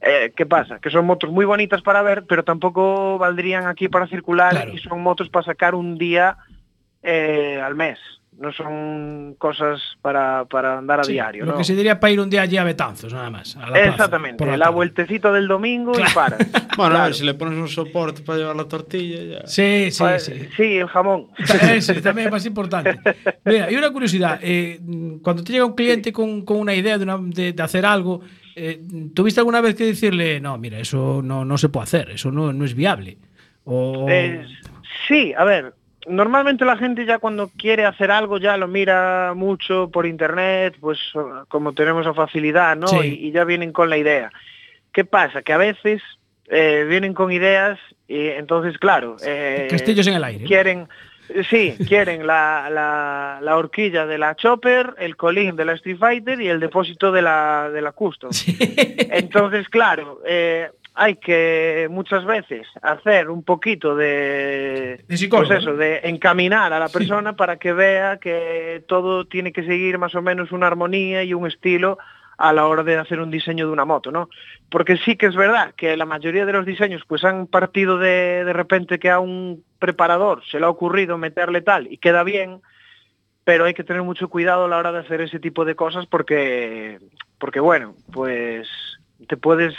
Eh, 0.00 0.32
¿Qué 0.34 0.46
pasa? 0.46 0.78
Que 0.78 0.90
son 0.90 1.04
motos 1.04 1.30
muy 1.30 1.44
bonitas 1.44 1.82
para 1.82 2.00
ver, 2.02 2.24
pero 2.26 2.42
tampoco 2.42 3.18
valdrían 3.18 3.66
aquí 3.66 3.88
para 3.88 4.06
circular 4.06 4.50
Claro. 4.52 4.72
y 4.72 4.78
son 4.78 5.02
motos 5.02 5.28
para 5.28 5.44
sacar 5.44 5.74
un 5.74 5.98
día 5.98 6.38
eh, 7.02 7.60
al 7.62 7.74
mes. 7.74 7.98
No 8.40 8.50
son 8.52 9.34
cosas 9.36 9.82
para, 10.00 10.46
para 10.46 10.78
andar 10.78 11.00
a 11.00 11.04
Sí, 11.04 11.12
diario. 11.12 11.44
Lo 11.44 11.52
¿no? 11.52 11.58
que 11.58 11.64
se 11.64 11.74
diría 11.76 12.00
para 12.00 12.10
ir 12.10 12.20
un 12.20 12.30
día 12.30 12.40
allí 12.40 12.56
a 12.56 12.64
Betanzos, 12.64 13.12
nada 13.12 13.28
más. 13.28 13.54
a 13.56 13.60
la 13.60 13.66
plaza, 13.66 13.88
Exactamente, 13.90 14.42
por 14.42 14.56
la, 14.56 14.70
vueltecita 14.70 15.30
del 15.30 15.46
domingo 15.46 15.92
Claro. 15.92 16.10
y 16.10 16.14
para. 16.14 16.38
Bueno, 16.78 16.96
a 16.96 17.04
ver, 17.04 17.14
si 17.14 17.24
le 17.26 17.34
pones 17.34 17.58
un 17.58 17.68
soporte 17.68 18.22
para 18.22 18.38
llevar 18.38 18.56
la 18.56 18.64
tortilla, 18.64 19.40
ya. 19.40 19.46
Sí, 19.46 19.90
sí, 19.90 20.02
Pues, 20.02 20.24
sí. 20.24 20.48
sí, 20.56 20.76
el 20.78 20.86
jamón. 20.88 21.26
Eso 21.74 21.92
también 22.00 22.28
es 22.28 22.32
más 22.32 22.46
importante. 22.46 22.98
Mira, 23.44 23.70
y 23.70 23.76
una 23.76 23.90
curiosidad. 23.90 24.40
eh, 24.42 24.80
cuando 25.22 25.44
te 25.44 25.52
llega 25.52 25.66
un 25.66 25.74
cliente 25.74 26.10
con, 26.10 26.42
con 26.46 26.56
una 26.56 26.74
idea 26.74 26.96
de, 26.96 27.04
una- 27.04 27.18
de- 27.20 27.52
de 27.52 27.62
hacer 27.62 27.84
algo, 27.84 28.22
eh, 28.56 28.80
¿tuviste 29.14 29.40
alguna 29.40 29.60
vez 29.60 29.74
que 29.74 29.84
decirle, 29.84 30.40
no, 30.40 30.56
mira, 30.56 30.78
eso 30.78 31.20
no, 31.22 31.44
no 31.44 31.58
se 31.58 31.68
puede 31.68 31.84
hacer, 31.84 32.10
eso 32.12 32.32
no, 32.32 32.54
no 32.54 32.64
es 32.64 32.74
viable? 32.74 33.18
O... 33.64 34.06
Eh, 34.08 34.46
sí, 35.06 35.34
a 35.36 35.44
ver, 35.44 35.74
normalmente 36.06 36.64
la 36.64 36.76
gente 36.76 37.04
ya 37.04 37.18
cuando 37.18 37.50
quiere 37.56 37.84
hacer 37.84 38.10
algo 38.10 38.38
ya 38.38 38.56
lo 38.56 38.68
mira 38.68 39.32
mucho 39.34 39.90
por 39.90 40.06
internet, 40.06 40.76
pues 40.80 40.98
como 41.48 41.72
tenemos 41.72 42.06
la 42.06 42.14
facilidad, 42.14 42.76
¿no? 42.76 42.88
Sí. 42.88 43.18
Y, 43.20 43.28
y 43.28 43.32
ya 43.32 43.44
vienen 43.44 43.72
con 43.72 43.90
la 43.90 43.96
idea. 43.96 44.30
¿Qué 44.92 45.04
pasa? 45.04 45.42
Que 45.42 45.52
a 45.52 45.56
veces 45.56 46.02
eh, 46.48 46.84
vienen 46.88 47.14
con 47.14 47.30
ideas 47.30 47.78
y 48.08 48.28
entonces, 48.28 48.76
claro, 48.78 49.16
eh, 49.24 49.68
Castillos 49.70 50.06
en 50.08 50.14
el 50.14 50.24
aire. 50.24 50.44
quieren, 50.44 50.88
sí, 51.48 51.76
quieren 51.86 52.26
la, 52.26 52.68
la, 52.70 53.38
la 53.40 53.56
horquilla 53.56 54.04
de 54.04 54.18
la 54.18 54.34
Chopper, 54.34 54.94
el 54.98 55.14
colín 55.16 55.54
de 55.54 55.64
la 55.64 55.74
Street 55.74 55.98
Fighter 55.98 56.40
y 56.40 56.48
el 56.48 56.58
depósito 56.58 57.12
de 57.12 57.22
la, 57.22 57.70
de 57.70 57.82
la 57.82 57.92
Custom. 57.92 58.30
Entonces, 59.10 59.68
claro, 59.68 60.20
eh, 60.26 60.70
hay 60.94 61.16
que 61.16 61.88
muchas 61.90 62.24
veces 62.24 62.66
hacer 62.82 63.30
un 63.30 63.42
poquito 63.42 63.94
de, 63.94 65.04
De 65.06 65.16
psicólogo, 65.16 65.48
pues 65.48 65.60
eso, 65.60 65.70
¿no? 65.72 65.76
de 65.76 66.00
encaminar 66.04 66.72
a 66.72 66.78
la 66.78 66.88
persona 66.88 67.34
para 67.36 67.56
que 67.56 67.72
vea 67.72 68.18
que 68.18 68.82
todo 68.86 69.24
tiene 69.26 69.52
que 69.52 69.64
seguir 69.64 69.98
más 69.98 70.14
o 70.14 70.22
menos 70.22 70.52
una 70.52 70.66
armonía 70.66 71.22
y 71.22 71.34
un 71.34 71.46
estilo 71.46 71.98
a 72.40 72.52
la 72.54 72.66
hora 72.66 72.82
de 72.82 72.96
hacer 72.96 73.20
un 73.20 73.30
diseño 73.30 73.66
de 73.66 73.72
una 73.72 73.84
moto, 73.84 74.10
¿no? 74.10 74.30
Porque 74.70 74.96
sí 74.96 75.16
que 75.16 75.26
es 75.26 75.36
verdad 75.36 75.74
que 75.76 75.96
la 75.96 76.06
mayoría 76.06 76.46
de 76.46 76.54
los 76.54 76.64
diseños 76.64 77.02
pues 77.06 77.22
han 77.22 77.46
partido 77.46 77.98
de, 77.98 78.44
de 78.44 78.52
repente 78.52 78.98
que 78.98 79.10
a 79.10 79.20
un 79.20 79.62
preparador 79.78 80.42
se 80.50 80.58
le 80.58 80.64
ha 80.64 80.70
ocurrido 80.70 81.18
meterle 81.18 81.60
tal 81.60 81.92
y 81.92 81.98
queda 81.98 82.22
bien, 82.24 82.62
pero 83.44 83.66
hay 83.66 83.74
que 83.74 83.84
tener 83.84 84.02
mucho 84.02 84.28
cuidado 84.28 84.64
a 84.64 84.68
la 84.68 84.78
hora 84.78 84.90
de 84.90 85.00
hacer 85.00 85.20
ese 85.20 85.38
tipo 85.38 85.66
de 85.66 85.74
cosas 85.74 86.06
porque, 86.06 86.98
porque 87.38 87.60
bueno, 87.60 87.94
pues 88.10 88.68
te 89.28 89.36
puedes 89.36 89.74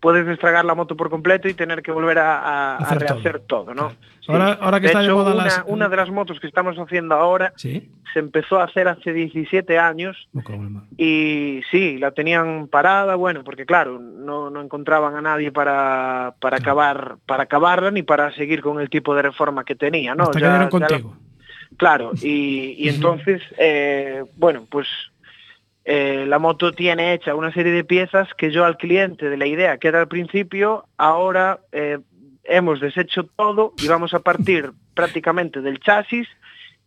puedes 0.00 0.26
destragar 0.26 0.64
la 0.64 0.74
moto 0.74 0.96
por 0.96 1.10
completo 1.10 1.48
y 1.48 1.54
tener 1.54 1.82
que 1.82 1.90
volver 1.92 2.18
a, 2.18 2.38
a- 2.38 2.74
a 2.74 2.78
Hacer 2.78 2.98
todo. 2.98 3.14
rehacer 3.14 3.40
todo, 3.40 3.74
¿no? 3.74 3.90
Sí. 4.20 4.32
Ahora- 4.32 4.58
ahora 4.60 4.80
que 4.80 4.86
está 4.86 5.02
hecho, 5.02 5.16
una, 5.16 5.34
las- 5.34 5.64
una 5.66 5.88
de 5.88 5.96
las 5.96 6.10
motos 6.10 6.38
que 6.40 6.46
estamos 6.46 6.76
haciendo 6.76 7.14
ahora 7.14 7.52
Sí. 7.56 7.90
se 8.12 8.18
empezó 8.18 8.58
a 8.60 8.64
hacer 8.64 8.88
hace 8.88 9.12
17 9.12 9.78
años 9.78 10.28
y 10.96 11.60
sí, 11.70 11.98
la 11.98 12.10
tenían 12.12 12.68
parada, 12.68 13.14
bueno, 13.14 13.44
porque 13.44 13.66
claro, 13.66 13.98
no, 13.98 14.50
no 14.50 14.60
encontraban 14.62 15.14
a 15.16 15.20
nadie 15.22 15.52
para, 15.52 16.34
para 16.40 16.56
acabar 16.56 17.16
para 17.26 17.44
acabarla 17.44 17.90
ni 17.90 18.02
para 18.02 18.32
seguir 18.34 18.62
con 18.62 18.80
el 18.80 18.90
tipo 18.90 19.14
de 19.14 19.22
reforma 19.22 19.64
que 19.64 19.74
tenía, 19.74 20.14
¿no? 20.14 20.24
Hasta 20.24 20.38
que 20.38 20.44
Ya- 20.44 20.50
dieron 20.58 20.70
ya 20.70 20.78
la- 20.78 20.86
contigo. 20.88 21.16
Claro, 21.76 22.12
y, 22.22 22.74
y 22.78 22.88
entonces, 22.88 23.42
eh, 23.58 24.24
bueno, 24.36 24.66
pues 24.70 24.86
eh, 25.88 26.24
la 26.26 26.38
moto 26.40 26.72
tiene 26.72 27.14
hecha 27.14 27.34
una 27.36 27.52
serie 27.52 27.72
de 27.72 27.84
piezas 27.84 28.28
que 28.36 28.50
yo 28.50 28.64
al 28.64 28.76
cliente 28.76 29.30
de 29.30 29.36
la 29.36 29.46
idea 29.46 29.78
que 29.78 29.86
era 29.88 30.00
al 30.00 30.08
principio, 30.08 30.84
ahora 30.96 31.60
eh, 31.70 31.98
hemos 32.44 32.80
deshecho 32.80 33.24
todo 33.36 33.72
y 33.82 33.86
vamos 33.88 34.12
a 34.12 34.18
partir 34.20 34.72
prácticamente 34.94 35.60
del 35.60 35.78
chasis 35.78 36.26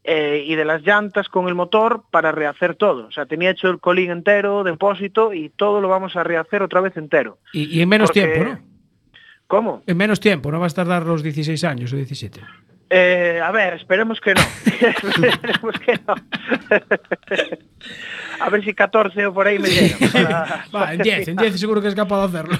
eh, 0.03 0.43
y 0.45 0.55
de 0.55 0.65
las 0.65 0.81
llantas 0.83 1.27
con 1.29 1.47
el 1.47 1.55
motor 1.55 2.03
para 2.11 2.31
rehacer 2.31 2.75
todo. 2.75 3.07
O 3.07 3.11
sea, 3.11 3.25
tenía 3.25 3.51
hecho 3.51 3.69
el 3.69 3.79
colín 3.79 4.11
entero, 4.11 4.63
depósito 4.63 5.33
y 5.33 5.49
todo 5.49 5.79
lo 5.81 5.87
vamos 5.87 6.15
a 6.15 6.23
rehacer 6.23 6.61
otra 6.61 6.81
vez 6.81 6.95
entero. 6.97 7.37
Y, 7.53 7.77
y 7.77 7.81
en 7.81 7.89
menos 7.89 8.09
Porque- 8.09 8.27
tiempo, 8.27 8.51
¿no? 8.51 8.59
¿Cómo? 9.47 9.81
En 9.87 9.97
menos 9.97 10.19
tiempo, 10.19 10.51
no 10.51 10.59
vas 10.59 10.73
a 10.73 10.75
tardar 10.75 11.05
los 11.07 11.23
16 11.23 11.63
años 11.63 11.91
o 11.91 11.95
17. 11.95 12.39
Eh, 12.89 13.39
a 13.43 13.51
ver, 13.51 13.75
esperemos 13.75 14.19
que 14.19 14.33
no. 14.33 14.41
esperemos 15.27 15.79
que 15.79 15.99
no. 16.07 16.15
a 18.39 18.49
ver 18.49 18.63
si 18.63 18.73
14 18.73 19.25
o 19.27 19.33
por 19.33 19.47
ahí 19.47 19.59
me 19.59 19.69
llega. 19.69 19.97
para- 20.11 20.65
Va, 20.75 20.93
en 20.93 21.01
10, 21.01 21.27
en 21.29 21.35
10 21.37 21.59
seguro 21.59 21.81
que 21.81 21.87
es 21.89 21.95
capaz 21.95 22.27
de 22.27 22.37
hacerlo. 22.39 22.57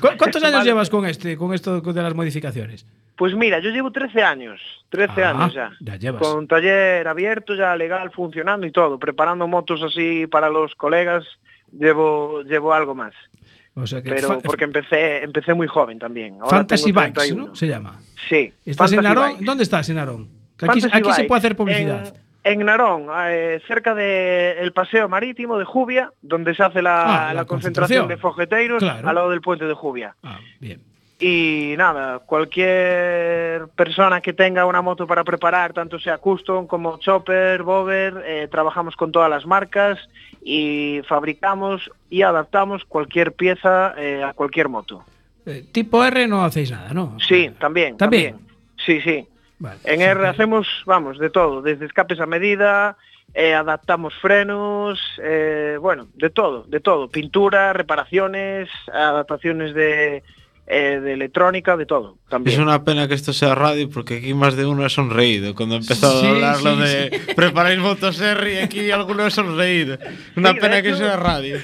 ¿Cu- 0.00 0.16
¿Cuántos 0.18 0.42
años 0.42 0.56
Vale. 0.58 0.64
llevas 0.70 0.90
con 0.90 1.06
este, 1.06 1.36
con 1.36 1.54
esto 1.54 1.80
de 1.80 2.02
las 2.02 2.14
modificaciones? 2.14 2.86
Pues 3.16 3.34
mira, 3.34 3.58
yo 3.60 3.70
llevo 3.70 3.92
13 3.92 4.22
años, 4.22 4.60
13 4.88 5.22
Ah, 5.24 5.30
años 5.30 5.54
ya. 5.54 5.70
ya 5.80 5.96
llevas. 5.96 6.22
Con 6.22 6.48
taller 6.48 7.06
abierto, 7.06 7.54
ya 7.54 7.76
legal, 7.76 8.10
funcionando 8.10 8.66
y 8.66 8.72
todo. 8.72 8.98
Preparando 8.98 9.46
motos 9.46 9.82
así 9.82 10.26
para 10.26 10.48
los 10.48 10.74
colegas, 10.74 11.24
llevo, 11.70 12.42
llevo 12.42 12.72
algo 12.72 12.94
más. 12.94 13.12
O 13.74 13.86
sea 13.86 14.02
que 14.02 14.10
Pero 14.10 14.40
porque 14.40 14.64
empecé, 14.64 15.22
empecé 15.22 15.54
muy 15.54 15.66
joven 15.68 15.98
también. 15.98 16.34
Ahora 16.40 16.58
Fantasy 16.58 16.92
Bikes, 16.92 17.12
31. 17.12 17.46
¿no? 17.48 17.54
Se 17.54 17.66
llama. 17.66 18.00
Sí. 18.28 18.52
¿Estás 18.64 18.92
en 18.92 19.02
Narón? 19.02 19.30
Bikes. 19.30 19.44
¿Dónde 19.44 19.62
estás 19.62 19.88
en 19.88 19.96
Narón? 19.96 20.28
Que 20.56 20.66
Aquí, 20.66 20.80
se 20.80 21.24
puede 21.24 21.38
hacer 21.38 21.56
publicidad. 21.56 22.14
En, 22.42 22.60
en 22.60 22.66
Narón, 22.66 23.06
eh, 23.28 23.60
cerca 23.68 23.94
del 23.94 24.72
paseo 24.72 25.08
marítimo 25.08 25.56
de 25.58 25.64
Jubia, 25.64 26.12
donde 26.20 26.54
se 26.54 26.62
hace 26.62 26.82
la, 26.82 27.02
Ah, 27.02 27.26
la 27.28 27.34
la 27.34 27.44
concentración, 27.44 28.02
concentración. 28.02 28.08
de 28.08 28.16
fogeteiros 28.16 28.78
Claro. 28.82 29.08
al 29.08 29.14
lado 29.14 29.30
del 29.30 29.40
puente 29.40 29.64
de 29.66 29.74
Jubia. 29.74 30.14
Ah, 30.22 30.38
bien. 30.58 30.82
Y 31.22 31.74
nada, 31.76 32.18
cualquier 32.20 33.68
persona 33.76 34.20
que 34.20 34.32
tenga 34.32 34.64
una 34.66 34.80
moto 34.82 35.06
para 35.06 35.22
preparar, 35.24 35.72
tanto 35.72 35.98
sea 35.98 36.18
custom 36.18 36.66
como 36.66 36.98
chopper, 36.98 37.62
bober, 37.62 38.22
eh, 38.26 38.48
trabajamos 38.50 38.96
con 38.96 39.12
todas 39.12 39.28
las 39.28 39.44
marcas 39.46 39.98
y 40.42 41.00
fabricamos 41.08 41.90
y 42.08 42.22
adaptamos 42.22 42.84
cualquier 42.84 43.32
pieza 43.32 43.94
eh, 43.96 44.22
a 44.22 44.32
cualquier 44.32 44.68
moto. 44.68 45.04
Eh, 45.46 45.64
tipo 45.72 46.04
R 46.04 46.26
no 46.26 46.44
hacéis 46.44 46.70
nada, 46.70 46.92
¿no? 46.92 47.16
Sí, 47.20 47.50
también. 47.58 47.96
¿También? 47.96 48.36
Sí, 48.84 49.00
sí. 49.00 49.26
Vale. 49.58 49.80
En 49.84 50.00
R 50.00 50.26
hacemos, 50.26 50.66
vamos, 50.86 51.18
de 51.18 51.30
todo, 51.30 51.60
desde 51.60 51.86
escapes 51.86 52.20
a 52.20 52.26
medida, 52.26 52.96
eh, 53.34 53.52
adaptamos 53.52 54.14
frenos, 54.14 54.98
bueno, 55.80 56.08
de 56.14 56.30
todo, 56.30 56.62
de 56.64 56.80
todo. 56.80 57.08
Pintura, 57.08 57.72
reparaciones, 57.72 58.68
adaptaciones 58.92 59.74
de, 59.74 60.22
eh, 60.66 61.00
de 61.02 61.12
electrónica, 61.14 61.76
de 61.76 61.86
todo. 61.86 62.18
También. 62.28 62.54
Es 62.58 62.62
una 62.64 62.84
pena 62.84 63.08
que 63.08 63.14
esto 63.14 63.32
sea 63.32 63.54
radio 63.54 63.88
porque 63.90 64.18
aquí 64.18 64.34
más 64.34 64.56
de 64.56 64.66
uno 64.66 64.84
ha 64.84 64.88
sonreído 64.88 65.54
cuando 65.54 65.74
ha 65.74 65.78
empezado 65.78 66.20
Sí, 66.20 66.26
a 66.26 66.30
hablar 66.30 66.62
lo 66.62 66.76
sí, 66.76 66.80
de 66.92 67.20
preparáis 67.34 67.78
motos 67.80 68.20
R 68.20 68.54
y 68.54 68.58
aquí 68.58 68.90
alguno 68.90 69.24
ha 69.24 69.30
sonreído. 69.30 69.98
Una 70.36 70.50
Sí, 70.50 70.54
de 70.54 70.60
pena 70.60 70.82
que 70.82 70.94
sea 70.94 71.16
radio. 71.16 71.58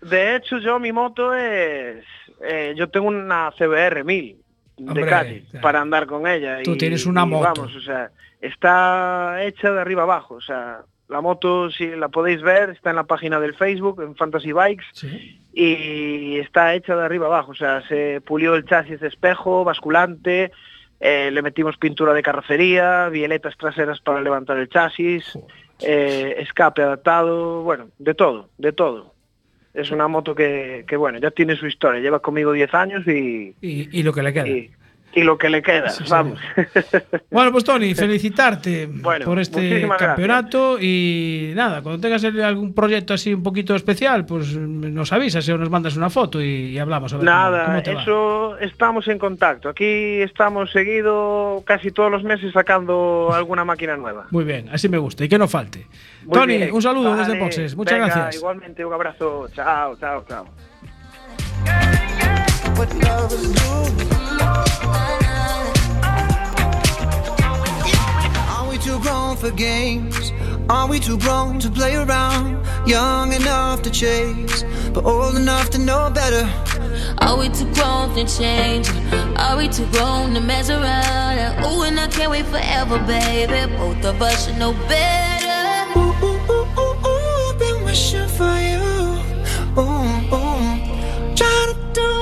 De 0.00 0.36
hecho, 0.36 0.58
yo 0.58 0.78
mi 0.80 0.92
moto 0.92 1.34
es, 1.34 2.04
eh, 2.44 2.74
yo 2.76 2.88
tengo 2.88 3.08
una 3.08 3.50
CBR 3.56 4.04
1000 4.04 4.36
Hombre, 4.76 5.04
de 5.04 5.08
Cádiz 5.10 5.44
claro. 5.50 5.62
para 5.62 5.80
andar 5.80 6.06
con 6.06 6.26
ella. 6.26 6.58
Tú 6.64 6.72
y- 6.72 6.78
tienes 6.78 7.06
una 7.06 7.22
y 7.22 7.26
moto. 7.26 7.52
Vamos, 7.62 7.76
o 7.76 7.80
sea, 7.80 8.10
está 8.40 9.42
hecha 9.44 9.70
de 9.70 9.80
arriba 9.80 10.02
abajo, 10.02 10.34
o 10.34 10.40
sea, 10.40 10.80
la 11.08 11.20
moto 11.20 11.70
si 11.70 11.86
la 11.88 12.08
podéis 12.08 12.42
ver 12.42 12.70
está 12.70 12.90
en 12.90 12.96
la 12.96 13.04
página 13.04 13.38
del 13.38 13.54
Facebook 13.54 14.00
en 14.02 14.16
Fantasy 14.16 14.52
Bikes 14.52 14.84
y 15.52 16.38
está 16.38 16.74
hecha 16.74 16.96
de 16.96 17.04
arriba 17.04 17.26
abajo, 17.26 17.52
o 17.52 17.54
sea, 17.54 17.86
se 17.88 18.20
pulió 18.20 18.54
el 18.54 18.64
chasis 18.64 19.00
de 19.00 19.08
espejo, 19.08 19.64
basculante, 19.64 20.50
eh, 21.00 21.30
le 21.32 21.42
metimos 21.42 21.76
pintura 21.76 22.14
de 22.14 22.22
carrocería, 22.22 23.08
violetas 23.08 23.56
traseras 23.56 24.00
para 24.00 24.20
levantar 24.20 24.56
el 24.58 24.68
chasis, 24.68 25.38
eh, 25.80 26.36
escape 26.38 26.82
adaptado, 26.82 27.62
bueno, 27.62 27.88
de 27.98 28.14
todo, 28.14 28.50
de 28.56 28.72
todo. 28.72 29.12
Es 29.74 29.90
una 29.90 30.06
moto 30.06 30.34
que, 30.34 30.84
que, 30.86 30.96
bueno, 30.96 31.18
ya 31.18 31.30
tiene 31.30 31.56
su 31.56 31.66
historia, 31.66 32.00
lleva 32.00 32.20
conmigo 32.20 32.52
10 32.52 32.74
años 32.74 33.06
y, 33.06 33.54
Y, 33.60 33.88
y 33.98 34.02
lo 34.02 34.12
que 34.12 34.22
le 34.22 34.32
queda. 34.32 34.46
y, 34.46 34.70
y 35.14 35.22
lo 35.22 35.36
que 35.36 35.50
le 35.50 35.60
queda, 35.62 35.92
vamos. 36.08 36.38
Bueno, 37.30 37.52
pues 37.52 37.64
Tony, 37.64 37.94
felicitarte 37.94 38.88
Bueno, 38.90 39.24
por 39.26 39.38
este 39.38 39.86
campeonato 39.98 40.78
y 40.80 41.52
nada, 41.54 41.82
cuando 41.82 42.00
tengas 42.00 42.24
algún 42.24 42.74
proyecto 42.74 43.12
así 43.14 43.34
un 43.34 43.42
poquito 43.42 43.74
especial, 43.74 44.24
pues 44.24 44.56
nos 44.56 45.12
avisas 45.12 45.48
o 45.50 45.58
nos 45.58 45.68
mandas 45.70 45.96
una 45.96 46.08
foto 46.10 46.40
y, 46.40 46.70
y 46.72 46.78
hablamos 46.78 47.12
a 47.12 47.16
ver 47.18 47.26
cómo- 47.26 47.36
Nada, 47.38 47.64
cómo 47.66 47.82
te 47.82 47.94
va. 47.94 48.02
eso 48.02 48.58
estamos 48.58 49.06
en 49.08 49.18
contacto. 49.18 49.68
Aquí 49.68 50.22
estamos 50.22 50.70
seguido 50.70 51.62
casi 51.66 51.90
todos 51.90 52.10
los 52.10 52.22
meses 52.24 52.52
sacando 52.52 53.30
alguna 53.32 53.64
máquina 53.64 53.96
nueva. 53.96 54.26
Muy 54.30 54.44
bien, 54.44 54.68
así 54.70 54.88
me 54.88 54.98
gusta 54.98 55.24
y 55.24 55.28
que 55.28 55.38
no 55.38 55.46
falte. 55.48 55.86
Muy 56.24 56.32
Tony, 56.34 56.56
bien. 56.56 56.72
un 56.72 56.80
saludo 56.82 57.10
Vale, 57.10 57.24
desde 57.24 57.38
Boxes, 57.38 57.76
muchas 57.76 57.98
venga, 57.98 58.06
gracias. 58.14 58.36
Igualmente, 58.36 58.84
un 58.84 58.92
abrazo. 58.92 59.48
Chao, 59.54 59.96
chao, 59.96 60.24
chao. 60.28 60.46
Are 68.54 68.68
we 68.68 68.78
too 68.78 68.98
grown 69.00 69.36
for 69.36 69.50
games? 69.50 70.32
Are 70.68 70.88
we 70.88 70.98
too 71.00 71.18
grown 71.18 71.58
to 71.60 71.70
play 71.70 71.94
around? 71.96 72.58
Young 72.86 73.32
enough 73.32 73.82
to 73.82 73.90
chase, 73.90 74.64
but 74.92 75.04
old 75.04 75.36
enough 75.36 75.70
to 75.70 75.78
know 75.78 76.10
better. 76.10 76.48
Are 77.18 77.38
we 77.38 77.48
too 77.48 77.72
grown 77.74 78.14
to 78.14 78.24
change? 78.26 78.88
Are 79.36 79.56
we 79.56 79.68
too 79.68 79.86
grown 79.92 80.34
to 80.34 80.40
mess 80.40 80.68
around? 80.70 81.64
Ooh, 81.64 81.82
and 81.82 81.98
I 82.00 82.08
can't 82.08 82.30
wait 82.30 82.46
forever, 82.46 82.98
baby. 83.06 83.72
Both 83.76 84.04
of 84.04 84.20
us 84.20 84.46
should 84.46 84.58
know 84.58 84.72
better. 84.88 85.98
Ooh, 85.98 86.12
ooh, 86.22 86.40
ooh, 86.50 86.66
ooh, 86.78 87.06
ooh, 87.06 87.58
been 87.58 87.84
wishing 87.84 88.28
for 88.28 88.54
you. 88.68 88.82
Ooh, 89.78 90.34
ooh. 90.34 91.34
Trying 91.36 91.74
to 91.74 91.76
do 91.92 92.21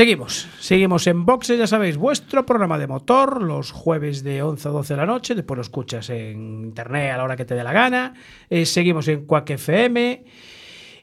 Seguimos, 0.00 0.46
seguimos 0.60 1.06
en 1.06 1.24
Boxe, 1.24 1.56
ya 1.56 1.66
sabéis, 1.66 1.96
vuestro 1.96 2.44
programa 2.44 2.76
de 2.76 2.86
motor, 2.86 3.40
los 3.40 3.70
jueves 3.70 4.22
de 4.22 4.42
11 4.42 4.68
a 4.68 4.70
12 4.70 4.92
de 4.92 4.96
la 4.98 5.06
noche, 5.06 5.34
después 5.34 5.56
lo 5.56 5.62
escuchas 5.62 6.10
en 6.10 6.64
internet 6.64 7.12
a 7.12 7.16
la 7.16 7.24
hora 7.24 7.34
que 7.34 7.46
te 7.46 7.54
dé 7.54 7.64
la 7.64 7.72
gana, 7.72 8.12
Eh, 8.50 8.66
seguimos 8.66 9.08
en 9.08 9.24
Quack 9.24 9.48
FM 9.52 10.22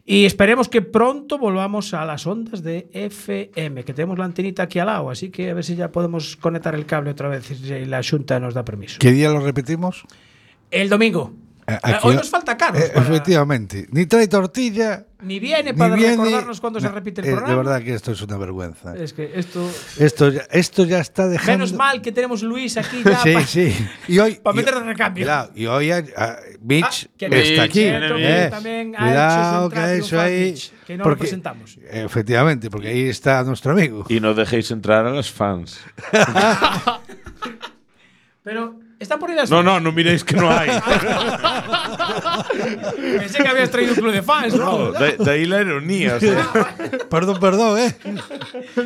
y 0.06 0.26
esperemos 0.26 0.70
que 0.70 0.84
pronto 0.84 1.40
volvamos 1.40 1.96
a 1.96 2.06
las 2.06 2.28
ondas 2.28 2.62
de 2.62 2.88
FM, 2.94 3.84
que 3.84 3.96
tenemos 3.96 4.20
la 4.20 4.26
antenita 4.26 4.62
aquí 4.62 4.78
al 4.78 4.86
lado, 4.86 5.10
así 5.10 5.32
que 5.32 5.50
a 5.50 5.56
ver 5.56 5.64
si 5.64 5.76
ya 5.76 5.92
podemos 5.92 6.36
conectar 6.38 6.76
el 6.76 6.86
cable 6.86 7.10
otra 7.10 7.30
vez 7.30 7.46
si 7.48 7.86
la 7.86 8.00
Junta 8.08 8.40
nos 8.40 8.54
da 8.54 8.64
permiso. 8.64 8.98
¿Qué 9.00 9.12
día 9.12 9.30
lo 9.32 9.40
repetimos? 9.40 10.04
El 10.70 10.88
domingo. 10.90 11.34
Eh, 11.66 11.80
aquí- 11.82 12.10
Hoy 12.10 12.16
nos 12.16 12.30
falta 12.30 12.56
Carlos. 12.58 12.84
Eh, 12.84 12.92
para- 12.94 13.08
Efectivamente. 13.08 13.88
Ni 13.92 14.06
trae 14.06 14.28
tortilla. 14.28 15.08
Ni 15.24 15.40
viene 15.40 15.72
ni 15.72 15.78
para 15.78 15.96
viene- 15.96 16.12
recordarnos 16.18 16.60
cuando 16.62 16.80
se 16.80 16.88
No, 16.88 16.94
repite 16.94 17.22
el 17.22 17.28
eh, 17.28 17.32
programa. 17.32 17.50
De 17.52 17.58
verdad 17.58 17.82
que 17.84 17.94
esto 17.94 18.12
es 18.12 18.22
una 18.22 18.38
vergüenza. 18.38 18.96
Es 18.96 19.14
que 19.14 19.32
esto. 19.36 19.70
Esto 19.98 20.30
ya, 20.30 20.42
esto 20.52 20.84
ya 20.86 21.00
está 21.00 21.28
dejando. 21.28 21.52
Menos 21.66 21.74
mal 21.74 22.02
que 22.02 22.12
tenemos 22.12 22.44
Luis 22.44 22.76
aquí 22.78 23.02
ya. 23.04 23.18
Sí, 23.24 23.34
pa- 23.34 23.46
sí. 23.46 23.74
Y 24.08 24.20
hoy. 24.20 24.36
Para 24.36 24.54
y- 24.54 24.58
meter 24.58 24.74
de 24.76 24.84
recambio. 24.84 25.24
Cuidado, 25.26 25.52
y 25.56 25.66
hoy 25.66 25.92
ah, 25.92 26.04
ah, 26.18 26.36
Mitch 26.62 27.08
que 27.18 27.26
está 27.26 27.38
Mitch, 27.38 27.60
aquí. 27.60 27.80
eh. 27.82 28.00
que 28.44 28.48
también 28.52 28.96
ha 28.96 29.00
Cuidado, 29.00 29.34
hecho 29.34 29.64
su 29.66 29.70
que 29.70 29.76
entrada 29.80 29.94
eso 29.96 30.22
ahí. 30.22 30.52
Mitch, 30.52 30.72
que 30.86 30.94
no 30.94 30.98
lo 31.00 31.04
porque- 31.06 31.20
presentamos. 31.20 31.78
Efectivamente, 31.90 32.70
porque 32.70 32.88
ahí 32.90 33.04
está 33.10 33.44
nuestro 33.44 33.72
amigo. 33.72 34.06
Y 34.10 34.20
no 34.20 34.34
dejéis 34.34 34.70
entrar 34.72 35.06
a 35.06 35.12
las 35.12 35.32
fans. 35.32 35.80
Pero 38.44 38.78
están 39.00 39.20
por 39.20 39.30
ahí 39.30 39.36
las. 39.36 39.50
No, 39.50 39.62
no, 39.64 39.80
no 39.80 39.92
miréis 39.92 40.24
que 40.24 40.36
no 40.36 40.50
hay. 40.50 40.70
Pensé 43.20 43.44
que 43.44 43.48
habías 43.48 43.70
traído 43.72 43.94
un 43.94 44.00
club 44.00 44.12
de 44.14 44.22
fans, 44.22 44.56
¿no? 44.56 44.92
No, 44.92 44.92
de, 44.92 45.18
de 45.18 45.32
ahí 45.32 45.46
la 45.46 45.62
ironía. 45.62 46.16
o 46.16 46.20
sea. 46.20 46.50
Perdón, 47.10 47.40
perdón, 47.40 47.80
¿eh? 47.80 47.96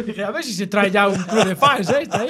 Dije, 0.05 0.23
a 0.23 0.31
ver 0.31 0.43
si 0.43 0.53
se 0.53 0.67
trae 0.67 0.91
ya 0.91 1.07
un 1.07 1.15
club 1.15 1.45
de 1.45 1.55
fans, 1.55 1.89
¿eh? 1.89 1.99
Está 2.01 2.21
ahí. 2.21 2.29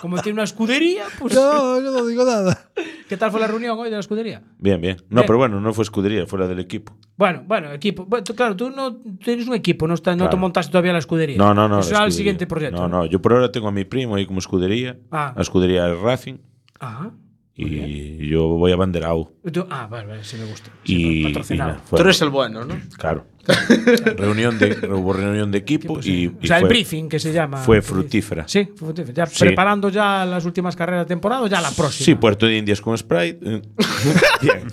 Como 0.00 0.20
tiene 0.22 0.34
una 0.34 0.44
escudería, 0.44 1.04
pues. 1.18 1.34
No, 1.34 1.80
yo 1.80 1.90
no 1.90 2.06
digo 2.06 2.24
nada. 2.24 2.70
¿Qué 3.08 3.16
tal 3.16 3.30
fue 3.30 3.40
la 3.40 3.46
reunión 3.46 3.78
hoy 3.78 3.88
de 3.88 3.94
la 3.96 4.00
escudería? 4.00 4.42
Bien, 4.58 4.80
bien. 4.80 4.96
No, 5.08 5.16
Bien. 5.22 5.26
pero 5.26 5.38
bueno, 5.38 5.60
no 5.60 5.72
fue 5.72 5.82
escudería, 5.84 6.26
fue 6.26 6.38
la 6.38 6.46
del 6.46 6.58
equipo. 6.60 6.96
Bueno, 7.16 7.42
bueno, 7.46 7.72
equipo. 7.72 8.04
Bueno, 8.04 8.24
tú, 8.24 8.34
claro, 8.34 8.54
tú 8.56 8.70
no 8.70 8.96
tienes 9.24 9.46
un 9.48 9.54
equipo, 9.54 9.86
no, 9.88 9.94
está, 9.94 10.12
no 10.12 10.24
te 10.24 10.28
Claro. 10.30 10.38
montaste 10.38 10.70
todavía 10.72 10.92
la 10.92 10.98
escudería. 10.98 11.36
No, 11.38 11.54
no, 11.54 11.68
no. 11.68 11.80
Eso 11.80 11.90
será 11.90 12.04
el 12.04 12.12
siguiente 12.12 12.46
proyecto. 12.46 12.76
No, 12.82 12.88
no, 12.88 13.06
yo 13.06 13.20
por 13.22 13.32
ahora 13.32 13.50
tengo 13.52 13.68
a 13.68 13.72
mi 13.72 13.84
primo 13.84 14.16
ahí 14.16 14.26
como 14.26 14.38
escudería. 14.38 14.96
Ah. 15.10 15.32
La 15.36 15.42
escudería 15.42 15.84
del 15.86 16.00
Racing. 16.00 16.36
Ah, 16.80 17.10
Y 17.58 18.28
yo 18.28 18.48
voy 18.48 18.70
a 18.72 18.76
banderao. 18.76 19.32
tú- 19.50 19.66
ah, 19.70 19.86
vale, 19.90 20.06
vale, 20.08 20.24
sí 20.24 20.36
me 20.36 20.44
gusta. 20.44 20.70
Y, 20.84 21.24
patrocinado. 21.24 21.70
y 21.70 21.72
nada, 21.74 21.84
Tú 21.88 21.96
eres 22.02 22.20
el 22.20 22.28
bueno, 22.28 22.64
¿no? 22.66 22.74
Claro. 22.98 23.26
reunión 24.16 24.58
de, 24.58 24.76
hubo 24.92 25.12
reunión 25.12 25.52
de 25.52 25.58
equipo 25.58 26.00
y, 26.02 26.26
o 26.26 26.32
y 26.42 26.46
sea, 26.48 26.56
el 26.58 26.62
fue- 26.62 26.68
briefing 26.70 27.08
que 27.08 27.18
se 27.20 27.32
llama. 27.32 27.58
Fue 27.58 27.80
fructífera. 27.80 28.46
Sí, 28.48 28.64
fue 28.74 28.88
fructífera. 28.88 29.14
Ya 29.14 29.26
Sí. 29.26 29.38
preparando 29.38 29.88
ya 29.88 30.26
las 30.26 30.44
últimas 30.44 30.74
carreras 30.76 31.04
de 31.06 31.08
temporada 31.08 31.42
o 31.42 31.46
ya 31.46 31.60
la 31.60 31.70
próxima. 31.70 32.04
Sí, 32.04 32.14
Puerto 32.16 32.44
de 32.46 32.58
Indias 32.58 32.80
con 32.80 32.98
Sprite. 32.98 33.38
eh, 33.42 33.62
bien. 34.42 34.68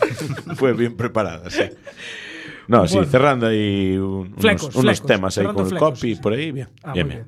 Fue 0.56 0.74
bien 0.74 0.98
preparada, 0.98 1.50
sí. 1.52 1.62
No, 2.68 2.88
sí, 2.88 2.96
Bueno. 2.96 3.12
cerrando 3.12 3.46
ahí 3.48 3.96
un- 3.96 4.28
unos, 4.28 4.42
Flecos, 4.42 4.76
unos 4.76 4.82
flecos, 5.00 5.06
temas 5.06 5.38
ahí 5.38 5.42
cerrando 5.44 5.64
con 5.64 5.66
el 5.66 5.70
flecos, 5.78 6.00
copy 6.00 6.16
por 6.16 6.34
ahí, 6.34 6.52
bien. 6.52 6.68
Ah, 6.82 6.94
bien, 6.94 7.08
muy 7.08 7.16
bien. 7.16 7.28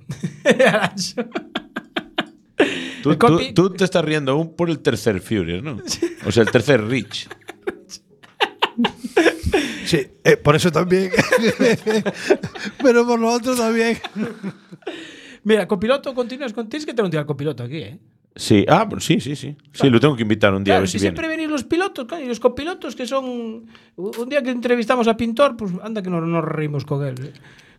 tú- 3.53 3.69
te 3.71 3.83
estás 3.83 4.03
riendo 4.03 4.31
aún 4.31 4.55
por 4.55 4.69
el 4.69 4.79
tercer 4.79 5.21
Furious, 5.21 5.63
¿no? 5.63 5.77
O 6.25 6.31
sea, 6.31 6.43
el 6.43 6.51
tercer 6.51 6.83
Rich. 6.85 7.27
Sí, 9.85 10.07
eh, 10.23 10.37
por 10.37 10.55
eso 10.55 10.71
también. 10.71 11.11
Pero 12.83 13.05
por 13.05 13.19
lo 13.19 13.29
otro 13.31 13.55
también. 13.55 13.97
Mira, 15.43 15.67
copiloto, 15.67 16.13
continúas 16.15 16.53
con. 16.53 16.67
Tienes 16.67 16.85
que 16.85 16.93
tener 16.93 17.05
un 17.05 17.11
día 17.11 17.19
al 17.19 17.25
copiloto 17.25 17.63
aquí, 17.63 17.77
¿eh? 17.77 17.99
Sí, 18.35 18.65
ah, 18.67 18.87
pues 18.89 19.05
sí, 19.05 19.21
sí, 19.21 19.35
sí. 19.35 19.55
Sí, 19.71 19.89
lo 19.89 19.99
tengo 19.99 20.15
que 20.15 20.23
invitar 20.23 20.53
un 20.53 20.63
día 20.63 20.73
a 20.73 20.77
Claro, 20.77 20.81
ver 20.81 20.89
si 20.89 20.97
si 20.99 21.03
viene. 21.05 21.15
siempre 21.15 21.27
venís 21.29 21.49
los 21.49 21.63
pilotos, 21.63 22.05
coño, 22.05 22.25
y 22.25 22.27
los 22.27 22.39
copilotos 22.39 22.95
que 22.95 23.05
son. 23.05 23.65
Un 23.95 24.29
día 24.29 24.41
que 24.41 24.49
entrevistamos 24.49 25.07
a 25.07 25.15
Pintor, 25.15 25.55
pues 25.55 25.71
anda 25.83 26.01
que 26.01 26.09
no 26.09 26.19
nos 26.19 26.43
reímos 26.43 26.83
con 26.83 27.05
él. 27.05 27.15
¿eh? 27.23 27.33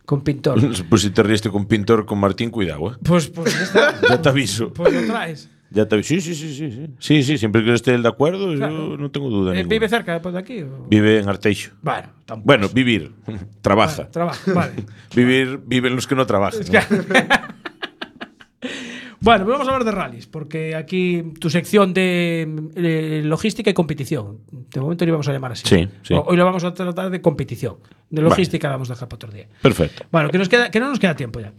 Con 0.07 0.21
Pintor. 0.21 0.57
Pues 0.89 1.01
si 1.01 1.09
te 1.09 1.21
riste 1.21 1.49
con 1.49 1.65
Pintor, 1.65 2.05
con 2.05 2.17
Martín, 2.17 2.49
cuidado, 2.49 2.93
¿eh? 2.93 2.95
Pues, 3.03 3.27
pues 3.27 3.53
ya 3.53 3.63
está. 3.63 3.99
Ya 4.09 4.21
te 4.21 4.29
aviso. 4.29 4.71
Pues 4.73 4.93
lo 4.93 5.05
traes. 5.05 5.49
Ya 5.69 5.85
te 5.85 5.95
aviso. 5.95 6.07
Sí, 6.07 6.21
sí, 6.21 6.33
sí, 6.33 6.53
sí. 6.55 6.69
Sí, 6.71 6.87
sí, 6.97 7.23
sí 7.23 7.37
siempre 7.37 7.61
que 7.61 7.73
esté 7.73 7.93
él 7.93 8.03
de 8.03 8.07
acuerdo, 8.07 8.55
Claro. 8.55 8.91
yo 8.91 8.97
no 8.97 9.11
tengo 9.11 9.29
duda. 9.29 9.53
Eh. 9.53 9.65
¿Vive 9.67 9.89
cerca 9.89 10.17
de 10.17 10.39
aquí? 10.39 10.61
o? 10.61 10.87
Vive 10.89 11.19
en 11.19 11.27
Arteixo. 11.27 11.71
Bueno, 11.81 12.07
tampoco. 12.25 12.45
Bueno, 12.45 12.69
vivir. 12.69 13.11
Trabaja. 13.59 14.07
Trabaja, 14.11 14.53
vale. 14.53 14.85
Vivir, 15.13 15.59
viven 15.65 15.93
los 15.93 16.07
que 16.07 16.15
no 16.15 16.25
trabajan. 16.25 16.61
Bueno, 19.27 19.43
pues 19.43 19.55
vamos 19.55 19.67
a 19.67 19.71
hablar 19.71 19.83
de 19.83 19.91
rallies, 19.91 20.25
porque 20.25 20.73
aquí 20.73 21.21
tu 21.37 21.49
sección 21.49 21.93
de 21.93 22.47
eh, 22.77 23.21
logística 23.25 23.69
y 23.69 23.73
competición. 23.73 24.37
De 24.49 24.79
momento 24.79 25.03
lo 25.03 25.09
íbamos 25.09 25.27
a 25.27 25.33
llamar 25.33 25.51
así. 25.51 25.63
Sí, 25.67 26.13
Hoy 26.13 26.37
lo 26.37 26.45
vamos 26.45 26.63
a 26.63 26.73
tratar 26.73 27.09
de 27.09 27.19
competición. 27.19 27.75
De 28.09 28.21
logística 28.21 28.69
la 28.69 28.75
vamos 28.75 28.89
a 28.89 28.93
dejar 28.93 29.09
para 29.09 29.17
otro 29.17 29.31
día. 29.33 29.47
Perfecto. 29.61 30.05
Bueno, 30.13 30.29
que, 30.29 30.37
nos 30.37 30.47
queda, 30.47 30.71
que 30.71 30.79
no 30.79 30.87
nos 30.87 30.97
queda 30.97 31.13
tiempo 31.13 31.41
ya. 31.41 31.51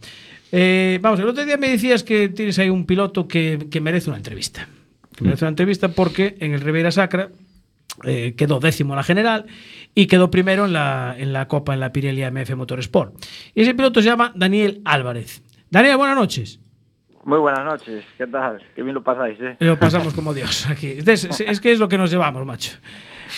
Eh, 0.51 0.97
vamos, 0.99 1.19
el 1.19 1.27
otro 1.27 1.45
día 1.45 1.57
me 1.57 1.69
decías 1.69 2.01
que 2.01 2.29
tienes 2.29 2.57
ahí 2.57 2.71
un 2.71 2.87
piloto 2.87 3.27
que, 3.27 3.67
que 3.69 3.79
merece 3.81 4.09
una 4.09 4.17
entrevista. 4.17 4.67
Que 5.15 5.23
merece 5.23 5.45
una 5.45 5.49
entrevista 5.49 5.89
porque 5.89 6.37
en 6.39 6.55
el 6.55 6.61
Ribeira 6.61 6.89
Sacra 6.89 7.29
eh, 8.03 8.33
quedó 8.35 8.59
décimo 8.59 8.93
en 8.93 8.97
la 8.97 9.03
general 9.03 9.45
y 9.93 10.07
quedó 10.07 10.31
primero 10.31 10.65
en 10.65 10.73
la, 10.73 11.15
en 11.15 11.33
la 11.33 11.47
Copa, 11.47 11.75
en 11.75 11.81
la 11.81 11.93
Pirelli 11.93 12.23
AMF 12.23 12.49
Motorsport. 12.55 13.13
Y 13.53 13.61
ese 13.61 13.75
piloto 13.75 14.01
se 14.01 14.07
llama 14.07 14.33
Daniel 14.35 14.81
Álvarez. 14.85 15.43
Daniel, 15.69 15.97
buenas 15.97 16.17
noches. 16.17 16.59
Muy 17.25 17.37
buenas 17.37 17.65
noches, 17.65 18.05
¿qué 18.17 18.25
tal? 18.27 18.61
Qué 18.75 18.81
bien 18.81 18.95
lo 18.95 19.03
pasáis, 19.03 19.39
¿eh? 19.41 19.57
Lo 19.59 19.77
pasamos 19.77 20.13
como 20.13 20.33
Dios 20.33 20.67
aquí. 20.67 20.87
Es, 20.97 21.07
es- 21.07 21.39
es 21.47 21.59
que 21.61 21.71
es 21.71 21.79
lo 21.79 21.87
que 21.89 21.97
nos 21.97 22.09
llevamos, 22.11 22.45
macho. 22.45 22.77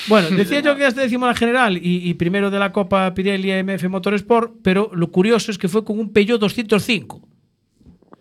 Bueno, 0.08 0.30
decía 0.30 0.62
yo 0.62 0.74
que 0.74 0.80
quedaste 0.80 1.02
décimo 1.02 1.26
en 1.26 1.32
la 1.32 1.36
general 1.36 1.78
y, 1.78 2.08
y 2.10 2.14
primero 2.14 2.50
de 2.50 2.60
la 2.60 2.72
Copa 2.72 3.14
Pirelli 3.14 3.52
AMF 3.52 3.84
Motorsport, 3.90 4.54
pero 4.64 4.90
lo 4.94 5.12
curioso 5.12 5.52
es 5.52 5.58
que 5.58 5.68
fue 5.68 5.84
con 5.84 6.00
un 6.00 6.14
Peugeot 6.14 6.40
205. 6.40 7.22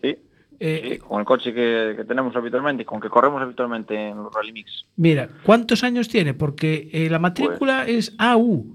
Sí, 0.01 0.15
Eh, 0.59 0.89
sí, 0.93 0.97
con 0.97 1.19
el 1.21 1.25
coche 1.25 1.53
que, 1.53 1.93
que 1.95 2.03
tenemos 2.03 2.35
habitualmente 2.35 2.83
con 2.83 2.99
que 2.99 3.07
corremos 3.09 3.41
habitualmente 3.41 3.95
en 4.09 4.17
los 4.17 4.33
Rally 4.33 4.51
Mix. 4.51 4.85
Mira, 4.97 5.29
¿cuántos 5.43 5.83
años 5.85 6.09
tiene? 6.09 6.33
Porque 6.33 6.89
eh, 6.91 7.09
la 7.09 7.19
matrícula 7.19 7.85
es 7.87 8.13
AU. 8.17 8.65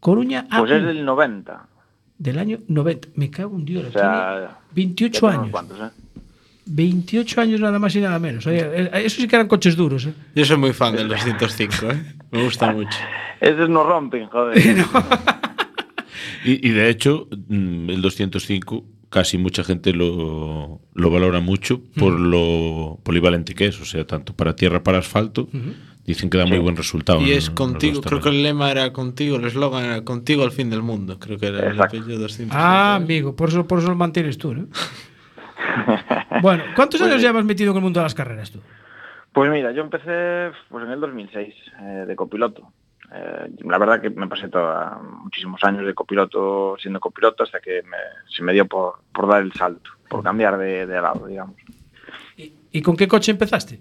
Coruña 0.00 0.46
AU. 0.50 0.60
Pues 0.62 0.72
es 0.72 0.84
del 0.86 1.04
90, 1.04 1.68
Del 2.18 2.38
año 2.38 2.58
90. 2.66 3.08
Me 3.14 3.30
cago 3.30 3.54
en 3.56 3.64
Dios. 3.64 3.84
o 3.86 3.92
sea... 3.92 4.34
tiene 4.74 4.88
28 4.88 5.12
ya 5.12 5.20
tiene 5.20 5.34
unos 5.34 5.42
años. 5.44 5.52
cuantos, 5.52 5.80
¿eh? 5.80 5.96
28 6.66 7.40
años 7.40 7.60
nada 7.60 7.78
más 7.78 7.94
y 7.96 8.00
nada 8.00 8.18
menos. 8.18 8.46
Eh, 8.46 8.90
eso 9.04 9.20
sí 9.20 9.28
que 9.28 9.36
eran 9.36 9.48
coches 9.48 9.76
duros. 9.76 10.06
¿eh? 10.06 10.14
Yo 10.34 10.44
soy 10.44 10.56
muy 10.56 10.72
fan 10.72 10.94
del 10.96 11.08
205, 11.08 11.90
¿eh? 11.90 12.02
Me 12.30 12.44
gusta 12.44 12.72
mucho. 12.72 12.98
Esos 13.40 13.68
no 13.68 13.84
rompen, 13.84 14.26
joder. 14.28 14.58
Y, 16.42 16.66
y 16.66 16.70
de 16.70 16.88
hecho, 16.88 17.28
mm, 17.48 17.90
el 17.90 18.00
205 18.00 18.84
casi 19.10 19.36
mucha 19.36 19.64
gente 19.64 19.92
lo, 19.92 20.80
lo 20.94 21.10
valora 21.10 21.40
mucho 21.40 21.82
por 21.98 22.18
lo 22.18 22.98
polivalente 23.02 23.54
que 23.54 23.66
es, 23.66 23.80
o 23.80 23.84
sea, 23.84 24.06
tanto 24.06 24.34
para 24.34 24.54
tierra 24.54 24.82
para 24.82 24.98
asfalto, 24.98 25.48
dicen 26.06 26.30
que 26.30 26.38
da 26.38 26.46
muy 26.46 26.58
buen 26.58 26.76
resultado. 26.76 27.20
Y 27.20 27.32
es 27.32 27.50
contigo, 27.50 28.00
creo 28.00 28.20
que 28.20 28.28
el 28.28 28.42
lema 28.42 28.70
era 28.70 28.92
contigo, 28.92 29.36
el 29.36 29.44
eslogan 29.44 29.84
era 29.84 30.04
contigo 30.04 30.44
al 30.44 30.52
fin 30.52 30.70
del 30.70 30.82
mundo. 30.82 31.18
Creo 31.18 31.38
que 31.38 31.46
era 31.46 31.70
el 31.70 31.82
apellido 31.82 32.18
200. 32.20 32.56
Ah, 32.56 32.94
amigo, 32.94 33.34
por 33.34 33.48
eso, 33.48 33.66
por 33.66 33.80
eso 33.80 33.88
lo 33.88 33.96
mantienes 33.96 34.38
tú, 34.38 34.54
¿no? 34.54 34.68
bueno, 36.42 36.64
¿cuántos 36.76 37.00
Pues 37.00 37.10
años 37.10 37.20
sí. 37.22 37.26
llevas 37.26 37.44
metido 37.44 37.70
en 37.72 37.76
el 37.76 37.82
mundo 37.82 38.00
de 38.00 38.04
las 38.04 38.14
carreras 38.14 38.50
tú? 38.50 38.60
Pues 39.32 39.50
mira, 39.50 39.70
yo 39.72 39.82
empecé 39.82 40.50
pues 40.68 40.84
en 40.84 40.90
el 40.90 41.00
2006 41.00 41.54
eh, 41.80 41.82
de 42.06 42.16
copiloto. 42.16 42.72
Eh, 43.12 43.50
la 43.64 43.78
verdad 43.78 44.00
que 44.00 44.10
me 44.10 44.26
pasé 44.28 44.48
toda, 44.48 44.98
muchísimos 45.24 45.62
años 45.64 45.84
de 45.86 45.94
copiloto 45.94 46.76
siendo 46.80 47.00
copiloto 47.00 47.42
hasta 47.44 47.60
que 47.60 47.82
me- 47.82 47.96
se 48.28 48.42
me 48.42 48.52
dio 48.52 48.66
por, 48.66 49.00
por 49.12 49.28
dar 49.28 49.42
el 49.42 49.52
salto, 49.52 49.90
por 50.08 50.22
cambiar 50.22 50.56
de, 50.58 50.86
de 50.86 51.00
lado, 51.00 51.26
digamos. 51.26 51.56
¿Y 52.72 52.82
con 52.82 52.96
qué 52.96 53.08
coche 53.08 53.32
empezaste? 53.32 53.80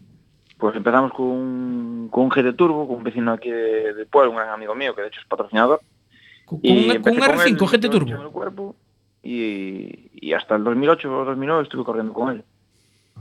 Pues 0.57 0.75
empezamos 0.75 1.13
con 1.13 1.25
un, 1.27 2.09
con 2.11 2.23
un 2.25 2.29
GT 2.29 2.53
Turbo, 2.55 2.87
con 2.87 2.97
un 2.97 3.03
vecino 3.03 3.31
aquí 3.31 3.49
de, 3.49 3.93
de 3.93 4.05
pueblo, 4.05 4.31
un 4.31 4.37
gran 4.37 4.49
amigo 4.49 4.75
mío 4.75 4.93
que 4.95 5.03
de 5.03 5.07
hecho 5.07 5.21
es 5.21 5.27
patrocinador. 5.27 5.79
Con, 6.45 6.59
Y 6.63 6.71
un- 6.95 7.01
con 7.01 7.13
un 7.13 7.19
con 7.19 7.29
él, 7.31 7.37
R5 7.57 7.71
GT 7.71 7.89
Turbo. 7.89 8.75
Y, 9.23 10.09
y 10.13 10.33
hasta 10.33 10.55
el 10.55 10.63
2008 10.63 11.21
o 11.21 11.25
2009 11.25 11.63
estuve 11.63 11.83
corriendo 11.83 12.13
con 12.13 12.29
él. 12.29 12.43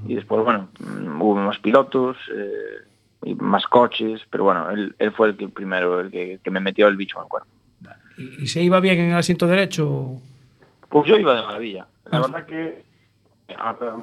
Y 0.06 0.14
después, 0.14 0.44
bueno, 0.44 0.68
mm, 0.78 1.20
hubo 1.20 1.34
más 1.36 1.58
pilotos 1.58 2.16
eh, 2.34 2.84
y 3.24 3.34
más 3.34 3.66
coches, 3.66 4.20
pero 4.30 4.44
bueno, 4.44 4.70
él, 4.70 4.94
él 4.98 5.12
fue 5.12 5.28
el 5.28 5.36
que 5.36 5.48
primero, 5.48 6.00
el 6.00 6.10
que, 6.10 6.38
que 6.42 6.50
me 6.50 6.60
metió 6.60 6.86
el 6.88 6.96
bicho 6.96 7.20
al 7.20 7.26
cuerpo. 7.26 7.48
¿Y, 8.16 8.44
y 8.44 8.46
se 8.46 8.62
iba 8.62 8.80
bien 8.80 8.98
en 8.98 9.10
el 9.10 9.16
asiento 9.16 9.46
derecho? 9.46 10.20
Pues 10.88 11.06
yo 11.06 11.16
iba 11.16 11.34
de 11.34 11.42
maravilla. 11.42 11.86
La 12.10 12.20
verdad 12.20 12.46
que 12.46 12.84
ahora, 13.56 13.96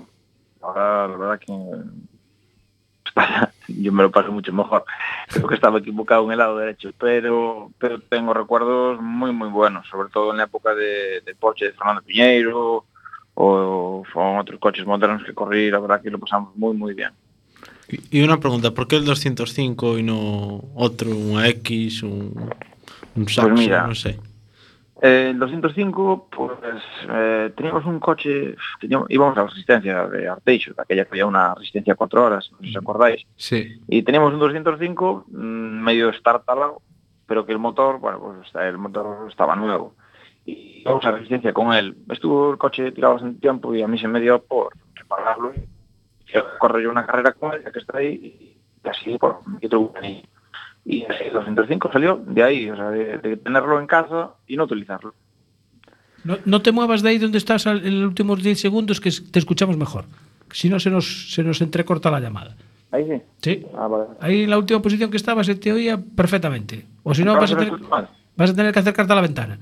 ahora 0.62 1.08
la 1.08 1.18
verdad 1.18 1.40
que 1.40 1.54
yo 3.82 3.92
me 3.92 4.04
lo 4.04 4.12
paso 4.12 4.32
mucho 4.32 4.54
mejor. 4.54 4.86
Creo 5.28 5.48
que 5.48 5.56
estaba 5.56 5.80
equivocado 5.80 6.26
en 6.26 6.32
el 6.32 6.38
lado 6.38 6.58
derecho, 6.58 6.92
pero 6.98 7.72
pero 7.78 8.00
tengo 8.00 8.34
recuerdos 8.34 9.02
muy 9.02 9.32
muy 9.32 9.50
buenos, 9.50 9.88
sobre 9.88 10.10
todo 10.10 10.32
en 10.32 10.38
la 10.38 10.44
época 10.44 10.74
de, 10.74 11.22
del 11.22 11.36
Porsche 11.36 11.66
de 11.66 11.72
Fernando 11.74 12.02
Piñeiro 12.02 12.86
o 13.34 14.04
con 14.14 14.38
otros 14.38 14.60
coches 14.60 14.86
modernos 14.86 15.24
que 15.24 15.34
corrí, 15.34 15.70
la 15.70 15.80
verdad 15.80 16.02
que 16.02 16.10
lo 16.10 16.20
pasamos 16.20 16.56
muy 16.56 16.76
muy 16.76 16.94
bien. 16.94 17.12
Y 18.10 18.24
una 18.24 18.40
pregunta, 18.40 18.72
¿por 18.72 18.88
qué 18.88 18.96
el 18.96 19.06
205 19.06 20.00
y 20.00 20.04
no 20.04 20.64
otro, 20.74 21.12
un 21.12 21.44
X, 21.46 22.02
un, 22.02 22.50
un 23.16 23.30
Saxo, 23.30 23.54
mira, 23.54 23.86
no 23.86 23.94
sé? 23.94 24.20
Eh, 25.02 25.30
el 25.32 25.40
205, 25.40 26.30
pues 26.32 26.54
eh, 27.10 27.52
teníamos 27.56 27.86
un 27.86 28.00
coche, 28.00 28.56
teníamos, 28.80 29.08
íbamos 29.10 29.38
a 29.38 29.42
la 29.42 29.48
resistencia 29.48 30.08
de 30.08 30.28
Arteixo, 30.28 30.74
aquella 30.78 31.04
que 31.04 31.10
había 31.12 31.26
una 31.26 31.54
resistencia 31.54 31.96
cuatro 31.96 32.24
horas, 32.24 32.50
no 32.52 32.58
sé 32.60 32.64
si 32.66 32.70
os 32.72 32.78
acordáis. 32.78 33.26
Sí. 33.36 33.82
Y 33.88 34.04
teníamos 34.04 34.34
un 34.34 34.40
205 34.40 35.26
mm, 35.28 35.38
medio 35.84 36.14
startalado, 36.14 36.82
pero 37.28 37.46
que 37.46 37.52
el 37.52 37.60
motor, 37.60 38.00
bueno, 38.00 38.20
pues 38.20 38.50
el 38.64 38.78
motor 38.78 39.28
estaba 39.30 39.56
nuevo. 39.56 39.96
Y 40.46 40.82
íbamos 40.82 41.04
a 41.06 41.12
resistencia 41.12 41.52
con 41.54 41.74
él. 41.74 41.98
Estuvo 42.10 42.52
el 42.52 42.58
coche 42.58 42.92
tirado 42.92 43.16
bastante 43.16 43.42
tiempo 43.42 43.74
y 43.76 43.82
a 43.82 43.88
mí 43.88 43.98
se 43.98 44.08
me 44.08 44.22
dio 44.22 44.42
por 44.44 44.70
repararlo. 44.94 45.54
Y 45.56 45.66
corro 46.60 46.80
yo 46.80 46.90
una 46.90 47.06
carrera 47.06 47.34
con 47.34 47.54
él, 47.54 47.64
ya 47.64 47.72
que 47.72 47.80
está 47.80 47.98
ahí, 47.98 48.58
y 48.84 48.88
así, 48.88 49.18
pues, 49.18 49.34
me 49.48 49.60
quito 49.60 49.80
un 49.80 49.98
anillo. 49.98 50.28
Y 50.86 51.04
así 51.06 51.24
el 51.26 51.34
205 51.34 51.92
salió 51.92 52.22
de 52.28 52.44
ahí, 52.44 52.70
o 52.70 52.76
sea, 52.76 52.90
de, 52.92 53.18
de 53.18 53.38
tenerlo 53.38 53.80
en 53.80 53.88
casa 53.88 54.32
y 54.48 54.56
no 54.56 54.66
utilizarlo. 54.66 55.14
No, 56.24 56.38
no 56.46 56.62
te 56.62 56.72
muevas 56.72 57.02
de 57.02 57.10
ahí 57.10 57.18
donde 57.18 57.38
estás 57.40 57.66
al- 57.68 57.86
en 57.86 58.02
los 58.02 58.10
últimos 58.10 58.42
10 58.44 58.60
segundos 58.60 59.00
que 59.00 59.12
te 59.32 59.40
escuchamos 59.40 59.78
mejor. 59.78 60.06
Si 60.52 60.70
no, 60.70 60.80
se 60.80 60.90
nos, 60.90 61.34
se 61.34 61.44
nos 61.44 61.60
entrecorta 61.62 62.10
la 62.12 62.20
llamada. 62.20 62.56
Ahí 62.92 63.06
sí. 63.10 63.22
Sí. 63.42 63.66
Ah, 63.76 63.88
vale. 63.88 64.06
Ahí 64.22 64.44
en 64.44 64.50
la 64.50 64.58
última 64.58 64.82
posición 64.82 65.10
que 65.12 65.18
estabas 65.18 65.46
se 65.48 65.56
te 65.56 65.72
oía 65.72 65.98
perfectamente. 66.00 66.86
O 67.04 67.14
si 67.14 67.24
no, 67.24 67.34
vas 67.36 67.52
a, 67.52 67.58
tener, 67.58 67.74
vas 68.36 68.50
a 68.52 68.56
tener 68.56 68.72
que 68.72 68.80
acercarte 68.80 69.12
a 69.12 69.16
la 69.16 69.22
ventana. 69.22 69.60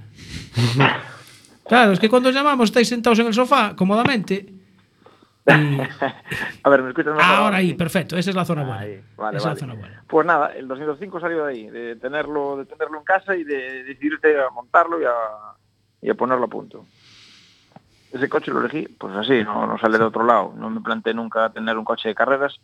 claro, 1.68 1.94
es 1.94 2.00
que 2.00 2.10
cuando 2.10 2.30
os 2.30 2.36
llamamos 2.36 2.70
estáis 2.70 2.88
sentados 2.88 3.20
en 3.20 3.28
el 3.28 3.34
sofá 3.34 3.76
cómodamente. 3.76 4.46
A 6.64 6.70
ver, 6.70 6.82
¿me 6.84 6.90
escuchas 6.90 7.16
mejor? 7.16 7.24
Ahora 7.36 7.58
ahí, 7.58 7.74
perfecto. 7.74 8.16
Esa 8.18 8.30
es 8.30 8.36
la 8.36 8.46
zona 8.46 8.64
buena. 8.64 8.80
Vale, 9.18 9.38
Esa 9.38 9.38
es 9.38 9.44
la 9.44 9.50
vale. 9.50 9.60
zona 9.60 9.74
buena. 9.74 10.04
Pues 10.08 10.26
nada, 10.26 10.54
el 10.56 10.68
205 10.68 11.20
salió 11.20 11.46
de 11.46 11.52
ahí, 11.52 11.70
de 11.70 11.96
tenerlo, 11.98 12.58
de 12.58 12.66
tenerlo 12.66 12.98
en 13.00 13.04
casa 13.04 13.36
y 13.36 13.44
de 13.44 13.84
decidirte 13.84 14.40
a 14.40 14.50
montarlo 14.52 15.02
y 15.02 15.06
a, 15.06 15.12
y 16.02 16.10
a 16.10 16.14
ponerlo 16.16 16.46
a 16.46 16.50
punto. 16.50 16.86
Ese 18.12 18.30
coche 18.30 18.52
lo 18.52 18.60
elegí, 18.62 18.88
pues 18.88 19.14
así, 19.16 19.44
no, 19.44 19.66
no 19.68 19.78
sale 19.80 19.98
de 19.98 20.04
otro 20.06 20.24
lado. 20.24 20.54
No 20.56 20.70
me 20.70 20.82
planteé 20.82 21.14
nunca 21.14 21.50
tener 21.52 21.78
un 21.78 21.84
coche 21.86 22.10
de 22.10 22.16
carreras. 22.16 22.60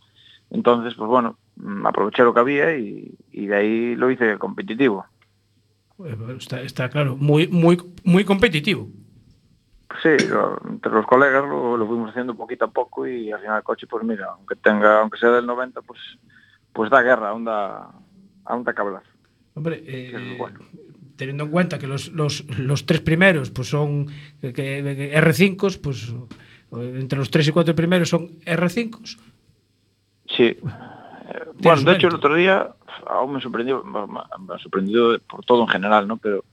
Entonces, 0.52 0.94
pues 0.96 1.10
bueno, 1.10 1.38
mm, 1.58 1.86
aproveché 1.86 2.24
lo 2.24 2.34
que 2.34 2.40
había 2.40 2.78
y, 2.78 3.14
y 3.32 3.48
de 3.48 3.56
ahí 3.56 3.96
lo 3.96 4.10
hice 4.12 4.38
competitivo. 4.38 5.06
Eh, 6.06 6.16
Está, 6.38 6.62
está 6.62 6.90
claro, 6.90 7.18
muy, 7.18 7.48
muy, 7.48 7.78
muy 8.04 8.24
competitivo. 8.24 8.88
Sí, 10.04 10.10
entre 10.70 10.92
los 10.92 11.06
colegas 11.06 11.44
lo, 11.44 11.76
lo 11.76 11.88
fuimos 11.88 12.12
haciendo 12.12 12.36
poquito 12.36 12.66
a 12.66 12.72
poco 12.72 13.08
y 13.08 13.32
al 13.32 13.40
final 13.40 13.58
el 13.58 13.64
coche, 13.64 13.88
pues 13.88 14.04
mira, 14.04 14.28
aunque 14.28 14.56
tenga, 14.56 15.02
aunque 15.02 15.18
sea 15.18 15.32
del 15.32 15.46
90, 15.46 15.82
pues 15.82 16.00
pues 16.72 16.90
da 16.90 17.02
guerra, 17.02 17.30
aún 17.30 17.44
da, 17.44 17.92
aún 18.46 18.64
da 18.64 18.74
que 18.74 18.82
hablar. 18.82 19.04
Hombre, 19.56 19.84
eh, 19.86 20.36
bueno. 20.38 20.60
teniendo 21.16 21.46
en 21.46 21.52
cuenta 21.52 21.80
que 21.80 21.88
los, 21.88 22.10
los, 22.10 22.46
los 22.58 22.86
tres 22.86 23.02
primeros 23.02 23.50
pues 23.50 23.70
son 23.70 24.08
que, 24.40 24.54
que 24.54 25.14
R5, 25.14 25.82
pues 25.82 26.14
entre 26.72 27.18
los 27.20 27.32
tres 27.32 27.48
y 27.48 27.52
cuatro 27.52 27.76
primeros 27.76 28.10
son 28.10 28.40
R5. 28.46 29.20
Sí. 30.28 30.44
Eh, 30.44 30.58
bueno, 31.62 31.82
de 31.82 31.94
hecho 31.94 32.08
el 32.08 32.16
otro 32.16 32.36
día 32.36 32.70
aún 33.08 33.34
me 33.34 33.42
sorprendió, 33.42 33.84
me 33.84 34.54
ha 34.54 34.60
sorprendido 34.60 35.20
por 35.20 35.44
todo 35.44 35.64
en 35.64 35.68
general, 35.68 36.08
¿no? 36.08 36.18
Pero 36.18 36.46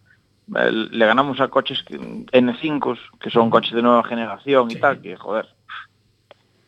le 0.49 1.07
ganamos 1.07 1.40
a 1.40 1.49
coches 1.49 1.82
que, 1.82 1.99
N5, 1.99 2.99
que 3.20 3.30
son 3.30 3.51
coches 3.51 3.72
de 3.72 3.82
nueva 3.82 4.05
generación 4.05 4.70
y 4.70 4.76
tal, 4.76 5.01
que 5.01 5.16
joder. 5.16 5.47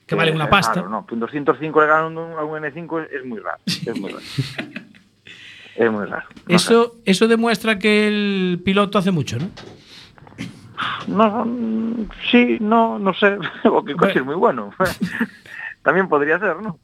Que 0.07 0.15
valen 0.15 0.35
una 0.37 0.45
es 0.45 0.51
pasta. 0.51 0.75
raro, 0.77 0.89
¿no? 0.89 1.07
Que 1.07 1.15
un 1.15 1.21
205 1.21 1.81
le 1.81 1.87
ganan 1.87 2.17
a 2.17 2.21
un- 2.21 2.33
a 2.39 2.43
un 2.45 2.63
N5 2.63 3.07
es, 3.11 3.25
muy 3.25 3.39
raro. 3.41 3.59
Es 3.67 4.01
muy 4.01 4.11
raro. 4.11 4.23
es 5.77 5.93
muy 5.93 6.07
raro. 6.07 6.27
No 6.49 6.59
sé. 6.59 6.73
Eso, 6.75 6.95
eso 7.05 7.29
demuestra 7.29 7.79
que 7.79 8.09
el 8.09 8.61
piloto 8.65 8.99
hace 8.99 9.11
mucho, 9.11 9.37
¿no? 9.39 9.51
No, 11.07 11.47
sí, 12.31 12.59
no, 12.61 12.99
no 12.99 13.13
sé, 13.15 13.37
porque 13.65 13.93
el 13.93 13.97
coche 13.99 14.19
es 14.21 14.25
muy 14.25 14.35
bueno. 14.37 14.73
También 15.83 16.09
podría 16.09 16.39
ser, 16.39 16.57
¿no? 16.63 16.79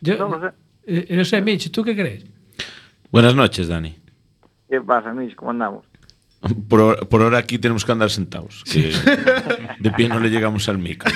Yo, 0.00 0.16
no 0.18 0.28
lo 0.36 0.40
sé. 0.48 0.54
eh, 0.86 1.06
no 1.16 1.24
sé, 1.24 1.40
Mitch, 1.42 1.70
¿tú 1.70 1.82
qué 1.82 1.94
crees? 1.96 2.24
Buenas 3.10 3.34
noches, 3.34 3.68
Dani. 3.68 3.96
¿Qué 4.68 4.80
pasa, 4.80 5.12
Mish? 5.14 5.34
¿Cómo 5.36 5.52
andamos? 5.52 5.85
Por, 6.68 6.80
hora- 6.80 7.00
por 7.08 7.22
ahora 7.22 7.38
aquí 7.38 7.58
tenemos 7.58 7.84
que 7.84 7.92
andar 7.92 8.10
sentados. 8.10 8.62
Que 8.64 8.92
de 9.80 9.90
pie 9.92 10.08
no 10.08 10.20
le 10.20 10.30
llegamos 10.30 10.68
al 10.68 10.78
micro. 10.78 11.10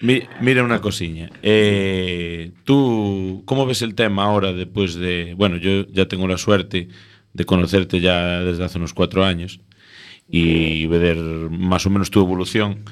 Mi- 0.00 0.22
mira 0.40 0.62
una 0.62 0.80
cosiña. 0.80 1.30
Eh, 1.42 2.52
¿Tú 2.64 3.42
cómo 3.46 3.66
ves 3.66 3.82
el 3.82 3.94
tema 3.94 4.24
ahora 4.24 4.52
después 4.52 4.94
de... 4.94 5.34
Bueno, 5.36 5.56
yo 5.56 5.86
ya 5.88 6.06
tengo 6.06 6.28
la 6.28 6.38
suerte 6.38 6.88
de 7.32 7.44
conocerte 7.44 8.00
ya 8.00 8.40
desde 8.40 8.64
hace 8.64 8.78
unos 8.78 8.94
cuatro 8.94 9.24
años 9.24 9.60
y 10.28 10.86
ver 10.86 11.16
más 11.50 11.84
o 11.86 11.90
menos 11.90 12.10
tu 12.10 12.20
evolución. 12.20 12.84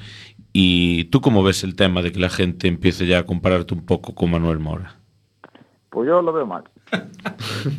¿Y 0.53 1.05
tú 1.05 1.21
cómo 1.21 1.43
ves 1.45 1.63
el 1.65 1.75
tema 1.77 2.03
de 2.03 2.11
que 2.13 2.19
la 2.19 2.31
gente 2.31 2.67
empiece 2.67 3.07
ya 3.07 3.19
a 3.19 3.27
compararte 3.27 3.75
un 3.75 3.85
poco 3.85 4.15
con 4.15 4.31
Manuel 4.31 4.59
Mora? 4.59 4.97
Pues 5.97 6.09
yo 6.09 6.21
lo 6.21 6.31
veo 6.31 6.45
mal. 6.45 6.63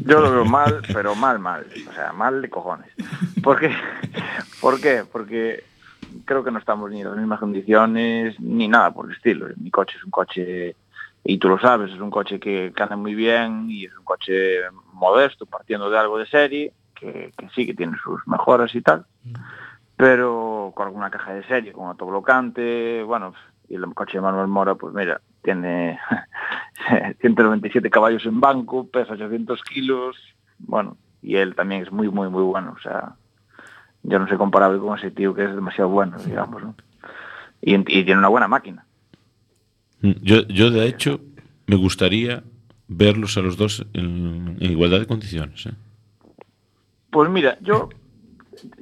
Yo 0.03 0.20
lo 0.20 0.32
veo 0.32 0.43
mal, 0.43 0.82
pero 0.91 1.13
mal, 1.13 1.38
mal. 1.38 1.68
O 1.88 1.93
sea, 1.93 2.13
mal 2.13 2.41
de 2.41 2.49
cojones. 2.49 2.89
¿Por 3.43 3.59
qué? 3.59 3.72
¿Por 4.59 4.82
qué? 4.82 5.03
Porque 5.11 5.63
creo 6.26 6.43
que 6.43 6.49
no 6.49 6.57
estamos 6.57 6.89
ni 6.89 7.01
en 7.01 7.09
las 7.09 7.15
mismas 7.15 7.39
condiciones, 7.39 8.39
ni 8.39 8.68
nada 8.68 8.89
por 8.89 9.05
el 9.05 9.15
estilo. 9.15 9.45
Mi 9.57 9.70
coche 9.70 9.97
es 9.99 10.03
un 10.03 10.09
coche, 10.09 10.76
y 11.24 11.38
tú 11.38 11.47
lo 11.47 11.59
sabes, 11.59 11.93
es 11.93 11.99
un 11.99 12.09
coche 12.09 12.39
que, 12.39 12.74
que 12.76 12.82
anda 12.82 12.95
muy 12.95 13.13
bien 13.13 13.68
y 13.70 13.86
es 13.86 13.95
un 13.95 14.03
coche 14.03 14.61
modesto, 14.93 15.45
partiendo 15.45 15.91
de 15.91 15.99
algo 15.99 16.18
de 16.18 16.26
serie, 16.26 16.74
que, 16.95 17.32
que 17.38 17.49
sí 17.53 17.68
que 17.68 17.76
tiene 17.76 17.99
sus 18.03 18.28
mejoras 18.28 18.74
y 18.74 18.82
tal, 18.82 19.05
pero 19.95 20.72
con 20.76 20.88
alguna 20.88 21.11
caja 21.11 21.36
de 21.36 21.43
serie, 21.43 21.72
con 21.72 21.86
autoblocante, 21.86 23.03
bueno, 23.03 23.36
y 23.70 23.76
el 23.76 23.86
coche 23.93 24.18
de 24.18 24.22
Manuel 24.22 24.47
Mora, 24.47 24.74
pues 24.74 24.91
mira, 24.95 25.22
tiene 25.48 25.98
197 27.22 27.89
caballos 27.89 28.26
en 28.26 28.41
banco, 28.41 28.86
pesa 28.89 29.14
800 29.14 29.64
kilos, 29.64 30.18
bueno, 30.60 30.98
y 31.22 31.38
él 31.38 31.56
también 31.56 31.84
es 31.84 31.91
muy, 31.91 32.10
muy, 32.10 32.28
muy 32.28 32.43
bueno, 32.43 32.74
o 32.78 32.82
sea, 32.82 33.16
yo 34.04 34.20
no 34.20 34.28
soy 34.28 34.36
comparable 34.36 34.78
con 34.80 34.98
ese 35.00 35.10
tío 35.10 35.34
que 35.34 35.45
es 35.45 35.56
demasiado 35.56 35.89
bueno, 35.89 36.18
digamos, 36.18 36.62
¿no? 36.62 36.76
Y, 37.62 37.76
y 37.76 38.04
tiene 38.04 38.18
una 38.18 38.28
buena 38.28 38.50
máquina. 38.50 38.86
Mm, 40.02 40.12
Yo, 40.22 40.45
yo 40.50 40.70
de 40.70 40.86
hecho, 40.86 41.22
me 41.66 41.78
gustaría 41.78 42.43
verlos 42.89 43.38
a 43.38 43.41
los 43.41 43.56
dos 43.56 43.86
en, 43.93 44.58
en 44.60 44.72
igualdad 44.72 45.00
de 45.00 45.08
condiciones. 45.08 45.66
¿eh? 45.66 45.74
Pues 47.10 47.30
mira, 47.30 47.58
yo 47.62 47.88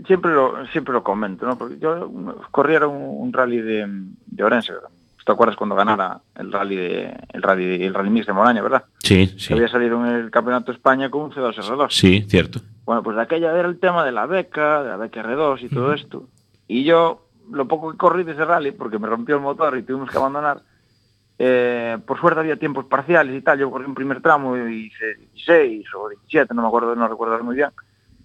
siempre 0.07 0.31
lo, 0.33 0.65
siempre 0.67 0.93
lo 0.93 1.03
comento, 1.03 1.45
¿no? 1.45 1.59
Porque 1.59 1.77
yo 1.77 2.11
corriera 2.49 2.87
un, 2.87 3.21
un 3.21 3.31
rally 3.33 3.61
de, 3.61 3.85
de 4.25 4.43
Orense. 4.43 4.73
¿Te 5.25 5.31
acuerdas 5.31 5.55
cuando 5.55 5.75
ganara 5.75 6.21
el 6.35 6.51
rally 6.51 6.75
de, 6.75 7.17
el 7.33 7.41
rally 7.41 7.83
el 7.83 7.93
rally 7.95 8.11
mix 8.11 8.27
de 8.27 8.33
Moraña, 8.33 8.61
verdad? 8.61 8.85
Sí, 8.99 9.27
Que 9.33 9.39
sí. 9.39 9.53
había 9.53 9.67
salido 9.67 9.99
en 10.05 10.13
el 10.13 10.29
Campeonato 10.31 10.71
de 10.71 10.77
España 10.77 11.09
con 11.09 11.23
un 11.23 11.31
C2 11.31 11.55
R2. 11.55 11.87
Sí, 11.89 12.21
cierto. 12.29 12.59
Bueno, 12.85 13.01
pues 13.01 13.15
de 13.15 13.23
aquella 13.23 13.51
era 13.57 13.67
el 13.67 13.79
tema 13.79 14.05
de 14.05 14.11
la 14.11 14.27
beca, 14.27 14.83
de 14.83 14.89
la 14.89 14.97
beca 14.97 15.23
R2 15.23 15.63
y 15.63 15.69
todo 15.69 15.93
esto. 15.93 16.27
Y 16.67 16.83
yo, 16.83 17.27
lo 17.51 17.67
poco 17.67 17.91
que 17.91 17.97
corrí 17.97 18.23
de 18.23 18.33
ese 18.33 18.45
rally, 18.45 18.71
porque 18.71 18.99
me 18.99 19.07
rompió 19.07 19.35
el 19.35 19.41
motor 19.41 19.75
y 19.77 19.81
tuvimos 19.83 20.11
que 20.11 20.17
abandonar, 20.17 20.61
eh, 21.39 21.97
por 22.05 22.19
suerte 22.19 22.39
había 22.41 22.57
tiempos 22.57 22.85
parciales 22.85 23.35
y 23.35 23.41
tal. 23.41 23.57
Yo 23.57 23.71
corrí 23.71 23.85
un 23.85 23.95
primer 23.95 24.21
tramo 24.21 24.55
y 24.55 24.85
hice 24.87 25.15
16 25.33 25.87
o 25.95 26.09
17, 26.09 26.53
no 26.53 26.61
me 26.61 26.67
acuerdo, 26.67 26.95
no 26.95 27.07
recuerdo 27.07 27.43
muy 27.43 27.55
bien. 27.55 27.69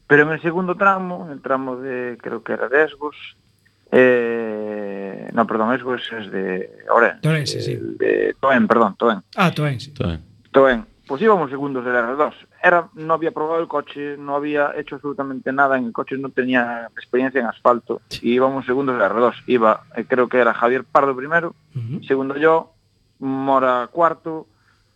Pero 0.06 0.24
en 0.24 0.32
el 0.32 0.42
segundo 0.42 0.74
tramo, 0.74 1.24
en 1.26 1.32
el 1.32 1.40
tramo 1.40 1.76
de, 1.76 2.18
creo 2.20 2.42
que 2.42 2.52
era 2.52 2.68
de 2.68 2.84
Esgos, 2.84 3.16
Eh, 3.92 5.28
no, 5.32 5.46
perdón, 5.46 5.74
Esgos 5.74 6.02
es 6.12 6.30
de 6.30 6.70
Orense. 6.90 7.20
De 7.22 7.28
Orense, 7.28 7.60
sí. 7.60 7.78
De 7.98 8.34
Toen, 8.40 8.66
perdón, 8.66 8.96
Toen. 8.96 9.22
Ah, 9.36 9.50
Toen, 9.50 9.80
sí. 9.80 9.92
Toen. 9.92 10.20
Toen. 10.50 10.86
Pues 11.06 11.22
íbamos 11.22 11.50
segundos 11.50 11.84
del 11.84 11.94
R2. 11.94 12.32
Era, 12.62 12.88
no 12.94 13.14
había 13.14 13.32
probado 13.32 13.60
el 13.60 13.66
coche, 13.66 14.16
no 14.16 14.36
había 14.36 14.72
hecho 14.76 14.94
absolutamente 14.94 15.52
nada 15.52 15.76
en 15.76 15.86
el 15.86 15.92
coche, 15.92 16.16
no 16.16 16.28
tenía 16.28 16.88
experiencia 16.96 17.40
en 17.40 17.48
asfalto. 17.48 18.00
Y 18.22 18.34
íbamos 18.34 18.64
segundos 18.64 18.96
del 18.96 19.10
R2. 19.10 19.34
Iba, 19.48 19.82
eh, 19.96 20.04
creo 20.06 20.28
que 20.28 20.38
era 20.38 20.54
Javier 20.54 20.84
Pardo 20.84 21.16
primero, 21.16 21.56
uh 21.74 21.78
-huh. 21.78 22.06
segundo 22.06 22.36
yo, 22.36 22.72
Mora 23.18 23.88
cuarto, 23.92 24.46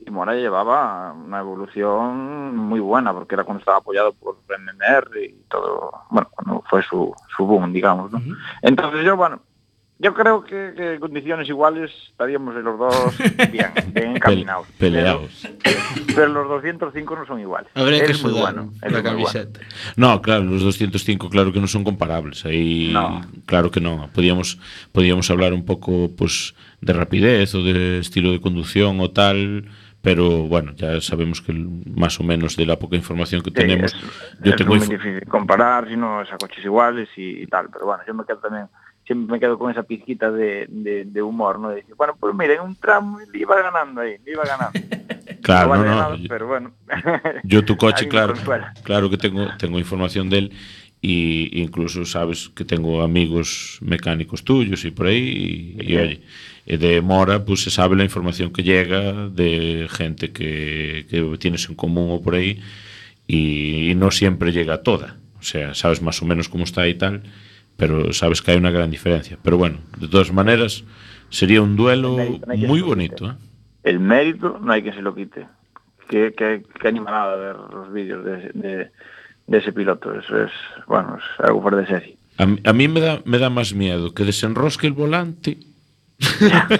y 0.06 0.10
Mora 0.10 0.34
llevaba 0.34 1.12
una 1.12 1.40
evolución 1.40 2.56
muy 2.56 2.80
buena, 2.80 3.12
porque 3.12 3.34
era 3.34 3.44
cuando 3.44 3.60
estaba 3.60 3.78
apoyado 3.78 4.12
por 4.14 4.36
MMR 4.48 5.18
y 5.22 5.34
todo, 5.48 5.90
bueno, 6.10 6.28
cuando 6.30 6.62
fue 6.68 6.82
su, 6.82 7.14
su 7.36 7.46
boom, 7.46 7.72
digamos, 7.72 8.12
¿no? 8.12 8.20
Entonces 8.62 9.04
yo, 9.04 9.16
bueno, 9.16 9.40
yo 9.98 10.12
creo 10.12 10.42
que, 10.44 10.72
que 10.76 10.94
en 10.94 11.00
condiciones 11.00 11.48
iguales 11.48 11.90
estaríamos 12.10 12.54
los 12.56 12.78
dos 12.78 13.16
bien, 13.52 13.70
bien 13.92 14.16
encaminados. 14.16 14.66
Pel- 14.66 14.78
peleados. 14.78 15.48
Pero 16.14 16.26
los 16.28 16.48
205 16.48 17.16
no 17.16 17.26
son 17.26 17.40
iguales. 17.40 17.70
Habría 17.74 18.00
Él 18.00 18.06
que 18.06 18.12
es 18.12 18.22
muy 18.22 18.32
sudar 18.32 18.54
bueno. 18.54 18.72
la 18.82 18.86
es 18.88 18.92
bueno. 18.92 19.08
camiseta. 19.10 19.60
No, 19.96 20.20
claro, 20.20 20.44
los 20.44 20.62
205 20.62 21.30
claro 21.30 21.52
que 21.52 21.60
no 21.60 21.68
son 21.68 21.84
comparables. 21.84 22.44
Ahí 22.44 22.92
claro 23.46 23.70
que 23.70 23.80
no. 23.80 24.08
Podíamos 24.12 24.58
podíamos 24.92 25.30
hablar 25.30 25.52
un 25.54 25.64
poco 25.64 26.10
pues 26.18 26.54
de 26.80 26.92
rapidez 26.92 27.54
o 27.54 27.62
de 27.62 27.98
estilo 28.00 28.32
de 28.32 28.40
conducción 28.40 29.00
o 29.00 29.10
tal, 29.12 29.66
pero 30.04 30.42
bueno, 30.46 30.72
ya 30.76 31.00
sabemos 31.00 31.40
que 31.40 31.52
más 31.52 32.20
o 32.20 32.22
menos 32.22 32.56
de 32.56 32.66
la 32.66 32.78
poca 32.78 32.94
información 32.94 33.42
que 33.42 33.50
Sí, 33.50 33.56
tenemos, 33.56 33.92
es, 33.94 34.00
yo 34.38 34.50
es 34.50 34.56
tengo 34.56 34.76
muy 34.76 34.86
difícil 34.86 35.22
comparar 35.26 35.88
si 35.88 35.96
no 35.96 36.22
es 36.22 36.30
a 36.32 36.36
coches 36.38 36.64
iguales 36.64 37.08
y, 37.16 37.42
y 37.42 37.46
tal. 37.46 37.68
Pero 37.72 37.86
bueno, 37.86 38.02
yo 38.06 38.14
me 38.14 38.24
quedo 38.24 38.38
también, 38.38 38.66
siempre 39.06 39.32
me 39.32 39.40
quedo 39.40 39.58
con 39.58 39.70
esa 39.72 39.82
pizquita 39.82 40.30
de, 40.30 40.66
de, 40.68 41.04
de 41.06 41.22
humor, 41.22 41.58
¿no? 41.58 41.70
De 41.70 41.76
decir, 41.76 41.94
bueno, 41.96 42.14
pues 42.20 42.34
mira, 42.34 42.54
en 42.54 42.60
un 42.60 42.76
tramo 42.76 43.18
le 43.32 43.38
iba 43.38 43.60
ganando 43.60 44.02
ahí, 44.02 44.16
le 44.24 44.32
iba 44.32 44.44
ganando. 44.46 44.78
Claro, 45.42 45.64
no 45.66 45.70
vale 45.70 45.84
no, 45.84 45.94
no, 45.94 46.00
nada, 46.02 46.16
yo- 46.16 46.28
pero 46.28 46.46
bueno. 46.46 46.72
Yo 47.44 47.64
tu 47.64 47.76
coche, 47.76 48.08
claro, 48.08 48.34
claro 48.82 49.10
que 49.10 49.18
tengo, 49.18 49.46
tengo 49.58 49.78
información 49.78 50.30
de 50.30 50.38
él 50.38 50.52
y 51.02 51.60
incluso 51.60 52.06
sabes 52.06 52.48
que 52.48 52.64
tengo 52.64 53.02
amigos 53.02 53.78
mecánicos 53.82 54.42
tuyos 54.42 54.84
y 54.86 54.90
por 54.90 55.06
ahí 55.08 55.76
y, 55.78 55.92
y, 55.92 55.96
oye, 55.98 56.22
eh, 56.66 56.78
de 56.78 57.00
Mora 57.00 57.44
pues 57.44 57.62
se 57.62 57.70
sabe 57.70 57.96
la 57.96 58.04
información 58.04 58.52
que 58.52 58.62
llega 58.62 59.28
de 59.28 59.88
gente 59.90 60.32
que, 60.32 61.06
que 61.10 61.36
tienes 61.38 61.68
en 61.68 61.74
común 61.74 62.08
o 62.10 62.22
por 62.22 62.34
ahí 62.34 62.60
y, 63.26 63.90
y 63.90 63.94
no 63.94 64.10
siempre 64.10 64.52
llega 64.52 64.82
toda. 64.82 65.16
O 65.38 65.42
sea, 65.42 65.74
sabes 65.74 66.00
más 66.02 66.22
o 66.22 66.26
menos 66.26 66.48
cómo 66.48 66.64
está 66.64 66.86
y 66.88 66.94
tal, 66.94 67.22
pero 67.76 68.12
sabes 68.12 68.40
que 68.40 68.52
hay 68.52 68.56
una 68.56 68.70
gran 68.70 68.90
diferencia. 68.90 69.38
Pero 69.42 69.58
bueno, 69.58 69.78
de 69.98 70.08
todas 70.08 70.32
maneras, 70.32 70.84
sería 71.28 71.60
un 71.60 71.76
duelo 71.76 72.16
no 72.16 72.52
que 72.54 72.66
muy 72.66 72.80
bonito. 72.80 73.30
¿eh? 73.30 73.34
El 73.82 74.00
mérito 74.00 74.58
no 74.62 74.72
hay 74.72 74.82
que 74.82 74.92
se 74.92 75.02
lo 75.02 75.14
quite. 75.14 75.46
Qué, 76.08 76.32
qué, 76.36 76.62
qué 76.80 76.88
animalada 76.88 77.36
ver 77.36 77.56
los 77.72 77.92
vídeos 77.92 78.24
de, 78.24 78.50
de, 78.54 78.90
de 79.46 79.58
ese 79.58 79.72
piloto. 79.72 80.18
Eso 80.18 80.44
es, 80.44 80.50
bueno, 80.86 81.18
es 81.18 81.44
algo 81.44 81.60
fuera 81.62 81.76
de 81.78 81.86
serie. 81.86 82.16
A, 82.38 82.46
mí- 82.46 82.60
a 82.64 82.72
mí 82.72 82.88
me 82.88 83.00
da, 83.00 83.20
me 83.26 83.38
da 83.38 83.50
más 83.50 83.74
miedo 83.74 84.14
que 84.14 84.24
desenrosque 84.24 84.86
el 84.86 84.92
volante. 84.94 85.58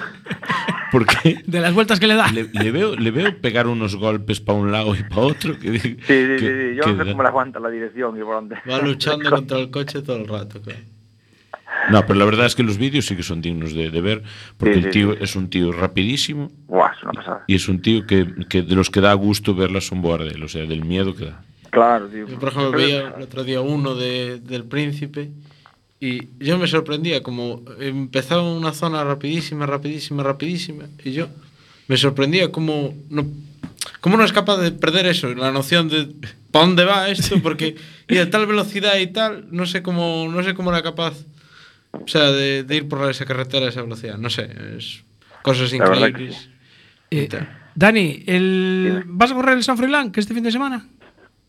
Porque 0.92 1.42
De 1.46 1.60
las 1.60 1.74
vueltas 1.74 1.98
que 1.98 2.06
le 2.06 2.14
da. 2.14 2.30
le, 2.30 2.48
le 2.52 2.70
veo, 2.70 2.94
le 2.96 3.10
veo 3.10 3.36
pegar 3.40 3.66
unos 3.66 3.96
golpes 3.96 4.40
para 4.40 4.58
un 4.58 4.70
lado 4.70 4.94
y 4.94 5.02
para 5.02 5.22
otro. 5.22 5.58
Que, 5.58 5.78
Sí, 5.78 5.78
sí, 5.80 5.96
sí, 5.98 6.06
que- 6.06 6.36
sí. 6.38 6.76
Yo 6.76 6.84
que 6.84 6.92
no 6.92 7.04
sé 7.04 7.10
cómo 7.10 7.22
le 7.22 7.28
aguanta 7.28 7.58
la 7.60 7.68
dirección 7.70 8.16
y 8.16 8.20
por 8.22 8.34
dónde. 8.34 8.56
Va 8.70 8.78
luchando 8.80 9.28
contra 9.30 9.58
el 9.58 9.70
coche 9.70 10.02
todo 10.02 10.16
el 10.16 10.28
rato. 10.28 10.60
claro. 10.62 10.80
No, 11.90 12.06
pero 12.06 12.18
la 12.18 12.24
verdad 12.24 12.46
es 12.46 12.54
que 12.54 12.62
los 12.62 12.78
vídeos 12.78 13.04
sí 13.04 13.16
que 13.16 13.24
son 13.24 13.42
dignos 13.42 13.74
de, 13.74 13.90
de 13.90 14.00
ver, 14.00 14.22
porque 14.56 14.74
Sí, 14.74 14.78
el 14.80 14.84
sí, 14.86 14.90
tío 14.92 15.12
sí. 15.12 15.18
es 15.22 15.34
un 15.36 15.50
tío 15.50 15.72
rapidísimo 15.72 16.50
Buah, 16.68 16.92
es 16.96 17.02
una 17.02 17.12
pasada. 17.12 17.44
y 17.48 17.56
es 17.56 17.68
un 17.68 17.82
tío 17.82 18.06
que, 18.06 18.26
que 18.48 18.62
de 18.62 18.74
los 18.76 18.88
que 18.90 19.00
da 19.00 19.12
gusto 19.14 19.54
ver 19.54 19.70
la 19.72 19.80
sombra 19.80 20.24
de 20.24 20.30
él, 20.30 20.42
o 20.44 20.48
sea, 20.48 20.64
del 20.66 20.84
miedo 20.84 21.14
que 21.16 21.26
da. 21.26 21.42
Claro, 21.70 22.06
tío. 22.06 22.28
Yo, 22.28 22.38
por 22.38 22.50
ejemplo, 22.50 22.70
veía 22.70 23.12
el 23.16 23.22
otro 23.22 23.42
día 23.42 23.60
uno 23.60 23.96
de, 23.96 24.38
del 24.38 24.64
Príncipe 24.64 25.30
y 26.04 26.28
yo 26.38 26.58
me 26.58 26.66
sorprendía 26.66 27.22
como 27.22 27.62
empezaba 27.80 28.42
una 28.42 28.72
zona 28.72 29.02
rapidísima, 29.04 29.64
rapidísima, 29.64 30.22
rapidísima 30.22 30.84
y 31.02 31.12
yo 31.12 31.28
me 31.88 31.96
sorprendía 31.96 32.52
como 32.52 32.94
no, 33.08 33.26
como 34.02 34.18
no 34.18 34.24
es 34.24 34.32
capaz 34.34 34.58
de 34.58 34.70
perder 34.70 35.06
eso, 35.06 35.34
la 35.34 35.50
noción 35.50 35.88
de 35.88 36.10
¿para 36.50 36.66
dónde 36.66 36.84
va 36.84 37.08
esto? 37.08 37.40
Porque 37.42 37.76
y 38.08 38.18
a 38.18 38.28
tal 38.28 38.46
velocidad 38.46 38.98
y 38.98 39.06
tal, 39.06 39.46
no 39.50 39.64
sé 39.64 39.82
cómo, 39.82 40.28
no 40.30 40.42
sé 40.42 40.52
cómo 40.52 40.70
era 40.70 40.82
capaz 40.82 41.14
o 41.92 42.06
sea, 42.06 42.32
de, 42.32 42.64
de 42.64 42.76
ir 42.76 42.86
por 42.86 43.08
esa 43.10 43.24
carretera 43.24 43.64
a 43.64 43.68
esa 43.70 43.80
velocidad, 43.80 44.18
no 44.18 44.28
sé, 44.28 44.50
es 44.76 45.04
cosas 45.42 45.70
que 45.70 45.76
increíbles. 45.76 46.50
Eh, 47.10 47.28
Dani, 47.74 48.24
el... 48.26 49.04
¿vas 49.06 49.30
a 49.30 49.34
correr 49.34 49.56
el 49.56 49.64
San 49.64 49.78
Froilán 49.78 50.12
que 50.12 50.20
este 50.20 50.34
fin 50.34 50.42
de 50.42 50.52
semana? 50.52 50.86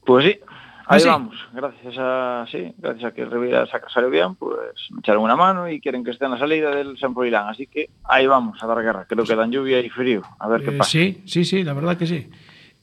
Pues 0.06 0.26
sí, 0.26 0.40
¿Ah, 0.48 0.65
ahí 0.88 1.00
sí? 1.00 1.08
vamos. 1.08 1.36
Gracias 1.54 1.96
a 1.98 2.46
sí, 2.52 2.74
gracias 2.78 3.06
a 3.06 3.14
que 3.14 3.26
Rivera 3.26 3.66
saca 3.68 3.90
salió 3.90 4.10
bien, 4.10 4.36
pues 4.36 4.58
me 4.92 5.00
echaron 5.00 5.24
una 5.24 5.36
mano 5.36 5.70
y 5.70 5.80
quieren 5.80 6.04
que 6.04 6.12
esté 6.12 6.26
en 6.26 6.32
la 6.32 6.38
salida 6.40 6.72
del 6.72 6.98
San 6.98 7.14
Poilán. 7.14 7.48
Así 7.50 7.68
que 7.68 7.90
ahí 8.04 8.28
vamos 8.28 8.62
a 8.62 8.68
dar 8.68 8.82
guerra. 8.82 9.06
Creo 9.08 9.24
que 9.26 9.36
dan 9.36 9.52
lluvia 9.52 9.80
y 9.80 9.90
frío. 9.90 10.22
A 10.40 10.48
ver 10.48 10.64
qué 10.64 10.70
Eh, 10.72 10.78
pasa. 10.78 10.90
sí, 10.92 11.24
sí, 11.26 11.46
sí, 11.46 11.64
la 11.64 11.74
verdad 11.74 11.98
que 11.98 12.08
sí. 12.08 12.30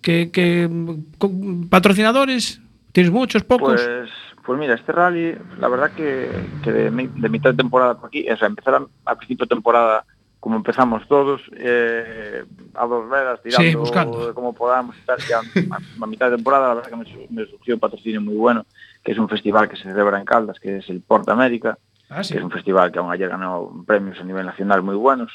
¿Que, 0.01 0.31
que, 0.31 0.67
mm, 0.69 1.13
con- 1.19 1.69
¿Patrocinadores? 1.69 2.61
¿Tienes 2.93 3.13
muchos, 3.13 3.45
pocos? 3.45 3.81
Pues, 3.81 4.11
pues 4.45 4.59
mira, 4.59 4.75
este 4.75 4.91
rally, 4.93 5.35
la 5.61 5.69
verdad 5.69 5.93
que, 5.93 6.29
que 6.65 6.73
de 6.73 6.91
mitad 6.91 7.51
de 7.51 7.57
temporada 7.57 7.95
por 7.99 8.09
aquí, 8.09 8.29
o 8.29 8.37
sea, 8.37 8.49
empezar 8.49 8.75
a, 8.75 8.87
a 9.11 9.15
principio 9.17 9.47
de 9.47 9.51
temporada 9.55 10.05
como 10.43 10.57
empezamos 10.57 11.07
todos, 11.07 11.41
eh, 11.57 12.45
a 12.75 12.85
dos 12.87 13.09
velas, 13.09 13.41
tirando 13.43 13.71
Sí, 13.71 13.77
buscando. 13.77 14.35
como 14.35 14.53
podamos 14.53 14.97
tal, 15.07 15.25
ya 15.25 15.39
a, 15.39 15.77
a 16.03 16.07
mitad 16.09 16.31
de 16.31 16.35
temporada 16.37 16.67
la 16.71 16.75
verdad 16.75 16.91
que 16.91 16.97
me, 16.97 17.05
su- 17.05 17.27
me 17.31 17.47
surgió 17.47 17.75
un 17.75 17.81
patrocinio 17.81 18.21
muy 18.21 18.35
bueno, 18.35 18.67
que 19.05 19.13
es 19.13 19.19
un 19.19 19.29
festival 19.29 19.69
que 19.69 19.77
se 19.77 19.85
celebra 19.85 20.19
en 20.19 20.25
Caldas, 20.25 20.59
que 20.59 20.79
es 20.79 20.89
el 20.91 21.01
Porta 21.01 21.31
América, 21.33 21.79
Ah, 22.09 22.25
sí. 22.25 22.33
que 22.35 22.39
es 22.41 22.45
un 22.45 22.51
festival 22.51 22.91
que 22.91 22.99
aún 22.99 23.13
ayer 23.13 23.29
ganó 23.29 23.85
premios 23.87 24.19
a 24.21 24.25
nivel 24.25 24.45
nacional 24.45 24.83
muy 24.83 24.97
buenos, 24.97 25.31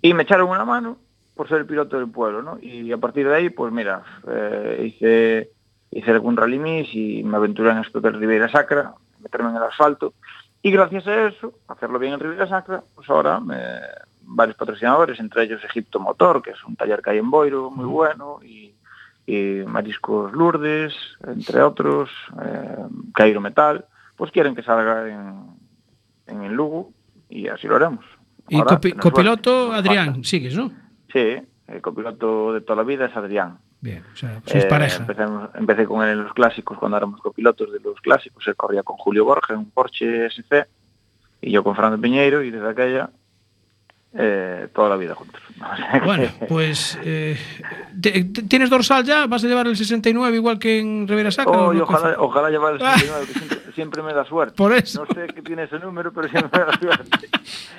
y 0.00 0.14
me 0.14 0.22
echaron 0.22 0.48
una 0.48 0.64
mano 0.64 0.96
por 1.34 1.46
ser 1.46 1.58
el 1.58 1.66
piloto 1.66 1.98
del 1.98 2.10
pueblo, 2.10 2.40
¿no? 2.42 2.58
Y 2.62 2.90
a 2.92 2.98
partir 2.98 3.28
de 3.28 3.34
ahí, 3.36 3.50
pues 3.50 3.70
mira, 3.74 4.02
eh, 4.26 4.84
hice, 4.86 5.50
hice 5.90 6.10
algún 6.12 6.36
rally 6.38 6.58
mix 6.58 6.94
y 6.94 7.22
me 7.24 7.36
aventuré 7.36 7.72
en 7.72 7.78
esto 7.78 8.00
del 8.00 8.14
Ribeira 8.18 8.48
Sacra, 8.48 8.94
meterme 9.20 9.50
en 9.50 9.56
el 9.56 9.62
asfalto, 9.64 10.14
y 10.62 10.70
gracias 10.70 11.06
a 11.06 11.26
eso, 11.28 11.52
hacerlo 11.68 11.98
bien 11.98 12.14
en 12.14 12.20
Ribeira 12.20 12.46
Sacra, 12.48 12.82
pues 12.94 13.08
ahora 13.10 13.38
me- 13.38 13.80
varios 14.32 14.56
patrocinadores, 14.56 15.18
entre 15.18 15.44
ellos 15.44 15.62
Egipto 15.64 15.98
Motor, 15.98 16.40
que 16.42 16.50
es 16.50 16.64
un 16.64 16.76
taller 16.76 17.02
que 17.02 17.10
hay 17.10 17.18
en 17.18 17.30
Boiro, 17.30 17.70
muy 17.70 17.84
bueno, 17.84 18.38
y, 18.42 18.74
y 19.26 19.62
Mariscos 19.66 20.32
Lourdes, 20.32 20.94
entre 21.26 21.62
otros, 21.62 22.10
eh, 22.42 22.76
Cairo 23.14 23.40
Metal, 23.40 23.84
pues 24.16 24.30
quieren 24.30 24.54
que 24.54 24.62
salga 24.62 25.08
en, 25.08 25.46
en 26.26 26.42
el 26.42 26.52
Lugo 26.52 26.92
y 27.28 27.48
así 27.48 27.66
lo 27.66 27.76
haremos. 27.76 28.04
Y 28.48 28.56
Ahora, 28.56 28.76
copi 28.76 28.92
copiloto, 28.92 29.68
suerte, 29.68 29.88
Adrián, 29.88 30.24
sigues, 30.24 30.56
¿no? 30.56 30.72
Sí, 31.12 31.36
el 31.66 31.80
copiloto 31.80 32.52
de 32.52 32.60
toda 32.60 32.76
la 32.76 32.82
vida 32.82 33.06
es 33.06 33.16
Adrián. 33.16 33.58
Bien, 33.80 34.04
o 34.12 34.16
sea, 34.16 34.42
sois 34.44 34.64
eh, 34.64 34.68
pareja. 34.68 35.06
Empecé, 35.54 35.86
con 35.86 36.02
él 36.02 36.10
en 36.10 36.24
los 36.24 36.34
clásicos, 36.34 36.78
cuando 36.78 36.98
éramos 36.98 37.20
copilotos 37.20 37.72
de 37.72 37.80
los 37.80 38.00
clásicos. 38.00 38.46
Él 38.46 38.56
corría 38.56 38.82
con 38.82 38.96
Julio 38.96 39.24
Borges 39.24 39.50
en 39.50 39.58
un 39.58 39.70
Porsche 39.70 40.26
SC 40.26 40.66
y 41.40 41.50
yo 41.50 41.64
con 41.64 41.74
Fernando 41.74 41.98
Piñeiro 41.98 42.42
y 42.42 42.50
desde 42.50 42.68
aquella 42.68 43.10
eh, 44.14 44.68
toda 44.74 44.88
la 44.90 44.96
vida 44.96 45.14
juntos. 45.14 45.40
Bueno, 46.04 46.28
pues. 46.48 46.98
eh, 47.04 47.36
¿Tienes 48.48 48.70
dorsal 48.70 49.04
ya? 49.04 49.26
¿Vas 49.26 49.44
a 49.44 49.46
llevar 49.46 49.66
el 49.66 49.76
69 49.76 50.36
igual 50.36 50.58
que 50.58 50.78
en 50.78 51.06
Rivera 51.06 51.30
Sacra? 51.30 51.52
Oh, 51.52 51.72
no? 51.74 51.82
ojalá, 51.84 52.16
ojalá 52.18 52.48
llevar 52.50 52.74
el 52.74 52.80
69, 52.98 53.26
que 53.26 53.32
siempre, 53.38 53.72
siempre 53.74 54.02
me 54.02 54.12
da 54.14 54.24
suerte. 54.24 54.54
Por 54.56 54.72
eso. 54.72 55.04
No 55.06 55.14
sé 55.14 55.26
qué 55.34 55.42
tiene 55.42 55.64
ese 55.64 55.78
número, 55.78 56.12
pero 56.12 56.28
siempre 56.28 56.60
me 56.60 56.66
da 56.66 56.78
suerte. 56.78 57.28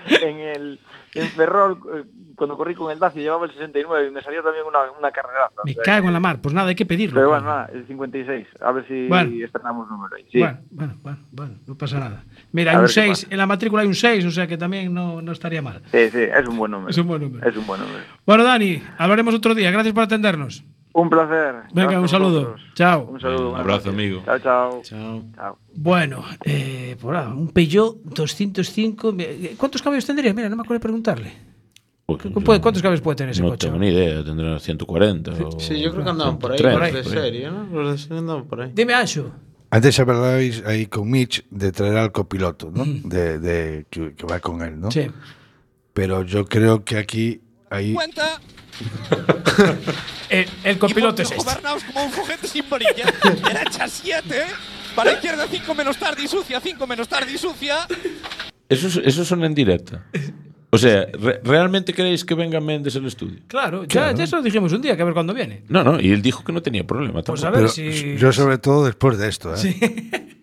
En 0.21 0.39
el 0.39 0.79
en 1.15 1.27
Ferrol, 1.29 1.77
eh, 1.93 2.03
cuando 2.35 2.57
corrí 2.57 2.73
con 2.73 2.91
el 2.91 2.97
Dacia, 2.99 3.21
llevaba 3.21 3.45
el 3.45 3.51
69 3.51 4.07
y 4.07 4.11
me 4.11 4.21
salió 4.21 4.41
también 4.41 4.65
una, 4.65 4.79
una 4.97 5.11
carreraza. 5.11 5.61
Me 5.65 5.75
cago 5.75 6.07
en 6.07 6.13
la 6.13 6.19
mar. 6.19 6.39
Pues 6.41 6.53
nada, 6.55 6.69
hay 6.69 6.75
que 6.75 6.85
pedirlo. 6.85 7.15
Pero 7.15 7.29
bueno, 7.29 7.45
nada, 7.45 7.69
el 7.73 7.85
56. 7.85 8.47
A 8.61 8.71
ver 8.71 8.87
si 8.87 9.07
Bueno. 9.07 9.45
estrenamos 9.45 9.89
número 9.89 10.15
ahí. 10.15 10.25
Sí. 10.31 10.39
Bueno, 10.39 10.59
bueno, 10.71 10.93
bueno, 11.03 11.17
bueno, 11.31 11.53
no 11.67 11.75
pasa 11.77 11.99
nada. 11.99 12.23
Mira, 12.51 12.71
A 12.71 12.73
hay 12.73 12.77
un 12.77 12.81
ver 12.83 12.89
qué 12.95 13.15
6, 13.15 13.27
en 13.29 13.37
la 13.37 13.45
matrícula 13.45 13.81
hay 13.83 13.87
un 13.87 13.95
6, 13.95 14.25
o 14.25 14.31
sea 14.31 14.47
que 14.47 14.57
también 14.57 14.93
no, 14.93 15.21
no 15.21 15.31
estaría 15.31 15.61
mal. 15.61 15.81
Sí, 15.91 16.09
sí, 16.09 16.19
es 16.21 16.47
un 16.47 16.57
buen 16.57 16.71
número. 16.71 16.89
Es 16.89 16.97
un 16.97 17.07
buen 17.07 17.21
número. 17.21 17.47
Es 17.47 17.55
un 17.55 17.67
buen 17.67 17.81
número. 17.81 18.03
Bueno, 18.25 18.43
Dani, 18.43 18.81
hablaremos 18.97 19.33
otro 19.35 19.53
día. 19.53 19.69
Gracias 19.71 19.93
por 19.93 20.03
atendernos. 20.03 20.63
Un 20.93 21.09
placer. 21.09 21.55
Venga, 21.73 21.99
un 21.99 22.09
saludo. 22.09 22.55
Chao. 22.73 23.05
Un 23.09 23.19
saludo. 23.19 23.51
Un 23.51 23.59
abrazo, 23.59 23.89
amigo. 23.89 24.21
Chao, 24.25 24.39
chao. 24.39 24.81
Chao. 24.83 25.23
Chao. 25.35 25.57
Bueno, 25.73 26.23
eh, 26.43 26.97
por 27.01 27.15
ahora, 27.15 27.29
un 27.33 27.47
Peugeot 27.49 27.97
205. 28.03 29.15
eh, 29.19 29.55
¿Cuántos 29.57 29.81
caballos 29.81 30.05
tendría? 30.05 30.33
Mira, 30.33 30.49
no 30.49 30.55
me 30.57 30.61
acuerdo 30.63 30.79
de 30.79 30.83
preguntarle. 30.83 31.33
¿Qué- 32.21 32.29
puede- 32.29 32.59
¿Cuántos 32.59 32.81
caballos 32.83 32.99
puede 32.99 33.15
tener 33.15 33.31
ese 33.31 33.41
no 33.41 33.49
coche? 33.51 33.67
tengo 33.67 33.79
ni 33.79 33.87
idea, 33.87 34.21
tendrán 34.21 34.59
140 34.59 35.31
o 35.31 35.59
Sí, 35.61 35.79
yo 35.79 35.91
creo 35.93 36.03
que 36.03 36.09
andaban 36.09 36.37
por 36.39 36.51
ahí, 36.51 36.57
130, 36.57 36.97
los 36.97 37.05
de 37.05 37.09
por 37.09 37.17
ahí. 37.23 37.31
serie, 37.31 37.49
¿no? 37.51 37.63
Los 37.83 37.91
de 37.93 37.97
serie 37.97 38.17
andaban 38.19 38.43
por 38.47 38.61
ahí. 38.61 38.71
Dime, 38.75 38.93
Ancho. 38.93 39.31
Antes 39.69 39.97
hablabais 39.97 40.61
ahí 40.65 40.87
con 40.87 41.09
Mitch 41.09 41.45
de 41.49 41.71
traer 41.71 41.95
al 41.95 42.11
copiloto, 42.11 42.69
¿no? 42.75 42.83
De, 42.85 43.39
de- 43.39 43.85
que, 43.89 44.13
que 44.13 44.25
va 44.27 44.41
con 44.41 44.61
él, 44.61 44.77
¿no? 44.77 44.91
Sí. 44.91 45.07
Pero 45.93 46.23
yo 46.23 46.43
creo 46.45 46.83
que 46.83 46.97
aquí 46.97 47.39
ahí 47.69 47.93
Cuenta. 47.93 48.41
El, 50.29 50.47
el 50.63 50.77
copiloto 50.77 51.21
es 51.21 51.31
este. 51.31 51.43
Gobernaos 51.43 51.83
como 51.83 52.05
un 52.05 52.11
juguete 52.11 52.47
sin 52.47 52.63
varilla. 52.69 53.05
Derecha 53.45 53.87
7. 53.87 54.43
Para 54.95 55.13
izquierda 55.13 55.45
5 55.49 55.75
menos 55.75 55.97
tarde 55.97 56.23
y 56.23 56.27
sucia. 56.27 56.59
5 56.61 56.87
menos 56.87 57.07
tarde 57.09 57.31
y 57.33 57.37
sucia. 57.37 57.85
Eso, 58.69 58.87
es- 58.87 59.01
eso 59.03 59.25
son 59.25 59.43
en 59.43 59.53
directa. 59.53 60.05
O 60.69 60.77
sea, 60.77 61.05
re- 61.11 61.41
¿realmente 61.43 61.93
queréis 61.93 62.23
que 62.23 62.33
venga 62.33 62.61
Méndez 62.61 62.95
al 62.95 63.05
estudio? 63.05 63.39
Claro, 63.47 63.83
ya, 63.83 63.87
Claro. 63.89 64.17
ya 64.17 64.23
eso 64.23 64.37
lo 64.37 64.41
dijimos 64.41 64.71
un 64.71 64.81
día, 64.81 64.95
que 64.95 65.01
a 65.01 65.05
ver 65.05 65.13
cuándo 65.13 65.33
viene. 65.33 65.63
No, 65.67 65.83
no, 65.83 65.99
y 65.99 66.11
él 66.11 66.21
dijo 66.21 66.45
que 66.45 66.53
no 66.53 66.61
tenía 66.61 66.87
problema. 66.87 67.21
Pues 67.23 67.41
tampoco. 67.41 67.47
a 67.47 67.49
ver 67.51 67.59
Pero 67.75 67.91
si- 67.91 68.15
yo 68.17 68.31
sobre 68.31 68.57
todo 68.57 68.85
después 68.85 69.17
de 69.17 69.27
esto, 69.27 69.53
¿eh? 69.53 69.57
Sí. 69.57 69.79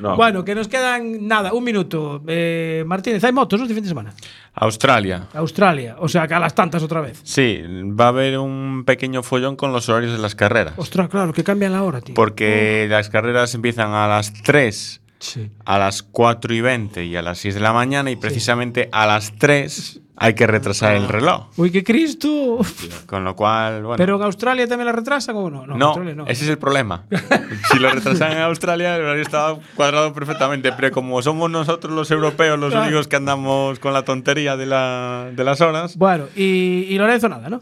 No. 0.00 0.16
Bueno, 0.16 0.44
que 0.44 0.54
nos 0.54 0.68
quedan 0.68 1.26
nada, 1.26 1.52
un 1.52 1.64
minuto. 1.64 2.22
Eh, 2.26 2.84
Martínez, 2.86 3.22
¿hay 3.24 3.32
motos 3.32 3.60
este 3.60 3.74
fin 3.74 3.82
de 3.82 3.88
semana? 3.88 4.12
Australia. 4.54 5.28
Australia, 5.34 5.96
o 5.98 6.08
sea, 6.08 6.26
que 6.28 6.34
a 6.34 6.38
las 6.38 6.54
tantas 6.54 6.82
otra 6.82 7.00
vez. 7.00 7.20
Sí, 7.24 7.60
va 7.98 8.06
a 8.06 8.08
haber 8.08 8.38
un 8.38 8.84
pequeño 8.86 9.22
follón 9.22 9.56
con 9.56 9.72
los 9.72 9.88
horarios 9.88 10.12
de 10.12 10.18
las 10.18 10.34
carreras. 10.34 10.74
Ostras, 10.76 11.08
claro, 11.08 11.32
que 11.32 11.44
cambian 11.44 11.72
la 11.72 11.82
hora, 11.82 12.00
tío. 12.00 12.14
Porque 12.14 12.86
las 12.88 13.08
carreras 13.08 13.54
empiezan 13.54 13.92
a 13.92 14.06
las 14.08 14.32
3, 14.42 15.00
Sí. 15.18 15.50
a 15.64 15.78
las 15.78 16.02
4 16.02 16.54
y 16.54 16.60
20 16.60 17.04
y 17.04 17.16
a 17.16 17.22
las 17.22 17.38
6 17.38 17.54
de 17.54 17.60
la 17.60 17.72
mañana 17.72 18.10
y 18.10 18.16
precisamente 18.16 18.88
a 18.92 19.06
las 19.06 19.32
3 19.38 20.00
hay 20.16 20.34
que 20.34 20.46
retrasar 20.46 20.94
el 20.94 21.08
reloj. 21.08 21.48
Uy, 21.56 21.70
qué 21.72 21.82
Cristo. 21.82 22.58
Con 23.06 23.24
lo 23.24 23.34
cual, 23.34 23.82
bueno. 23.82 23.96
¿Pero 23.96 24.16
en 24.16 24.22
Australia 24.22 24.66
también 24.68 24.86
la 24.86 24.92
retrasan 24.92 25.34
o 25.36 25.50
no? 25.50 25.66
No, 25.66 25.72
en 25.74 25.78
no, 25.78 25.86
Australia 25.86 26.14
no. 26.14 26.26
ese 26.26 26.44
es 26.44 26.50
el 26.50 26.58
problema. 26.58 27.04
si 27.72 27.78
lo 27.78 27.90
retrasan 27.90 28.32
en 28.32 28.38
Australia, 28.38 28.96
el 28.96 29.02
horario 29.02 29.22
estaba 29.22 29.58
cuadrado 29.74 30.12
perfectamente, 30.12 30.72
pero 30.72 30.90
como 30.92 31.20
somos 31.22 31.50
nosotros 31.50 31.92
los 31.92 32.10
europeos 32.10 32.58
los 32.58 32.70
Claro. 32.70 32.86
únicos 32.86 33.08
que 33.08 33.16
andamos 33.16 33.78
con 33.80 33.92
la 33.92 34.04
tontería 34.04 34.56
de, 34.56 34.66
la, 34.66 35.30
de 35.34 35.44
las 35.44 35.60
horas, 35.60 35.96
Bueno, 35.96 36.26
y, 36.36 36.86
y 36.88 36.96
Lorenzo 36.98 37.28
nada, 37.28 37.48
¿no? 37.48 37.60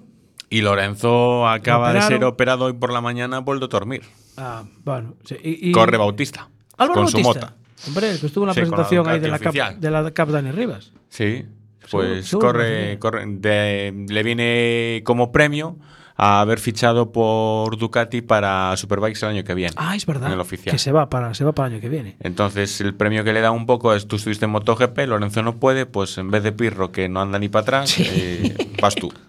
y 0.51 0.61
Lorenzo 0.61 1.49
acaba 1.49 1.95
de 1.95 2.03
ser 2.03 2.23
operado 2.25 2.67
hoy 2.67 2.75
por 2.75 2.93
la 2.93 3.01
mañana, 3.01 3.39
ha 3.39 3.41
vuelto 3.41 3.65
a 3.65 3.69
dormir. 3.69 4.03
Ah, 4.37 4.65
bueno. 4.85 5.15
sí, 5.25 5.35
y- 5.43 5.71
y- 5.71 5.73
Corre 5.73 5.97
Bautista. 5.97 6.51
Álvaro 6.77 7.01
con 7.03 7.09
su 7.11 7.17
Bautista. 7.23 7.47
mota. 7.47 7.57
Hombre, 7.89 8.19
que 8.21 8.27
estuvo 8.27 8.45
en 8.45 8.49
la 8.49 8.55
Sí, 8.55 8.61
con 8.61 8.71
la 8.71 8.77
presentación 8.77 9.09
ahí 9.09 9.19
de 9.21 9.29
la, 9.29 9.39
cap, 9.39 9.55
de 9.55 9.91
la 9.91 10.11
Cap 10.11 10.29
Dani 10.29 10.51
Rivas. 10.53 10.93
Sí, 11.09 11.47
pues 11.91 12.27
seguro, 12.27 12.49
corre, 12.49 12.99
corre 12.99 13.25
de- 13.27 14.07
le 14.09 14.23
viene 14.23 15.03
como 15.05 15.33
premio 15.33 15.77
a 16.15 16.41
haber 16.41 16.61
fichado 16.61 17.11
por 17.11 17.77
Ducati 17.79 18.21
para 18.23 18.77
Superbikes 18.77 19.25
el 19.25 19.31
año 19.33 19.45
que 19.45 19.55
viene. 19.55 19.73
Ah, 19.77 19.97
es 19.97 20.05
verdad. 20.07 20.29
En 20.29 20.35
el 20.35 20.41
oficial. 20.41 20.73
Que 20.73 20.79
se 20.79 20.93
va 20.93 21.09
para, 21.11 21.35
se 21.35 21.43
va 21.45 21.53
para 21.53 21.69
el 21.69 21.73
año 21.75 21.81
que 21.81 21.89
viene. 21.89 22.17
Entonces 22.21 22.81
el 22.81 22.95
premio 22.95 23.25
que 23.25 23.33
le 23.33 23.41
da 23.41 23.51
un 23.51 23.67
poco 23.67 23.95
es 23.95 24.07
tú 24.07 24.17
estuviste 24.17 24.45
en 24.45 24.51
MotoGP, 24.53 24.99
Lorenzo 25.07 25.43
no 25.43 25.57
puede, 25.57 25.87
pues 25.87 26.19
en 26.19 26.31
vez 26.31 26.43
de 26.43 26.53
Pirro 26.53 26.93
que 26.93 27.09
no 27.09 27.21
anda 27.23 27.39
ni 27.39 27.49
para 27.49 27.63
atrás, 27.63 27.95
eh, 27.99 28.55
vas 28.81 28.95
tú. 28.95 29.13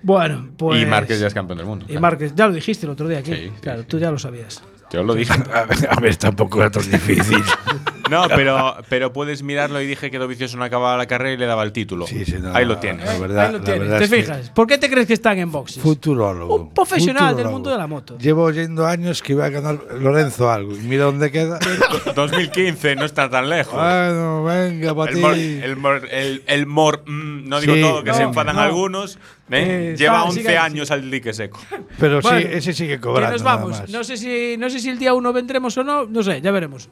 Bueno, 0.00 0.48
pues. 0.56 0.80
Y 0.80 0.86
Márquez 0.86 1.18
ya 1.18 1.26
es 1.26 1.34
campeón 1.34 1.58
del 1.58 1.66
mundo. 1.66 1.84
Y 1.88 1.98
Márquez, 1.98 2.32
ya 2.34 2.46
lo 2.46 2.52
dijiste 2.52 2.86
el 2.86 2.92
otro 2.92 3.08
día 3.08 3.18
aquí. 3.18 3.32
Sí, 3.34 3.42
sí, 3.46 3.52
claro, 3.60 3.84
tú 3.84 3.98
ya 3.98 4.10
lo 4.12 4.18
sabías. 4.18 4.62
Yo 4.92 5.02
lo 5.02 5.12
dije. 5.14 5.32
A 5.52 5.64
ver, 5.66 5.88
a 5.90 6.00
ver, 6.00 6.16
tampoco 6.16 6.60
era 6.60 6.70
tan 6.70 6.88
difícil. 6.88 7.42
No, 8.10 8.26
pero, 8.28 8.76
pero 8.88 9.12
puedes 9.12 9.42
mirarlo 9.42 9.80
y 9.80 9.86
dije 9.86 10.10
que 10.10 10.18
Dovizioso 10.18 10.56
no 10.56 10.64
acababa 10.64 10.96
la 10.96 11.06
carrera 11.06 11.32
y 11.34 11.36
le 11.36 11.46
daba 11.46 11.62
el 11.62 11.72
título. 11.72 12.06
Sí, 12.06 12.24
sí, 12.24 12.36
no, 12.40 12.54
Ahí 12.54 12.64
lo 12.64 12.78
tienes. 12.78 13.06
la 13.06 13.18
verdad- 13.18 13.46
Ahí 13.46 13.52
lo 13.52 13.58
la 13.58 13.64
tienes. 13.64 13.80
verdad 13.82 13.98
¿Te 13.98 14.04
es 14.04 14.10
que- 14.10 14.22
fijas? 14.22 14.50
¿Por 14.50 14.66
qué 14.66 14.78
te 14.78 14.90
crees 14.90 15.06
que 15.06 15.14
están 15.14 15.38
en 15.38 15.50
boxes? 15.52 15.82
Futurólogo. 15.82 16.54
Un 16.54 16.74
profesional 16.74 17.36
del 17.36 17.48
mundo 17.48 17.70
de 17.70 17.78
la 17.78 17.86
moto. 17.86 18.18
Llevo 18.18 18.44
oyendo 18.44 18.86
años 18.86 19.22
que 19.22 19.32
iba 19.32 19.44
a 19.46 19.50
ganar 19.50 19.78
Lorenzo 20.00 20.50
algo. 20.50 20.72
Y 20.74 20.80
mira 20.80 21.04
dónde 21.04 21.30
queda. 21.30 21.58
2015 22.14 22.96
no 22.96 23.04
está 23.04 23.28
tan 23.30 23.48
lejos. 23.48 23.74
Bueno, 23.74 24.44
venga, 24.44 24.94
para 24.94 25.10
El 25.10 25.16
ti. 25.16 25.22
mor, 25.22 25.34
el 25.34 25.76
mor, 25.76 26.08
el, 26.10 26.42
el 26.46 26.66
mor- 26.66 27.02
mm, 27.06 27.48
no 27.48 27.60
digo 27.60 27.74
Sí, 27.74 27.80
todo, 27.80 28.02
que 28.04 28.10
no, 28.10 28.16
se 28.16 28.22
enfadan 28.22 28.56
no. 28.56 28.62
algunos. 28.62 29.16
¿eh? 29.50 29.92
Eh, 29.92 29.94
Lleva 29.96 30.16
está, 30.18 30.24
11 30.28 30.40
sigue, 30.42 30.58
años 30.58 30.90
al 30.90 31.10
dique 31.10 31.32
seco. 31.32 31.58
Pero 31.98 32.20
sí, 32.22 32.28
ese 32.50 32.72
sigue 32.72 32.94
Que 32.96 33.00
cobrando. 33.00 33.32
nos 33.32 33.42
nada 33.42 33.56
vamos. 33.56 33.88
No 33.90 34.04
sé, 34.04 34.16
si, 34.16 34.56
no 34.58 34.68
sé 34.70 34.78
si 34.80 34.88
el 34.90 34.98
día 34.98 35.14
1 35.14 35.32
vendremos 35.32 35.76
o 35.78 35.84
no. 35.84 36.06
No 36.06 36.22
sé, 36.22 36.40
ya 36.40 36.50
veremos. 36.50 36.88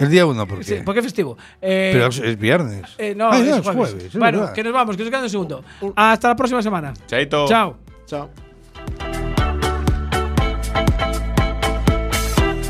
El 0.00 0.10
día 0.10 0.26
uno, 0.26 0.46
¿por 0.46 0.58
qué? 0.58 0.64
Sí, 0.64 0.74
porque 0.84 1.00
es 1.00 1.06
festivo. 1.06 1.36
Eh, 1.60 1.90
Pero 1.92 2.06
es, 2.08 2.18
es 2.18 2.38
viernes. 2.38 2.82
eh, 2.98 3.14
no, 3.14 3.30
Ah, 3.30 3.38
es 3.38 3.46
ya, 3.46 3.56
es 3.56 3.62
jueves. 3.62 3.90
jueves, 3.90 4.04
es 4.06 4.12
bueno, 4.16 4.38
verdad. 4.40 4.52
que 4.54 4.64
nos 4.64 4.72
vamos, 4.72 4.96
que 4.96 5.02
nos 5.04 5.10
queda 5.10 5.22
un 5.22 5.30
segundo. 5.30 5.64
Hasta 5.94 6.28
la 6.28 6.36
próxima 6.36 6.62
semana. 6.62 6.92
Chaito. 7.06 7.46
Chao. 7.46 7.76
Chao. 8.06 8.30